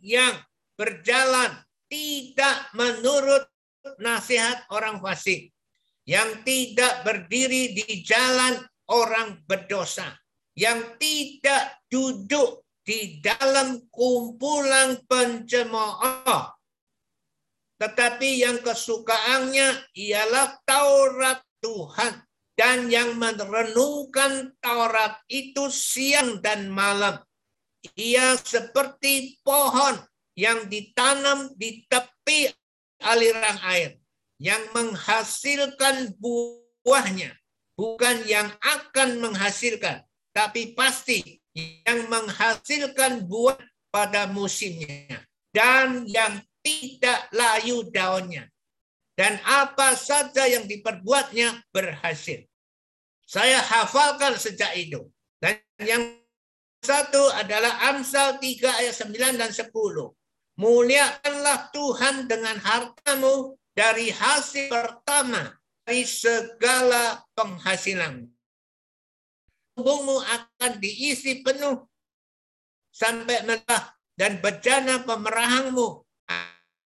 yang 0.00 0.36
berjalan 0.76 1.60
tidak 1.90 2.70
menurut 2.76 3.44
nasihat 3.98 4.64
orang 4.70 5.00
fasik, 5.00 5.50
yang 6.04 6.44
tidak 6.44 7.04
berdiri 7.04 7.76
di 7.76 8.04
jalan 8.04 8.60
orang 8.88 9.40
berdosa, 9.48 10.16
yang 10.54 10.96
tidak 11.00 11.80
duduk 11.88 12.64
di 12.84 13.20
dalam 13.22 13.84
kumpulan 13.92 15.00
pencemooh, 15.06 16.44
tetapi 17.80 18.44
yang 18.44 18.60
kesukaannya 18.60 19.88
ialah 19.96 20.60
Taurat 20.68 21.40
Tuhan. 21.64 22.24
Dan 22.60 22.92
yang 22.92 23.16
merenungkan 23.16 24.52
Taurat 24.60 25.16
itu 25.32 25.72
siang 25.72 26.44
dan 26.44 26.68
malam. 26.68 27.16
Ia 27.96 28.36
seperti 28.36 29.40
pohon 29.40 29.96
yang 30.36 30.68
ditanam 30.68 31.52
di 31.56 31.84
tepi 31.88 32.52
aliran 33.00 33.56
air. 33.64 33.96
Yang 34.40 34.72
menghasilkan 34.72 36.16
buahnya. 36.16 37.36
Bukan 37.76 38.28
yang 38.28 38.48
akan 38.60 39.20
menghasilkan. 39.20 40.04
Tapi 40.32 40.76
pasti 40.76 41.40
yang 41.56 42.08
menghasilkan 42.08 43.24
buah 43.24 43.60
pada 43.92 44.28
musimnya. 44.28 45.24
Dan 45.52 46.04
yang 46.08 46.40
tidak 46.60 47.28
layu 47.32 47.88
daunnya. 47.88 48.48
Dan 49.16 49.36
apa 49.44 49.96
saja 49.96 50.48
yang 50.48 50.64
diperbuatnya 50.64 51.60
berhasil. 51.72 52.40
Saya 53.28 53.60
hafalkan 53.60 54.36
sejak 54.40 54.72
itu. 54.76 55.04
Dan 55.40 55.60
yang 55.80 56.19
satu 56.80 57.28
adalah 57.36 57.92
Amsal 57.92 58.40
3 58.40 58.80
ayat 58.80 58.94
9 58.96 59.36
dan 59.36 59.52
10. 59.52 59.68
Muliakanlah 60.60 61.72
Tuhan 61.72 62.28
dengan 62.28 62.56
hartamu 62.60 63.56
dari 63.76 64.12
hasil 64.12 64.68
pertama 64.68 65.56
dari 65.84 66.04
segala 66.04 67.24
penghasilan. 67.36 68.28
Tubuhmu 69.76 70.20
akan 70.20 70.72
diisi 70.80 71.40
penuh 71.40 71.88
sampai 72.92 73.44
melah 73.48 73.96
dan 74.16 74.40
bejana 74.44 75.00
pemerahangmu 75.04 76.04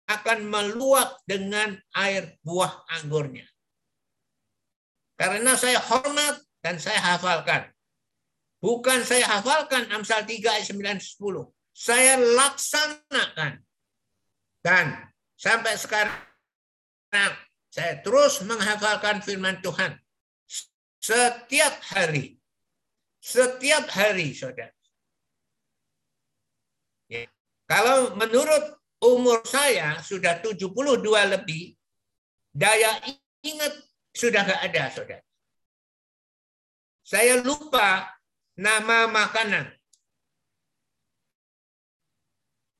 akan 0.09 0.39
meluap 0.45 1.17
dengan 1.25 1.73
air 1.97 2.37
buah 2.45 2.85
anggurnya. 2.99 3.47
Karena 5.17 5.57
saya 5.57 5.81
hormat 5.81 6.41
dan 6.61 6.77
saya 6.77 7.01
hafalkan. 7.01 7.73
Bukan 8.63 9.03
saya 9.03 9.27
hafalkan 9.27 9.91
Amsal 9.91 10.23
3 10.23 10.39
ayat 10.39 10.71
9 10.71 11.19
10. 11.19 11.51
Saya 11.75 12.15
laksanakan. 12.15 13.59
Dan 14.63 15.11
sampai 15.35 15.75
sekarang 15.75 16.15
saya 17.67 17.99
terus 17.99 18.39
menghafalkan 18.47 19.19
firman 19.19 19.59
Tuhan. 19.59 19.99
Setiap 21.03 21.75
hari. 21.91 22.39
Setiap 23.19 23.91
hari, 23.91 24.31
saudara. 24.31 24.71
Ya. 27.11 27.27
Kalau 27.67 28.15
menurut 28.15 28.79
umur 29.03 29.43
saya 29.43 29.99
sudah 29.99 30.39
72 30.39 30.71
lebih, 31.03 31.75
daya 32.55 33.03
ingat 33.43 33.75
sudah 34.15 34.47
nggak 34.47 34.61
ada, 34.71 34.83
saudara. 34.87 35.25
Saya 37.03 37.43
lupa 37.43 38.07
nama 38.57 39.09
makanan. 39.09 39.69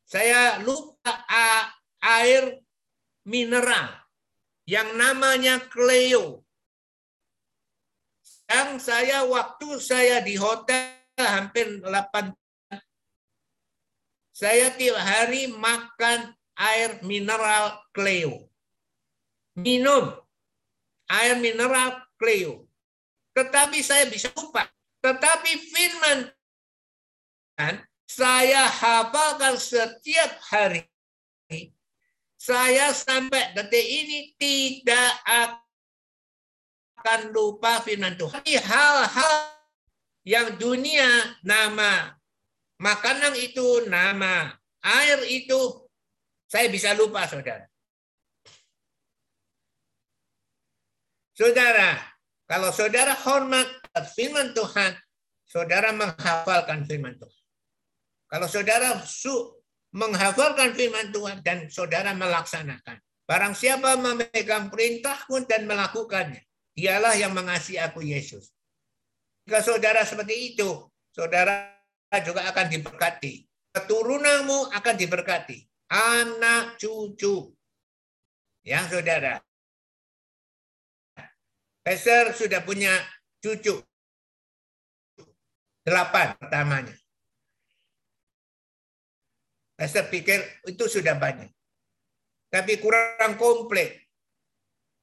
Saya 0.05 0.61
lupa 0.61 1.25
air 2.01 2.61
mineral 3.25 3.89
yang 4.69 4.93
namanya 4.93 5.57
Cleo. 5.69 6.45
Yang 8.45 8.85
saya 8.85 9.25
waktu 9.25 9.81
saya 9.81 10.21
di 10.21 10.37
hotel 10.37 10.93
hampir 11.17 11.81
8 11.81 12.33
saya 14.33 14.73
tiap 14.73 14.97
hari 14.97 15.45
makan 15.45 16.33
air 16.57 16.97
mineral 17.05 17.85
Cleo. 17.93 18.49
Minum 19.53 20.09
air 21.05 21.37
mineral 21.37 22.01
Cleo. 22.17 22.65
Tetapi 23.37 23.77
saya 23.85 24.09
bisa 24.09 24.33
lupa. 24.33 24.72
Tetapi 25.03 25.51
firman 25.67 26.31
saya 28.07 28.65
hafalkan 28.71 29.59
setiap 29.59 30.39
hari. 30.47 30.87
Saya 32.39 32.91
sampai 32.91 33.55
detik 33.55 33.83
ini 33.87 34.35
tidak 34.35 35.11
akan 36.99 37.31
lupa 37.31 37.83
firman 37.83 38.15
Tuhan. 38.15 38.43
Hal-hal 38.43 39.35
yang 40.23 40.55
dunia 40.59 41.07
nama 41.43 42.15
Makanan 42.83 43.39
itu 43.39 43.87
nama, 43.87 44.51
air 44.83 45.23
itu 45.31 45.87
saya 46.51 46.67
bisa 46.67 46.91
lupa, 46.91 47.23
saudara. 47.31 47.63
Saudara, 51.31 51.97
kalau 52.43 52.75
saudara 52.75 53.15
hormat 53.23 53.65
firman 54.01 54.57
Tuhan, 54.57 54.97
saudara 55.45 55.93
menghafalkan 55.93 56.89
firman 56.89 57.13
Tuhan. 57.21 57.43
Kalau 58.25 58.49
saudara 58.49 58.97
su 59.05 59.61
menghafalkan 59.93 60.73
firman 60.73 61.13
Tuhan 61.13 61.45
dan 61.45 61.69
saudara 61.69 62.17
melaksanakan. 62.17 62.97
Barang 63.23 63.55
siapa 63.55 63.95
memegang 63.95 64.67
perintahku 64.67 65.47
dan 65.47 65.63
melakukannya, 65.63 66.43
dialah 66.75 67.15
yang 67.15 67.31
mengasihi 67.31 67.79
aku 67.79 68.03
Yesus. 68.03 68.51
Jika 69.47 69.63
saudara 69.63 70.03
seperti 70.03 70.57
itu, 70.57 70.89
saudara 71.13 71.71
juga 72.25 72.49
akan 72.51 72.67
diberkati. 72.67 73.47
Keturunanmu 73.73 74.75
akan 74.75 74.95
diberkati. 74.97 75.65
Anak 75.93 76.77
cucu. 76.81 77.53
Ya, 78.65 78.85
saudara. 78.89 79.39
Peser 81.83 82.31
sudah 82.31 82.63
punya 82.63 82.91
cucu. 83.43 83.75
Delapan 85.83 86.31
pertamanya. 86.39 86.95
Peser 89.75 90.07
pikir 90.07 90.39
itu 90.63 90.87
sudah 90.87 91.19
banyak. 91.19 91.51
Tapi 92.47 92.79
kurang 92.79 93.35
komplit. 93.35 93.99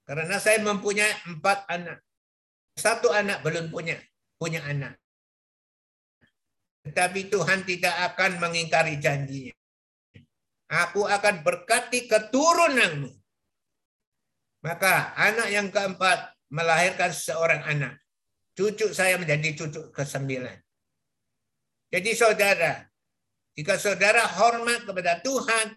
Karena 0.08 0.40
saya 0.40 0.56
mempunyai 0.64 1.12
empat 1.28 1.68
anak. 1.68 2.00
Satu 2.80 3.12
anak 3.12 3.44
belum 3.44 3.68
punya 3.68 4.00
punya 4.40 4.64
anak. 4.64 4.96
Tetapi 6.88 7.28
Tuhan 7.28 7.68
tidak 7.68 7.92
akan 8.14 8.40
mengingkari 8.40 8.96
janjinya. 8.96 9.52
Aku 10.70 11.04
akan 11.04 11.44
berkati 11.44 12.08
keturunanmu. 12.08 13.10
Maka 14.64 15.12
anak 15.18 15.48
yang 15.52 15.68
keempat 15.68 16.32
melahirkan 16.48 17.12
seorang 17.12 17.60
anak. 17.68 18.00
Cucu 18.60 18.92
saya 18.92 19.16
menjadi 19.16 19.56
cucu 19.56 19.88
ke 19.88 20.04
sembilan. 20.04 20.52
Jadi 21.88 22.12
saudara, 22.12 22.84
jika 23.56 23.80
saudara 23.80 24.20
hormat 24.36 24.84
kepada 24.84 25.16
Tuhan, 25.24 25.72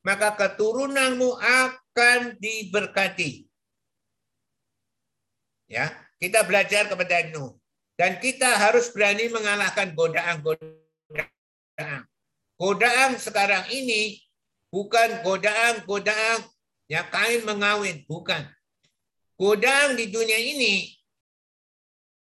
maka 0.00 0.32
keturunanmu 0.32 1.28
akan 1.36 2.40
diberkati. 2.40 3.44
Ya, 5.68 5.92
kita 6.16 6.40
belajar 6.48 6.88
kepada 6.88 7.28
Nuh 7.36 7.52
dan 8.00 8.16
kita 8.16 8.56
harus 8.56 8.88
berani 8.88 9.28
mengalahkan 9.28 9.92
godaan-godaan. 9.92 12.00
Godaan 12.56 13.20
sekarang 13.20 13.68
ini 13.68 14.24
bukan 14.72 15.20
godaan-godaan 15.20 16.48
yang 16.88 17.04
kain 17.12 17.44
mengawin, 17.44 18.08
bukan. 18.08 18.48
Godaan 19.34 19.98
di 19.98 20.14
dunia 20.14 20.38
ini 20.38 20.93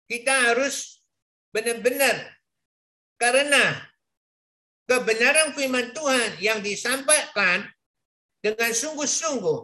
kita 0.09 0.33
harus 0.51 1.05
benar-benar 1.53 2.33
karena 3.21 3.85
kebenaran 4.89 5.53
firman 5.53 5.93
Tuhan 5.93 6.41
yang 6.41 6.59
disampaikan 6.65 7.69
dengan 8.41 8.73
sungguh-sungguh 8.73 9.61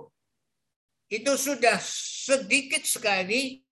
itu 1.09 1.33
sudah 1.33 1.77
sedikit 2.25 2.85
sekali 2.85 3.65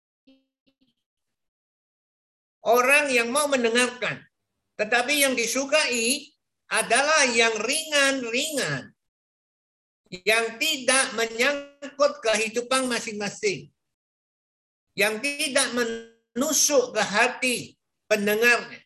orang 2.63 3.11
yang 3.11 3.30
mau 3.30 3.45
mendengarkan. 3.51 4.24
Tetapi 4.80 5.13
yang 5.21 5.34
disukai 5.38 6.34
adalah 6.71 7.30
yang 7.30 7.53
ringan-ringan. 7.61 8.89
Yang 10.13 10.45
tidak 10.61 11.05
menyangkut 11.17 12.13
kehidupan 12.21 12.86
masing-masing. 12.86 13.69
Yang 14.93 15.26
tidak 15.26 15.74
menusuk 16.34 16.93
ke 16.93 17.01
hati 17.01 17.57
pendengarnya. 18.09 18.81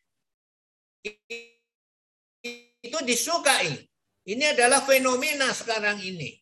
Itu 2.83 2.99
disukai. 3.03 3.87
Ini 4.27 4.55
adalah 4.55 4.83
fenomena 4.83 5.55
sekarang 5.55 6.03
ini. 6.03 6.35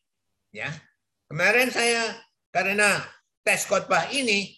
Ya, 0.50 0.74
Kemarin 1.26 1.74
saya 1.74 2.22
karena 2.54 3.02
tes 3.42 3.66
khotbah 3.66 4.14
ini 4.14 4.54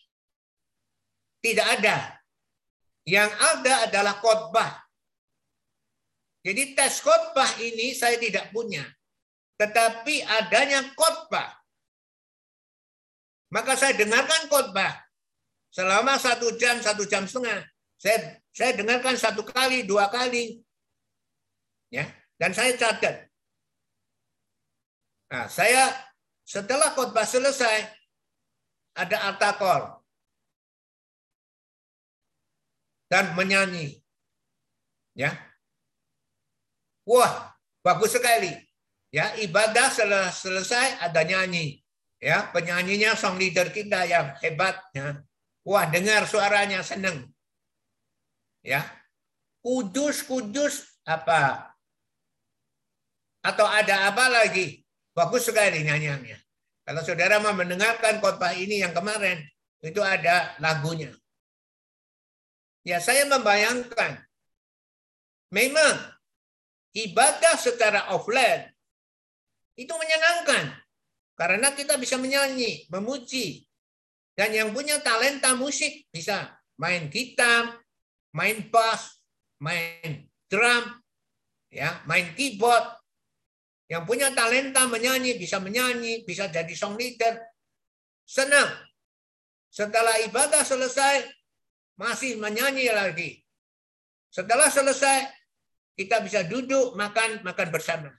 tidak 1.39 1.79
ada 1.79 2.19
yang 3.07 3.31
ada 3.31 3.87
adalah 3.87 4.19
khotbah. 4.19 4.83
Jadi 6.43 6.75
tes 6.75 6.99
khotbah 6.99 7.47
ini 7.63 7.95
saya 7.95 8.19
tidak 8.19 8.51
punya. 8.51 8.83
Tetapi 9.55 10.27
adanya 10.27 10.91
khotbah. 10.91 11.55
Maka 13.47 13.79
saya 13.79 13.95
dengarkan 13.95 14.51
khotbah. 14.51 15.06
Selama 15.69 16.17
satu 16.17 16.55
jam, 16.57 16.79
satu 16.81 17.03
jam 17.05 17.27
setengah. 17.27 17.63
Saya, 17.97 18.39
saya 18.53 18.71
dengarkan 18.77 19.17
satu 19.17 19.45
kali, 19.45 19.85
dua 19.85 20.09
kali. 20.09 20.61
ya 21.93 22.07
Dan 22.37 22.53
saya 22.53 22.73
catat. 22.77 23.29
Nah, 25.27 25.45
saya 25.51 25.91
setelah 26.47 26.95
khotbah 26.95 27.27
selesai, 27.27 27.83
ada 28.95 29.17
altakor. 29.27 29.97
dan 33.11 33.33
menyanyi. 33.33 34.03
Ya. 35.15 35.33
Wah, 37.07 37.55
bagus 37.81 38.13
sekali. 38.13 38.51
Ya, 39.09 39.33
ibadah 39.39 39.87
selesai 40.35 40.99
ada 40.99 41.23
nyanyi. 41.23 41.79
Ya, 42.19 42.51
penyanyinya 42.51 43.15
song 43.15 43.39
leader 43.39 43.71
kita 43.71 44.03
yang 44.03 44.35
hebat 44.43 44.75
ya. 44.91 45.23
Wah, 45.67 45.83
dengar 45.91 46.23
suaranya 46.23 46.79
senang. 46.79 47.27
Ya. 48.63 48.87
Kudus, 49.59 50.23
kudus 50.23 51.03
apa? 51.03 51.75
Atau 53.43 53.67
ada 53.67 54.07
apa 54.07 54.31
lagi? 54.31 54.87
Bagus 55.11 55.51
sekali 55.51 55.83
nyanyiannya. 55.83 56.39
Kalau 56.87 57.03
saudara 57.03 57.43
mau 57.43 57.51
mendengarkan 57.51 58.23
khotbah 58.23 58.55
ini 58.55 58.79
yang 58.79 58.95
kemarin, 58.95 59.43
itu 59.83 59.99
ada 59.99 60.55
lagunya. 60.63 61.11
Ya 62.87 63.03
saya 63.03 63.27
membayangkan, 63.27 64.23
memang 65.51 65.95
ibadah 66.95 67.59
secara 67.59 68.07
offline 68.15 68.71
itu 69.75 69.91
menyenangkan. 69.91 70.79
Karena 71.35 71.75
kita 71.75 71.99
bisa 71.99 72.15
menyanyi, 72.15 72.87
memuji. 72.87 73.66
Dan 74.37 74.53
yang 74.53 74.69
punya 74.69 75.01
talenta 75.01 75.57
musik 75.57 76.05
bisa 76.13 76.53
main 76.77 77.09
gitar, 77.09 77.81
main 78.37 78.69
bass, 78.69 79.17
main 79.57 80.29
drum, 80.45 81.01
ya, 81.73 82.05
main 82.05 82.37
keyboard. 82.37 82.85
Yang 83.89 84.03
punya 84.05 84.29
talenta 84.37 84.85
menyanyi 84.85 85.41
bisa 85.41 85.57
menyanyi, 85.57 86.21
bisa 86.21 86.45
jadi 86.53 86.69
song 86.77 87.01
leader. 87.01 87.41
Senang. 88.29 88.77
Setelah 89.73 90.21
ibadah 90.29 90.61
selesai, 90.61 91.25
masih 91.97 92.37
menyanyi 92.37 92.93
lagi. 92.93 93.41
Setelah 94.29 94.69
selesai, 94.69 95.33
kita 95.97 96.21
bisa 96.21 96.45
duduk 96.45 96.93
makan 96.93 97.41
makan 97.41 97.67
bersama. 97.73 98.13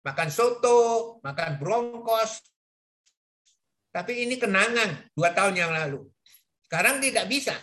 Makan 0.00 0.28
soto, 0.32 1.20
makan 1.20 1.60
brongkos. 1.60 2.40
Tapi 3.90 4.26
ini 4.26 4.38
kenangan 4.38 5.10
dua 5.18 5.34
tahun 5.34 5.54
yang 5.58 5.72
lalu. 5.74 6.06
Sekarang 6.66 7.02
tidak 7.02 7.26
bisa. 7.26 7.54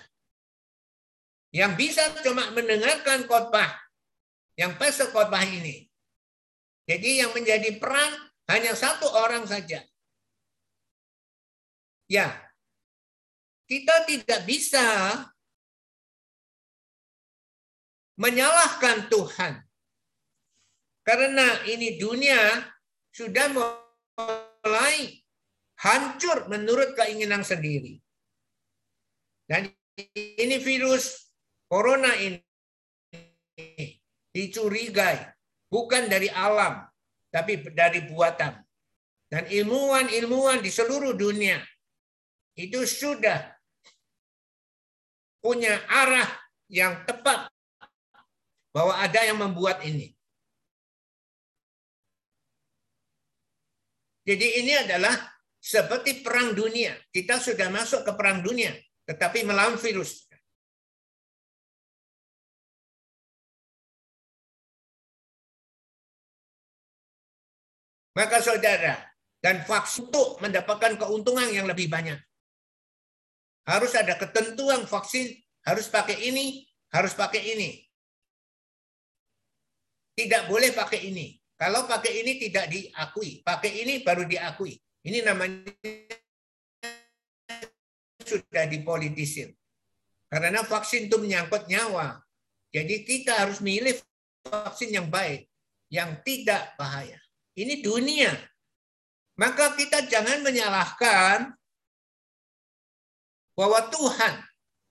Yang 1.55 1.73
bisa 1.80 2.03
cuma 2.23 2.51
mendengarkan 2.51 3.23
khotbah. 3.23 3.71
Yang 4.59 4.75
pesek 4.75 5.09
khotbah 5.15 5.47
ini. 5.47 5.88
Jadi 6.88 7.23
yang 7.23 7.32
menjadi 7.32 7.80
peran 7.80 8.11
hanya 8.51 8.75
satu 8.75 9.07
orang 9.07 9.47
saja. 9.47 9.84
Ya, 12.07 12.32
kita 13.67 14.07
tidak 14.07 14.47
bisa 14.47 14.84
menyalahkan 18.15 19.11
Tuhan. 19.11 19.53
Karena 21.03 21.63
ini 21.67 21.95
dunia 21.99 22.63
sudah 23.11 23.47
mulai 23.51 25.23
hancur 25.82 26.49
menurut 26.49 26.97
keinginan 26.97 27.45
sendiri. 27.45 28.01
Dan 29.47 29.71
ini 30.15 30.57
virus 30.59 31.32
corona 31.69 32.13
ini 32.17 32.41
dicurigai 34.34 35.17
bukan 35.71 36.09
dari 36.11 36.28
alam, 36.30 36.84
tapi 37.32 37.61
dari 37.73 38.03
buatan. 38.05 38.59
Dan 39.28 39.43
ilmuwan-ilmuwan 39.43 40.63
di 40.63 40.71
seluruh 40.71 41.11
dunia 41.11 41.59
itu 42.55 42.88
sudah 42.88 43.43
punya 45.43 45.84
arah 45.91 46.28
yang 46.71 47.03
tepat 47.03 47.51
bahwa 48.71 48.93
ada 48.99 49.19
yang 49.23 49.39
membuat 49.39 49.84
ini. 49.84 50.15
Jadi 54.28 54.47
ini 54.63 54.75
adalah 54.75 55.15
seperti 55.68 56.24
perang 56.24 56.55
dunia. 56.55 56.95
Kita 57.11 57.43
sudah 57.43 57.68
masuk 57.68 58.07
ke 58.07 58.11
perang 58.15 58.39
dunia, 58.39 58.72
tetapi 59.03 59.43
melawan 59.43 59.76
virus. 59.76 60.24
Maka 68.15 68.41
saudara, 68.41 68.97
dan 69.43 69.61
vaksin 69.68 70.09
untuk 70.09 70.41
mendapatkan 70.41 70.97
keuntungan 70.97 71.51
yang 71.53 71.70
lebih 71.70 71.91
banyak. 71.91 72.18
Harus 73.68 73.93
ada 73.93 74.15
ketentuan 74.15 74.88
vaksin, 74.88 75.38
harus 75.68 75.91
pakai 75.91 76.32
ini, 76.32 76.65
harus 76.89 77.13
pakai 77.13 77.43
ini. 77.53 77.84
Tidak 80.18 80.49
boleh 80.49 80.74
pakai 80.74 81.13
ini. 81.13 81.38
Kalau 81.53 81.86
pakai 81.86 82.26
ini 82.26 82.41
tidak 82.41 82.74
diakui. 82.74 83.45
Pakai 83.45 83.86
ini 83.86 84.01
baru 84.01 84.26
diakui. 84.26 84.86
Ini 85.07 85.23
namanya 85.23 85.71
sudah 88.27 88.67
dipolitisir. 88.67 89.55
Karena 90.27 90.59
vaksin 90.67 91.07
itu 91.07 91.15
menyangkut 91.15 91.71
nyawa. 91.71 92.19
Jadi 92.75 93.07
kita 93.07 93.47
harus 93.47 93.63
milih 93.63 93.95
vaksin 94.43 94.91
yang 94.91 95.07
baik. 95.07 95.47
Yang 95.87 96.27
tidak 96.27 96.75
bahaya. 96.75 97.15
Ini 97.55 97.79
dunia. 97.79 98.35
Maka 99.39 99.79
kita 99.79 100.03
jangan 100.11 100.43
menyalahkan 100.43 101.55
bahwa 103.55 103.79
Tuhan 103.89 104.43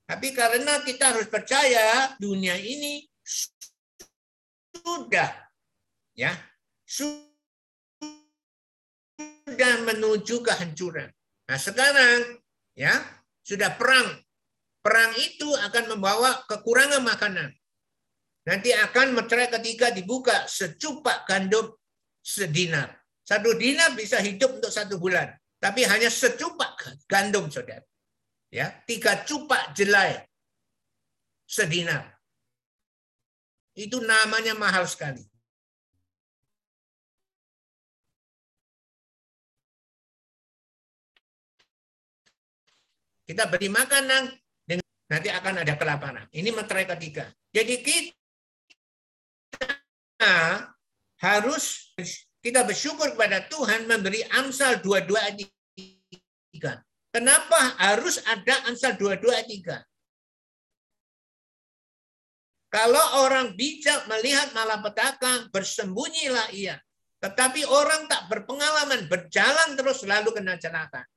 Tapi 0.07 0.31
karena 0.31 0.87
kita 0.87 1.11
harus 1.11 1.27
percaya 1.27 2.15
dunia 2.23 2.55
ini 2.55 3.03
sudah 4.71 5.35
ya 6.15 6.31
sudah 6.87 7.26
menuju 9.87 10.43
kehancuran. 10.43 11.09
Nah, 11.47 11.59
sekarang 11.59 12.43
ya 12.75 12.93
sudah 13.47 13.79
perang. 13.79 14.19
Perang 14.83 15.15
itu 15.19 15.47
akan 15.51 15.97
membawa 15.97 16.47
kekurangan 16.47 17.03
makanan. 17.03 17.51
Nanti 18.47 18.71
akan 18.71 19.19
meterai 19.19 19.51
ketika 19.51 19.91
dibuka 19.91 20.47
secupak 20.47 21.27
gandum 21.27 21.75
sedinar. 22.23 22.95
Satu 23.27 23.59
dinar 23.59 23.99
bisa 23.99 24.23
hidup 24.23 24.63
untuk 24.63 24.71
satu 24.71 25.03
bulan. 25.03 25.35
Tapi 25.59 25.83
hanya 25.83 26.07
secupak 26.07 27.03
gandum, 27.11 27.51
saudara. 27.51 27.83
Ya, 28.55 28.71
tiga 28.87 29.27
cupak 29.27 29.75
jelai 29.75 30.23
sedinar. 31.43 32.15
Itu 33.75 33.99
namanya 33.99 34.55
mahal 34.55 34.87
sekali. 34.87 35.27
Kita 43.27 43.51
beri 43.51 43.67
makanan, 43.67 44.31
nanti 45.11 45.29
akan 45.31 45.67
ada 45.67 45.75
kelaparan. 45.75 46.31
Ini 46.31 46.55
materai 46.55 46.87
ketiga. 46.87 47.27
Jadi 47.51 47.83
kita 47.83 48.15
harus 51.19 51.91
kita 52.39 52.63
bersyukur 52.63 53.19
kepada 53.19 53.43
Tuhan 53.51 53.91
memberi 53.91 54.23
Amsal 54.31 54.79
22 54.79 55.19
ayat 55.19 55.43
3. 55.43 55.51
Kenapa 57.11 57.59
harus 57.83 58.23
ada 58.23 58.71
Amsal 58.71 58.95
22 58.95 59.35
ayat 59.35 59.51
3? 59.83 62.71
Kalau 62.71 63.27
orang 63.27 63.59
bijak 63.59 64.07
melihat 64.11 64.53
malapetaka, 64.53 65.49
bersembunyilah 65.51 66.51
ia. 66.55 66.79
Tetapi 67.25 67.65
orang 67.65 68.05
tak 68.07 68.29
berpengalaman, 68.29 69.09
berjalan 69.09 69.75
terus 69.75 70.05
lalu 70.05 70.37
kena 70.37 70.61
celaka. 70.61 71.09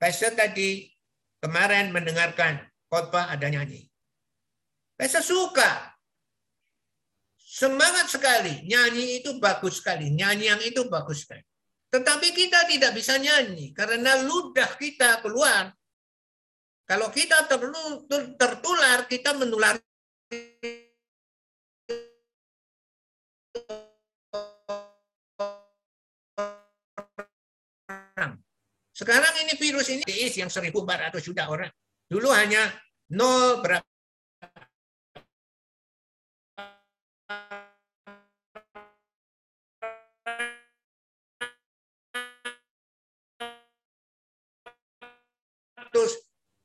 Pastor 0.00 0.32
tadi 0.32 0.88
kemarin 1.44 1.92
mendengarkan 1.92 2.64
khotbah 2.88 3.28
ada 3.28 3.52
nyanyi. 3.52 3.84
Pastor 4.96 5.20
suka 5.20 5.92
Semangat 7.50 8.06
sekali. 8.06 8.62
Nyanyi 8.62 9.20
itu 9.20 9.34
bagus 9.42 9.82
sekali. 9.82 10.14
Nyanyian 10.14 10.62
itu 10.62 10.86
bagus 10.86 11.26
sekali. 11.26 11.42
Tetapi 11.90 12.30
kita 12.30 12.70
tidak 12.70 12.94
bisa 12.94 13.18
nyanyi 13.18 13.74
karena 13.74 14.22
ludah 14.22 14.78
kita 14.78 15.18
keluar. 15.18 15.74
Kalau 16.86 17.10
kita 17.10 17.50
tertular, 18.38 19.10
kita 19.10 19.34
menular 19.34 19.74
Sekarang 29.00 29.32
ini 29.40 29.56
virus 29.56 29.88
ini 29.88 30.04
yang 30.04 30.52
1.400 30.52 30.76
juta 31.24 31.48
orang. 31.48 31.72
Dulu 32.04 32.28
hanya 32.36 32.68
0 33.08 33.64
berapa 33.64 33.80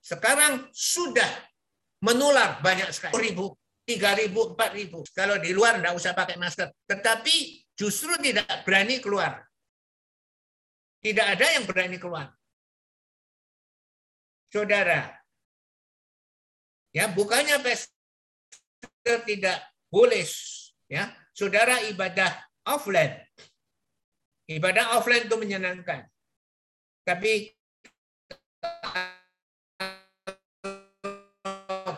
sekarang 0.05 0.69
sudah 0.69 1.25
menular 2.05 2.61
banyak 2.61 2.93
sekali. 2.93 3.31
Ribu, 3.31 3.57
tiga 3.89 4.13
ribu, 4.13 4.53
empat 4.53 4.77
ribu. 4.77 5.01
Kalau 5.09 5.41
di 5.41 5.49
luar 5.49 5.81
tidak 5.81 5.97
usah 5.97 6.13
pakai 6.13 6.37
masker. 6.37 6.69
Tetapi 6.85 7.65
justru 7.73 8.13
tidak 8.21 8.45
berani 8.61 9.01
keluar. 9.01 9.41
Tidak 11.05 11.21
ada 11.21 11.45
yang 11.53 11.69
berani 11.69 12.01
keluar. 12.01 12.33
Saudara, 14.49 15.13
ya 16.89 17.05
bukannya 17.13 17.61
pester 17.61 19.21
tidak 19.21 19.61
boleh, 19.93 20.25
ya 20.89 21.13
saudara 21.29 21.85
ibadah 21.91 22.33
offline, 22.65 23.21
ibadah 24.49 24.97
offline 24.97 25.29
itu 25.29 25.37
menyenangkan, 25.37 26.09
tapi 27.03 27.53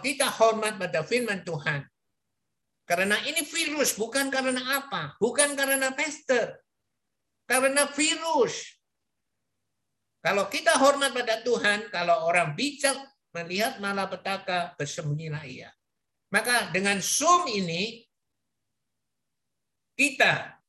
kita 0.03 0.28
hormat 0.34 0.76
pada 0.82 1.05
firman 1.08 1.47
Tuhan. 1.47 1.86
Karena 2.84 3.16
ini 3.24 3.45
virus, 3.45 3.95
bukan 3.95 4.28
karena 4.28 4.84
apa? 4.84 5.16
Bukan 5.20 5.55
karena 5.55 5.91
pester. 5.95 6.58
Karena 7.43 7.88
virus. 7.91 8.76
Kalau 10.28 10.51
kita 10.51 10.75
hormat 10.75 11.15
pada 11.15 11.39
Tuhan, 11.39 11.88
kalau 11.88 12.28
orang 12.28 12.51
bijak 12.51 12.99
melihat 13.32 13.80
malapetaka, 13.80 14.75
bersembunyilah 14.75 15.39
ia. 15.47 15.71
Maka 16.36 16.67
dengan 16.75 16.99
Zoom 16.99 17.47
ini, 17.47 18.03
kita 19.95 20.59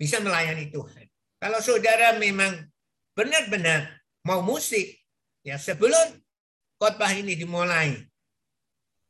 bisa 0.00 0.16
melayani 0.24 0.72
Tuhan. 0.72 1.04
Kalau 1.36 1.60
saudara 1.60 2.16
memang 2.16 2.56
benar-benar 3.12 4.00
mau 4.24 4.40
musik, 4.40 4.96
ya 5.44 5.60
sebelum 5.60 6.16
khotbah 6.80 7.12
ini 7.12 7.36
dimulai, 7.36 8.00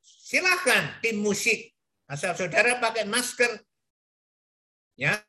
Silahkan 0.03 0.99
tim 0.99 1.23
musik. 1.23 1.71
Asal 2.11 2.35
saudara 2.35 2.83
pakai 2.83 3.07
masker. 3.07 3.55
Ya. 4.99 5.23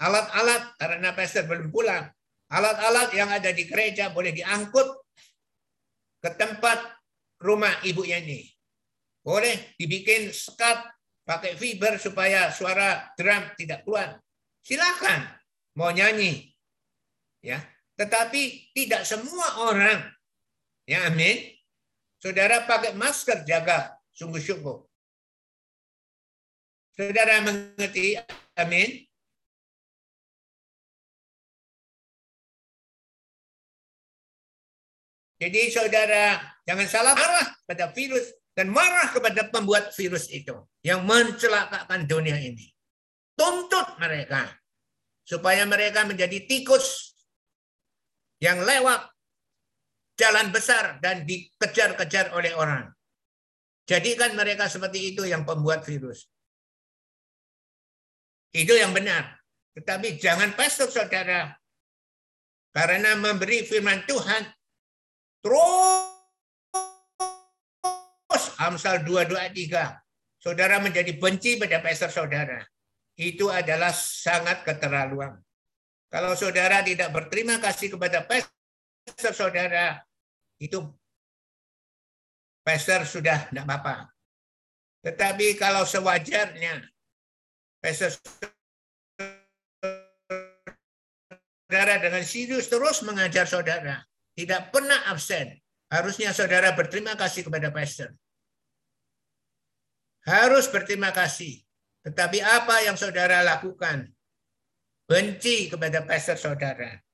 Alat-alat 0.00 0.74
karena 0.80 1.14
pastor 1.14 1.46
belum 1.46 1.70
pulang. 1.70 2.08
Alat-alat 2.50 3.14
yang 3.14 3.30
ada 3.30 3.50
di 3.54 3.66
gereja 3.66 4.10
boleh 4.10 4.34
diangkut 4.34 4.88
ke 6.22 6.30
tempat 6.34 6.78
rumah 7.42 7.82
ibu 7.86 8.02
ini. 8.02 8.46
Boleh 9.24 9.74
dibikin 9.78 10.34
sekat 10.34 10.84
pakai 11.24 11.56
fiber 11.56 11.96
supaya 11.96 12.52
suara 12.52 13.08
drum 13.16 13.54
tidak 13.56 13.86
keluar. 13.86 14.20
Silakan 14.60 15.30
mau 15.78 15.88
nyanyi. 15.94 16.52
Ya, 17.44 17.60
tetapi 18.00 18.72
tidak 18.72 19.04
semua 19.04 19.68
orang 19.68 20.14
Ya 20.84 21.08
amin. 21.08 21.40
Saudara 22.20 22.64
pakai 22.68 22.92
masker 22.96 23.44
jaga 23.48 23.96
sungguh-sungguh. 24.16 24.78
Saudara 26.96 27.40
mengerti? 27.44 28.20
Amin. 28.56 29.04
Jadi 35.44 35.68
saudara 35.68 36.40
jangan 36.64 36.88
salah 36.88 37.12
marah 37.12 37.52
pada 37.68 37.92
virus 37.92 38.32
dan 38.56 38.72
marah 38.72 39.12
kepada 39.12 39.52
pembuat 39.52 39.92
virus 39.92 40.32
itu 40.32 40.56
yang 40.80 41.04
mencelakakan 41.04 42.08
dunia 42.08 42.40
ini. 42.40 42.72
Tuntut 43.36 44.00
mereka 44.00 44.48
supaya 45.20 45.68
mereka 45.68 46.08
menjadi 46.08 46.48
tikus 46.48 47.12
yang 48.40 48.56
lewat 48.64 49.04
jalan 50.16 50.48
besar 50.48 50.96
dan 51.04 51.28
dikejar-kejar 51.28 52.32
oleh 52.32 52.56
orang. 52.56 52.88
Jadikan 53.84 54.32
mereka 54.32 54.64
seperti 54.72 55.12
itu 55.12 55.28
yang 55.28 55.44
pembuat 55.44 55.84
virus. 55.84 56.24
Itu 58.48 58.72
yang 58.72 58.96
benar. 58.96 59.44
Tetapi 59.76 60.16
jangan 60.16 60.56
pasuk 60.56 60.88
saudara. 60.88 61.52
Karena 62.72 63.12
memberi 63.12 63.60
firman 63.68 64.08
Tuhan 64.08 64.48
terus 65.44 66.14
Amsal 68.56 69.04
223. 69.04 70.40
Saudara 70.40 70.80
menjadi 70.80 71.12
benci 71.20 71.60
pada 71.60 71.84
pastor 71.84 72.08
saudara. 72.08 72.64
Itu 73.14 73.52
adalah 73.52 73.92
sangat 73.92 74.64
keterlaluan. 74.64 75.36
Kalau 76.08 76.32
saudara 76.34 76.80
tidak 76.80 77.12
berterima 77.12 77.60
kasih 77.60 77.92
kepada 77.92 78.24
pastor 78.24 79.32
saudara 79.34 80.00
itu 80.58 80.80
pastor 82.64 83.04
sudah 83.04 83.50
tidak 83.50 83.64
apa-apa. 83.68 84.08
Tetapi 85.04 85.60
kalau 85.60 85.84
sewajarnya 85.84 86.80
pastor 87.82 88.16
saudara 91.68 91.98
dengan 92.00 92.24
serius 92.24 92.70
terus 92.70 93.02
mengajar 93.04 93.44
saudara, 93.44 94.06
tidak 94.34 94.74
pernah 94.74 95.10
absen. 95.10 95.58
Harusnya 95.90 96.34
saudara 96.34 96.74
berterima 96.74 97.14
kasih 97.14 97.46
kepada 97.46 97.70
pastor. 97.70 98.10
Harus 100.26 100.66
berterima 100.66 101.14
kasih. 101.14 101.62
Tetapi 102.02 102.42
apa 102.42 102.82
yang 102.84 102.98
saudara 102.98 103.40
lakukan? 103.46 104.10
Benci 105.04 105.68
kepada 105.68 106.02
pastor 106.02 106.40
saudara 106.40 107.04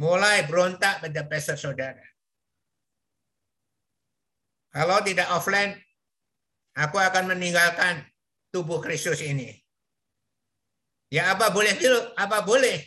mulai 0.00 0.48
berontak 0.48 1.04
pada 1.04 1.20
pastor 1.28 1.60
saudara. 1.60 2.00
Kalau 4.72 5.04
tidak 5.04 5.28
offline, 5.28 5.76
aku 6.72 6.96
akan 6.96 7.36
meninggalkan 7.36 8.08
tubuh 8.48 8.80
Kristus 8.80 9.20
ini. 9.20 9.52
Ya 11.12 11.36
apa 11.36 11.52
boleh 11.52 11.76
apa 12.16 12.40
boleh. 12.40 12.80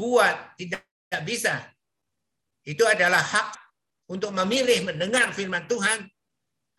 Buat 0.00 0.56
tidak 0.56 0.80
bisa. 1.28 1.60
Itu 2.64 2.88
adalah 2.88 3.20
hak 3.20 3.48
untuk 4.08 4.32
memilih 4.32 4.88
mendengar 4.88 5.28
firman 5.36 5.68
Tuhan 5.68 6.08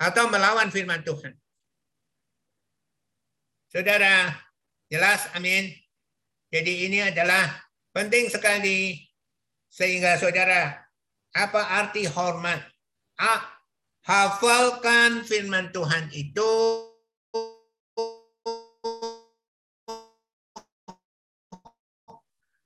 atau 0.02 0.26
melawan 0.26 0.74
firman 0.74 1.06
Tuhan. 1.06 1.38
Saudara, 3.70 4.34
jelas 4.90 5.30
amin. 5.38 5.70
Jadi 6.50 6.90
ini 6.90 7.00
adalah 7.06 7.48
penting 7.94 8.28
sekali 8.28 9.00
sehingga 9.72 10.18
saudara 10.18 10.76
apa 11.32 11.80
arti 11.80 12.04
hormat? 12.10 12.60
Ah, 13.16 13.48
hafalkan 14.04 15.24
firman 15.24 15.72
Tuhan 15.72 16.12
itu 16.12 16.52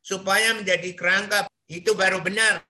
supaya 0.06 0.54
menjadi 0.54 0.94
kerangka 0.94 1.50
itu 1.66 1.98
baru 1.98 2.22
benar. 2.22 2.62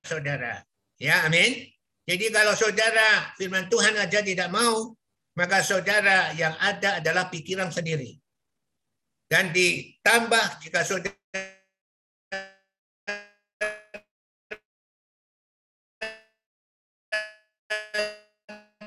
Saudara. 0.00 0.64
Ya 0.96 1.28
amin. 1.28 1.68
Jadi 2.08 2.32
kalau 2.32 2.56
saudara 2.56 3.36
firman 3.36 3.68
Tuhan 3.68 3.92
aja 4.00 4.24
tidak 4.24 4.48
mau 4.48 4.96
maka 5.36 5.60
saudara 5.60 6.32
yang 6.32 6.56
ada 6.56 7.04
adalah 7.04 7.28
pikiran 7.28 7.68
sendiri. 7.68 8.16
Dan 9.28 9.52
ditambah 9.52 10.64
jika 10.64 10.80
saudara 10.88 11.12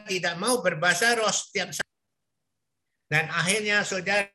tidak 0.09 0.35
mau 0.41 0.59
berbahasa 0.59 1.15
roh 1.15 1.31
setiap 1.31 1.71
saat. 1.71 1.87
Dan 3.07 3.29
akhirnya 3.31 3.85
saudara 3.87 4.27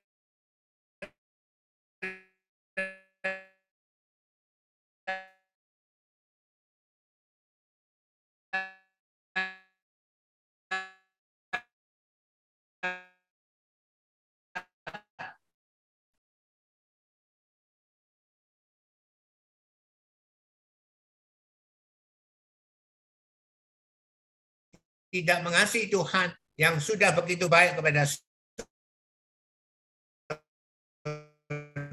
tidak 25.16 25.40
mengasihi 25.40 25.88
Tuhan 25.88 26.28
yang 26.60 26.76
sudah 26.76 27.16
begitu 27.16 27.48
baik 27.48 27.80
kepada 27.80 28.04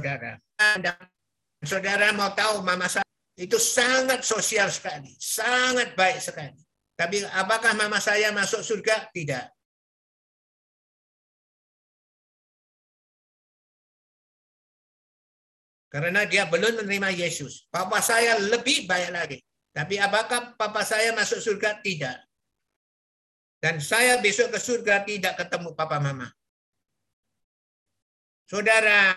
saudara. 0.03 0.31
Saudara 1.63 2.11
mau 2.11 2.35
tahu 2.35 2.59
mama 2.59 2.91
saya 2.91 3.07
itu 3.39 3.55
sangat 3.55 4.27
sosial 4.27 4.67
sekali, 4.67 5.15
sangat 5.15 5.95
baik 5.95 6.19
sekali. 6.19 6.59
Tapi 6.99 7.23
apakah 7.31 7.71
mama 7.73 8.03
saya 8.03 8.35
masuk 8.35 8.59
surga? 8.59 9.07
Tidak. 9.09 9.45
Karena 15.87 16.25
dia 16.25 16.49
belum 16.49 16.83
menerima 16.83 17.13
Yesus. 17.13 17.69
Papa 17.69 18.01
saya 18.01 18.41
lebih 18.41 18.89
baik 18.89 19.09
lagi. 19.13 19.37
Tapi 19.73 20.01
apakah 20.01 20.57
papa 20.57 20.81
saya 20.81 21.13
masuk 21.13 21.37
surga? 21.37 21.81
Tidak. 21.81 22.32
Dan 23.63 23.79
saya 23.79 24.19
besok 24.19 24.51
ke 24.51 24.59
surga 24.59 25.07
tidak 25.07 25.39
ketemu 25.39 25.71
papa 25.71 25.95
mama. 26.03 26.27
Saudara, 28.43 29.15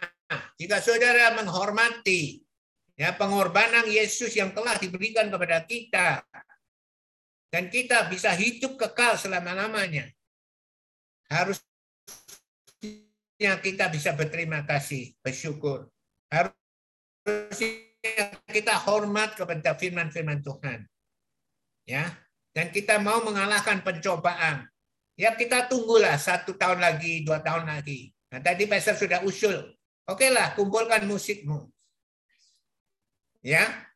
jika 0.54 0.78
saudara 0.78 1.34
menghormati 1.34 2.46
ya 2.94 3.10
pengorbanan 3.18 3.90
Yesus 3.90 4.38
yang 4.38 4.54
telah 4.54 4.78
diberikan 4.78 5.26
kepada 5.34 5.66
kita 5.66 6.22
dan 7.50 7.66
kita 7.74 8.06
bisa 8.06 8.30
hidup 8.38 8.78
kekal 8.78 9.18
selama-lamanya. 9.18 10.14
Harusnya 11.26 11.66
kita 13.58 13.90
bisa 13.90 14.14
berterima 14.14 14.62
kasih, 14.62 15.10
bersyukur. 15.26 15.90
Harusnya 16.30 17.74
kita 18.46 18.78
hormat 18.78 19.34
kepada 19.34 19.74
firman-firman 19.74 20.38
Tuhan. 20.38 20.86
Ya, 21.82 22.14
dan 22.56 22.72
kita 22.72 22.96
mau 22.96 23.20
mengalahkan 23.20 23.84
pencobaan, 23.84 24.64
ya 25.12 25.36
kita 25.36 25.68
tunggulah 25.68 26.16
satu 26.16 26.56
tahun 26.56 26.80
lagi, 26.80 27.20
dua 27.20 27.44
tahun 27.44 27.68
lagi. 27.68 28.16
Nah, 28.32 28.40
tadi 28.40 28.64
Pastor 28.64 28.96
sudah 28.96 29.20
usul, 29.28 29.76
oke 30.08 30.26
lah 30.32 30.56
kumpulkan 30.56 31.04
musikmu. 31.04 31.68
Ya, 33.44 33.92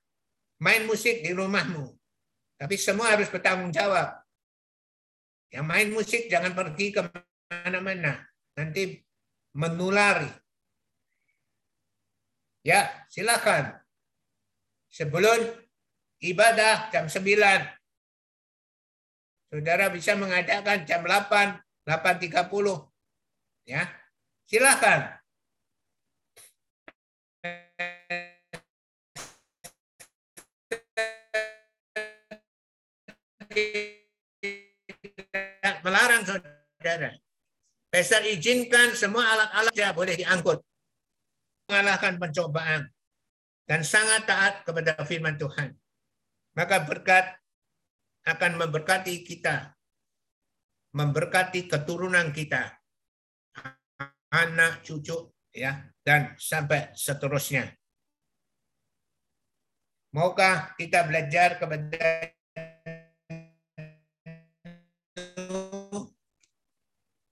main 0.61 0.84
musik 0.84 1.24
di 1.24 1.32
rumahmu. 1.32 1.88
Tapi 2.61 2.76
semua 2.76 3.16
harus 3.16 3.32
bertanggung 3.32 3.72
jawab. 3.72 4.20
Yang 5.48 5.64
main 5.64 5.88
musik 5.88 6.28
jangan 6.28 6.52
pergi 6.52 6.92
ke 6.92 7.00
mana-mana. 7.48 8.28
Nanti 8.61 9.00
menulari. 9.56 10.28
Ya, 12.61 13.08
silakan. 13.08 13.80
Sebelum 14.92 15.48
ibadah 16.20 16.92
jam 16.92 17.08
9 17.08 17.79
Saudara 19.51 19.90
bisa 19.90 20.14
mengadakan 20.14 20.86
jam 20.86 21.03
8, 21.03 21.59
8.30. 21.82 22.46
Ya. 23.66 23.90
Silakan. 24.46 25.18
melarang 35.82 36.22
saudara. 36.22 37.11
Pastor 37.90 38.22
izinkan 38.30 38.94
semua 38.94 39.26
alat-alatnya 39.26 39.90
boleh 39.90 40.14
diangkut. 40.14 40.62
Mengalahkan 41.66 42.22
pencobaan. 42.22 42.87
Dan 43.66 43.83
sangat 43.83 44.26
taat 44.26 44.62
kepada 44.62 44.99
firman 45.03 45.34
Tuhan. 45.34 45.74
Maka 46.54 46.87
berkat 46.87 47.39
akan 48.26 48.53
memberkati 48.61 49.25
kita, 49.25 49.72
memberkati 50.92 51.71
keturunan 51.71 52.33
kita, 52.34 52.76
anak, 54.30 54.84
cucu, 54.84 55.33
ya, 55.55 55.88
dan 56.05 56.34
sampai 56.37 56.92
seterusnya. 56.92 57.72
Maukah 60.11 60.75
kita 60.75 61.07
belajar 61.07 61.55
kepada 61.63 62.34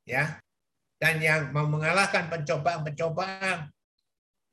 ya 0.06 0.38
dan 1.02 1.14
yang 1.18 1.50
mau 1.50 1.66
mengalahkan 1.66 2.30
pencobaan-pencobaan 2.30 3.66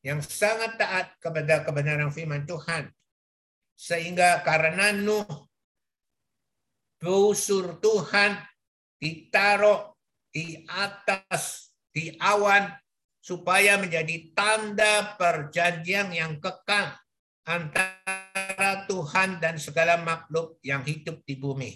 yang 0.01 0.19
sangat 0.25 0.77
taat 0.77 1.07
kepada 1.21 1.65
kebenaran 1.65 2.09
firman 2.09 2.49
Tuhan 2.49 2.89
sehingga 3.77 4.41
karena 4.41 4.89
Nuh 4.93 5.25
busur 7.05 7.77
Tuhan 7.77 8.33
ditaruh 8.97 9.93
di 10.33 10.65
atas 10.65 11.69
di 11.93 12.17
awan 12.17 12.73
supaya 13.21 13.77
menjadi 13.77 14.33
tanda 14.33 15.13
perjanjian 15.13 16.09
yang 16.09 16.41
kekal 16.41 16.97
antara 17.45 18.89
Tuhan 18.89 19.37
dan 19.37 19.61
segala 19.61 20.01
makhluk 20.01 20.57
yang 20.65 20.81
hidup 20.81 21.21
di 21.21 21.37
bumi. 21.37 21.71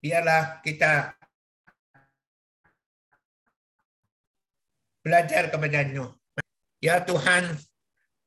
Biarlah 0.00 0.64
kita 0.64 1.12
belajar 5.02 5.50
kepada 5.50 5.82
Nuh. 5.92 6.25
Ya 6.84 7.00
Tuhan, 7.00 7.56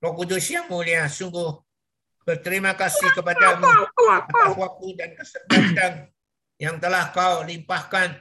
Roh 0.02 0.14
Kudus 0.18 0.50
yang 0.50 0.66
mulia, 0.68 1.06
sungguh 1.06 1.62
berterima 2.26 2.78
kasih 2.78 3.10
kepadamu 3.18 3.66
atas 4.14 4.52
waktu 4.54 4.88
dan 4.98 5.10
kesempatan 5.18 5.92
yang 6.62 6.78
telah 6.78 7.10
kau 7.10 7.42
limpahkan 7.42 8.20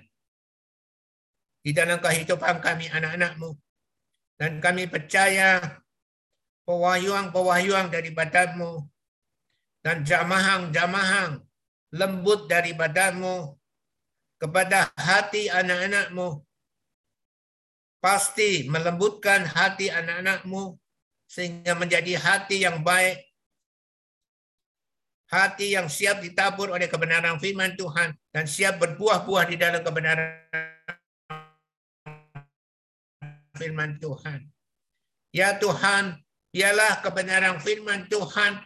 di 1.60 1.76
dalam 1.76 2.00
kehidupan 2.00 2.64
kami 2.64 2.88
anak-anakmu. 2.88 3.52
Dan 4.38 4.62
kami 4.62 4.86
percaya 4.86 5.82
pewahyuan-pewahyuan 6.62 7.90
daripadamu 7.90 8.86
dan 9.82 10.06
jamahang-jamahang 10.06 11.42
lembut 11.90 12.46
daripadamu 12.46 13.58
kepada 14.38 14.88
hati 14.94 15.50
anak-anakmu. 15.50 16.47
Pasti 17.98 18.70
melembutkan 18.70 19.42
hati 19.42 19.90
anak-anakmu 19.90 20.78
sehingga 21.26 21.74
menjadi 21.74 22.14
hati 22.14 22.62
yang 22.62 22.80
baik, 22.86 23.26
hati 25.28 25.74
yang 25.74 25.90
siap 25.90 26.22
ditabur 26.22 26.70
oleh 26.70 26.86
kebenaran 26.86 27.36
firman 27.42 27.74
Tuhan 27.74 28.14
dan 28.30 28.46
siap 28.46 28.78
berbuah-buah 28.78 29.44
di 29.50 29.56
dalam 29.58 29.82
kebenaran 29.82 30.46
firman 33.58 33.98
Tuhan. 33.98 34.46
Ya 35.34 35.58
Tuhan, 35.58 36.16
biarlah 36.54 37.02
kebenaran 37.02 37.58
firman 37.58 38.06
Tuhan 38.06 38.62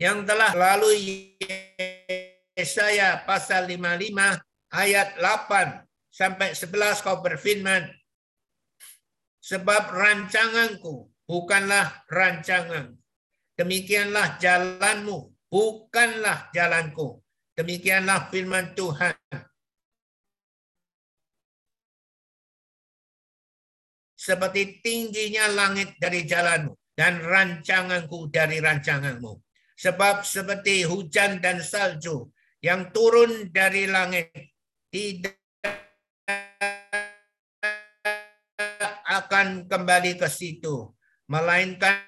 yang 0.00 0.24
telah 0.24 0.56
lalu 0.56 0.96
Yesaya 2.56 3.20
pasal 3.28 3.68
55 3.68 4.40
ayat 4.72 5.18
8 5.18 5.89
sampai 6.10 6.52
11 6.52 7.06
kau 7.06 7.22
berfirman 7.22 7.88
sebab 9.40 9.94
rancanganku 9.94 11.08
bukanlah 11.24 12.04
rancangan 12.10 12.92
demikianlah 13.56 14.36
jalanmu 14.42 15.30
bukanlah 15.50 16.48
jalanku. 16.54 17.20
Demikianlah 17.58 18.30
firman 18.30 18.72
Tuhan. 18.72 19.12
Seperti 24.16 24.80
tingginya 24.80 25.50
langit 25.50 25.98
dari 25.98 26.24
jalanmu 26.24 26.76
dan 26.92 27.24
rancanganku 27.24 28.28
dari 28.28 28.60
rancanganmu 28.60 29.32
Sebab 29.80 30.28
seperti 30.28 30.84
hujan 30.84 31.40
dan 31.40 31.64
salju 31.64 32.28
yang 32.60 32.92
turun 32.92 33.48
dari 33.48 33.88
langit 33.88 34.28
tidak 34.92 35.39
akan 39.20 39.68
kembali 39.68 40.16
ke 40.16 40.28
situ, 40.32 40.88
melainkan 41.28 42.00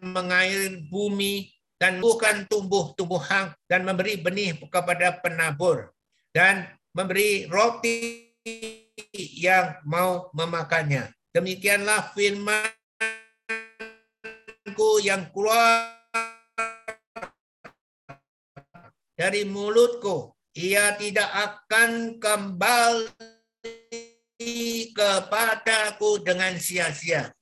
mengair 0.00 0.78
bumi 0.86 1.50
dan 1.76 1.98
bukan 2.00 2.46
tumbuh-tumbuhan 2.46 3.52
dan 3.66 3.82
memberi 3.82 4.16
benih 4.16 4.56
kepada 4.70 5.18
penabur 5.20 5.90
dan 6.30 6.70
memberi 6.94 7.50
roti 7.50 8.30
yang 9.36 9.76
mau 9.84 10.30
memakannya. 10.32 11.10
Demikianlah 11.34 12.14
firmanku 12.16 12.64
yang 15.04 15.28
keluar 15.34 15.92
dari 19.18 19.44
mulutku. 19.44 20.32
Ia 20.56 20.96
tidak 20.96 21.28
akan 21.28 22.16
kembali 22.16 23.12
kepadaku 24.94 26.22
dengan 26.22 26.54
sia-sia. 26.58 27.32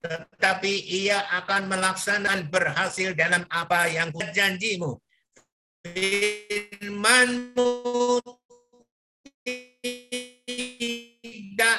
Tetapi 0.00 0.72
ia 0.86 1.20
akan 1.42 1.68
melaksanakan 1.68 2.48
berhasil 2.48 3.12
dalam 3.12 3.44
apa 3.50 3.90
yang 3.90 4.14
janjimu. 4.14 4.96
Firmanmu 5.86 7.70
tidak 9.46 11.78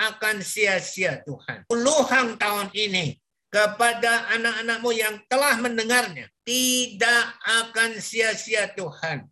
akan 0.00 0.40
sia-sia 0.40 1.20
Tuhan. 1.24 1.68
Puluhan 1.68 2.40
tahun 2.40 2.72
ini 2.72 3.20
kepada 3.52 4.32
anak-anakmu 4.32 4.90
yang 4.96 5.20
telah 5.28 5.60
mendengarnya. 5.60 6.28
Tidak 6.44 7.24
akan 7.44 8.00
sia-sia 8.00 8.72
Tuhan. 8.72 9.28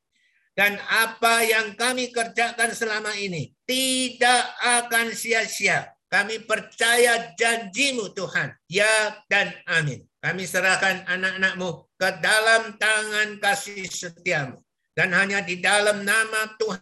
Dan 0.52 0.76
apa 0.90 1.46
yang 1.46 1.78
kami 1.78 2.10
kerjakan 2.10 2.74
selama 2.74 3.14
ini 3.14 3.54
tidak 3.68 4.42
akan 4.64 5.12
sia-sia. 5.12 5.92
Kami 6.08 6.40
percaya 6.48 7.36
janjimu 7.36 8.16
Tuhan. 8.16 8.56
Ya 8.64 9.20
dan 9.28 9.52
amin. 9.68 10.08
Kami 10.24 10.48
serahkan 10.48 11.04
anak-anakmu 11.04 11.84
ke 12.00 12.08
dalam 12.24 12.80
tangan 12.80 13.36
kasih 13.36 13.84
setiamu. 13.84 14.56
Dan 14.96 15.12
hanya 15.12 15.44
di 15.44 15.60
dalam 15.60 16.02
nama 16.02 16.56
Tuhan 16.56 16.80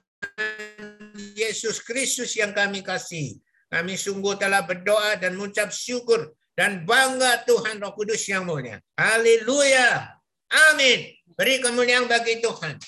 Yesus 1.34 1.82
Kristus 1.82 2.38
yang 2.38 2.54
kami 2.54 2.86
kasih. 2.86 3.34
Kami 3.66 3.98
sungguh 3.98 4.38
telah 4.38 4.62
berdoa 4.62 5.18
dan 5.18 5.34
mengucap 5.34 5.74
syukur 5.74 6.32
dan 6.54 6.86
bangga 6.86 7.42
Tuhan 7.44 7.82
Roh 7.82 7.92
Kudus 7.92 8.24
yang 8.30 8.46
mulia. 8.46 8.78
Haleluya. 8.94 10.16
Amin. 10.70 11.12
Beri 11.34 11.58
kemuliaan 11.58 12.06
bagi 12.06 12.38
Tuhan. 12.38 12.78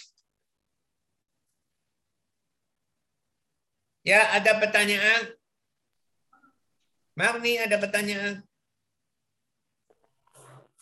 Ya, 4.09 4.25
ada 4.33 4.57
pertanyaan? 4.57 5.37
Marni, 7.13 7.61
ada 7.61 7.77
pertanyaan? 7.77 8.41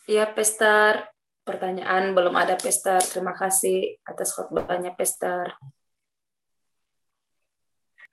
Iya, 0.07 0.31
Pester. 0.31 1.11
Pertanyaan 1.43 2.15
belum 2.15 2.31
ada, 2.39 2.55
Pester. 2.55 3.03
Terima 3.03 3.35
kasih 3.35 3.99
atas 4.07 4.31
khotbahnya, 4.31 4.95
Pester. 4.95 5.59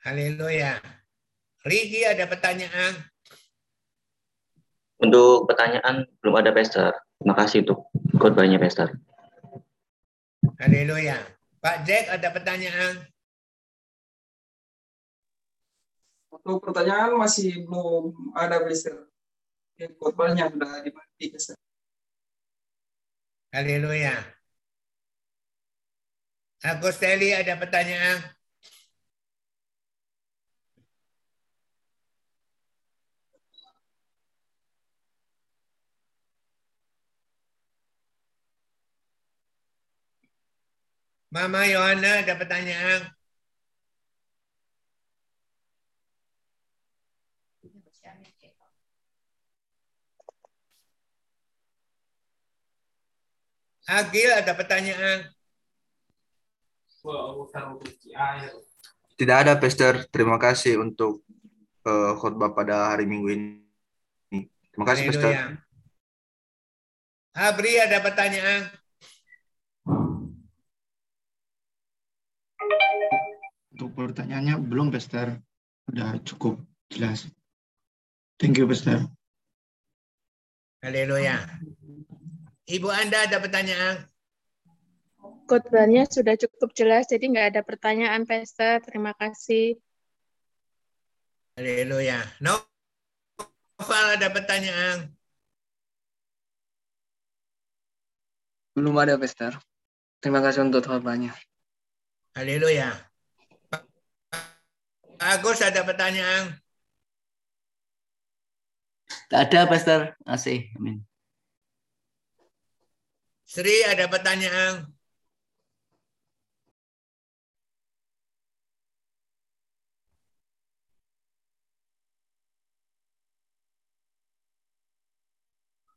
Haleluya. 0.02 0.82
Rigi 1.62 2.02
ada 2.02 2.26
pertanyaan? 2.26 2.98
Untuk 4.98 5.46
pertanyaan 5.46 6.10
belum 6.18 6.42
ada 6.42 6.50
Pester. 6.50 6.90
Terima 7.22 7.38
kasih 7.38 7.62
untuk 7.62 7.86
khotbahnya 8.18 8.58
Pester. 8.58 8.90
Haleluya. 10.58 11.22
Pak 11.62 11.86
Jack 11.86 12.10
ada 12.10 12.34
pertanyaan? 12.34 13.13
Untuk 16.44 16.60
pertanyaan 16.60 17.16
masih 17.16 17.64
belum 17.64 18.36
ada 18.36 18.60
Pester. 18.60 19.08
Ya, 19.80 19.88
khotbahnya 19.96 20.52
sudah 20.52 20.84
dimati. 20.84 21.32
Haleluya. 23.48 24.12
Agosteli 26.60 27.32
ada 27.32 27.56
pertanyaan? 27.56 28.20
Mama 41.32 41.64
Yohana 41.66 42.20
ada 42.20 42.36
pertanyaan? 42.36 43.13
Agil 53.84 54.32
ada 54.32 54.56
pertanyaan? 54.56 55.28
Tidak 59.14 59.36
ada, 59.36 59.52
Pastor. 59.60 60.08
Terima 60.08 60.40
kasih 60.40 60.80
untuk 60.80 61.20
uh, 61.84 62.16
khutbah 62.16 62.56
pada 62.56 62.96
hari 62.96 63.04
Minggu 63.04 63.28
ini. 63.28 64.48
Terima 64.72 64.88
kasih, 64.88 65.12
Pastor. 65.12 65.32
Abri 67.36 67.76
ada 67.76 68.00
pertanyaan? 68.00 68.72
Untuk 73.76 73.92
pertanyaannya 73.92 74.64
belum, 74.64 74.88
Pastor. 74.88 75.36
Sudah 75.84 76.16
cukup 76.24 76.56
jelas. 76.88 77.28
Thank 78.40 78.56
you, 78.56 78.64
Pastor. 78.64 79.04
Haleluya. 80.80 81.44
Ibu 82.64 82.88
Anda 82.88 83.28
ada 83.28 83.36
pertanyaan? 83.44 84.08
Khotbahnya 85.44 86.08
sudah 86.08 86.32
cukup 86.40 86.72
jelas, 86.72 87.04
jadi 87.04 87.28
nggak 87.28 87.48
ada 87.52 87.60
pertanyaan, 87.60 88.24
Pastor. 88.24 88.80
Terima 88.80 89.12
kasih. 89.12 89.76
Haleluya. 91.60 92.24
Noval 92.40 94.16
ada 94.16 94.32
pertanyaan? 94.32 95.12
Belum 98.72 98.96
ada, 98.96 99.20
Pastor. 99.20 99.60
Terima 100.24 100.40
kasih 100.40 100.64
untuk 100.64 100.88
khotbahnya. 100.88 101.36
Haleluya. 102.32 102.96
Agus 105.20 105.60
ada 105.60 105.84
pertanyaan? 105.84 106.56
Tak 109.28 109.52
ada, 109.52 109.68
Pastor. 109.68 110.00
Asih. 110.24 110.72
Amin. 110.80 111.04
Sri 113.44 113.84
ada 113.84 114.08
pertanyaan? 114.08 114.88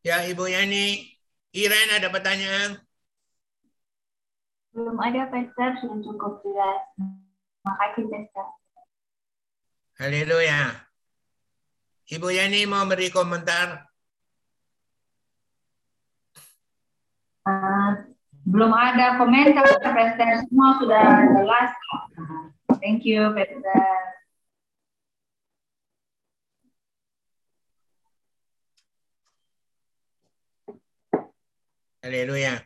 Ya, 0.03 0.23
Ibu 0.23 0.47
Yani. 0.47 1.17
Iren 1.51 1.89
ada 1.95 2.07
pertanyaan? 2.13 2.79
Belum 4.71 4.93
ada 5.01 5.25
Pastor, 5.33 5.73
sudah 5.81 5.99
cukup 6.05 6.33
jelas. 6.45 6.81
Terima 6.95 7.73
kasih 7.81 8.03
Pastor. 8.07 8.47
Haleluya. 9.97 10.85
Ibu 12.07 12.29
Yani 12.29 12.69
mau 12.69 12.85
beri 12.85 13.09
komentar? 13.09 13.86
Belum 18.47 18.71
ada 18.71 19.19
komentar 19.19 19.67
Pastor, 19.83 20.47
semua 20.47 20.79
sudah 20.79 21.03
jelas. 21.35 21.71
Thank 22.79 23.03
you 23.03 23.27
Pastor. 23.35 23.83
Haleluya. 31.99 32.63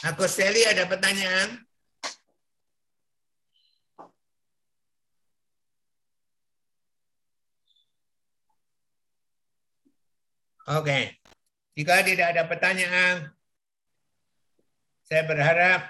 Aku 0.00 0.24
Steli 0.24 0.64
ada 0.64 0.88
pertanyaan? 0.88 1.60
Oke. 10.72 11.20
Jika 11.76 12.00
tidak 12.00 12.32
ada 12.32 12.48
pertanyaan, 12.48 13.35
saya 15.06 15.22
berharap 15.22 15.86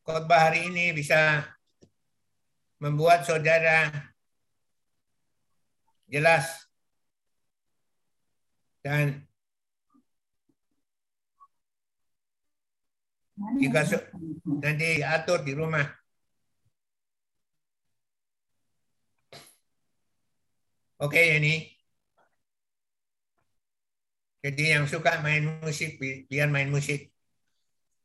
khotbah 0.00 0.48
hari 0.48 0.64
ini 0.72 0.96
bisa 0.96 1.44
membuat 2.80 3.28
saudara 3.28 3.92
jelas 6.08 6.66
dan 8.80 9.28
jika 13.60 13.84
nanti 14.64 15.04
atur 15.04 15.44
di 15.44 15.52
rumah. 15.52 15.84
Oke, 20.96 21.20
ini. 21.36 21.76
Jadi 24.40 24.72
yang 24.72 24.88
suka 24.88 25.20
main 25.20 25.60
musik, 25.60 26.00
bi- 26.00 26.24
biar 26.24 26.48
main 26.48 26.72
musik. 26.72 27.15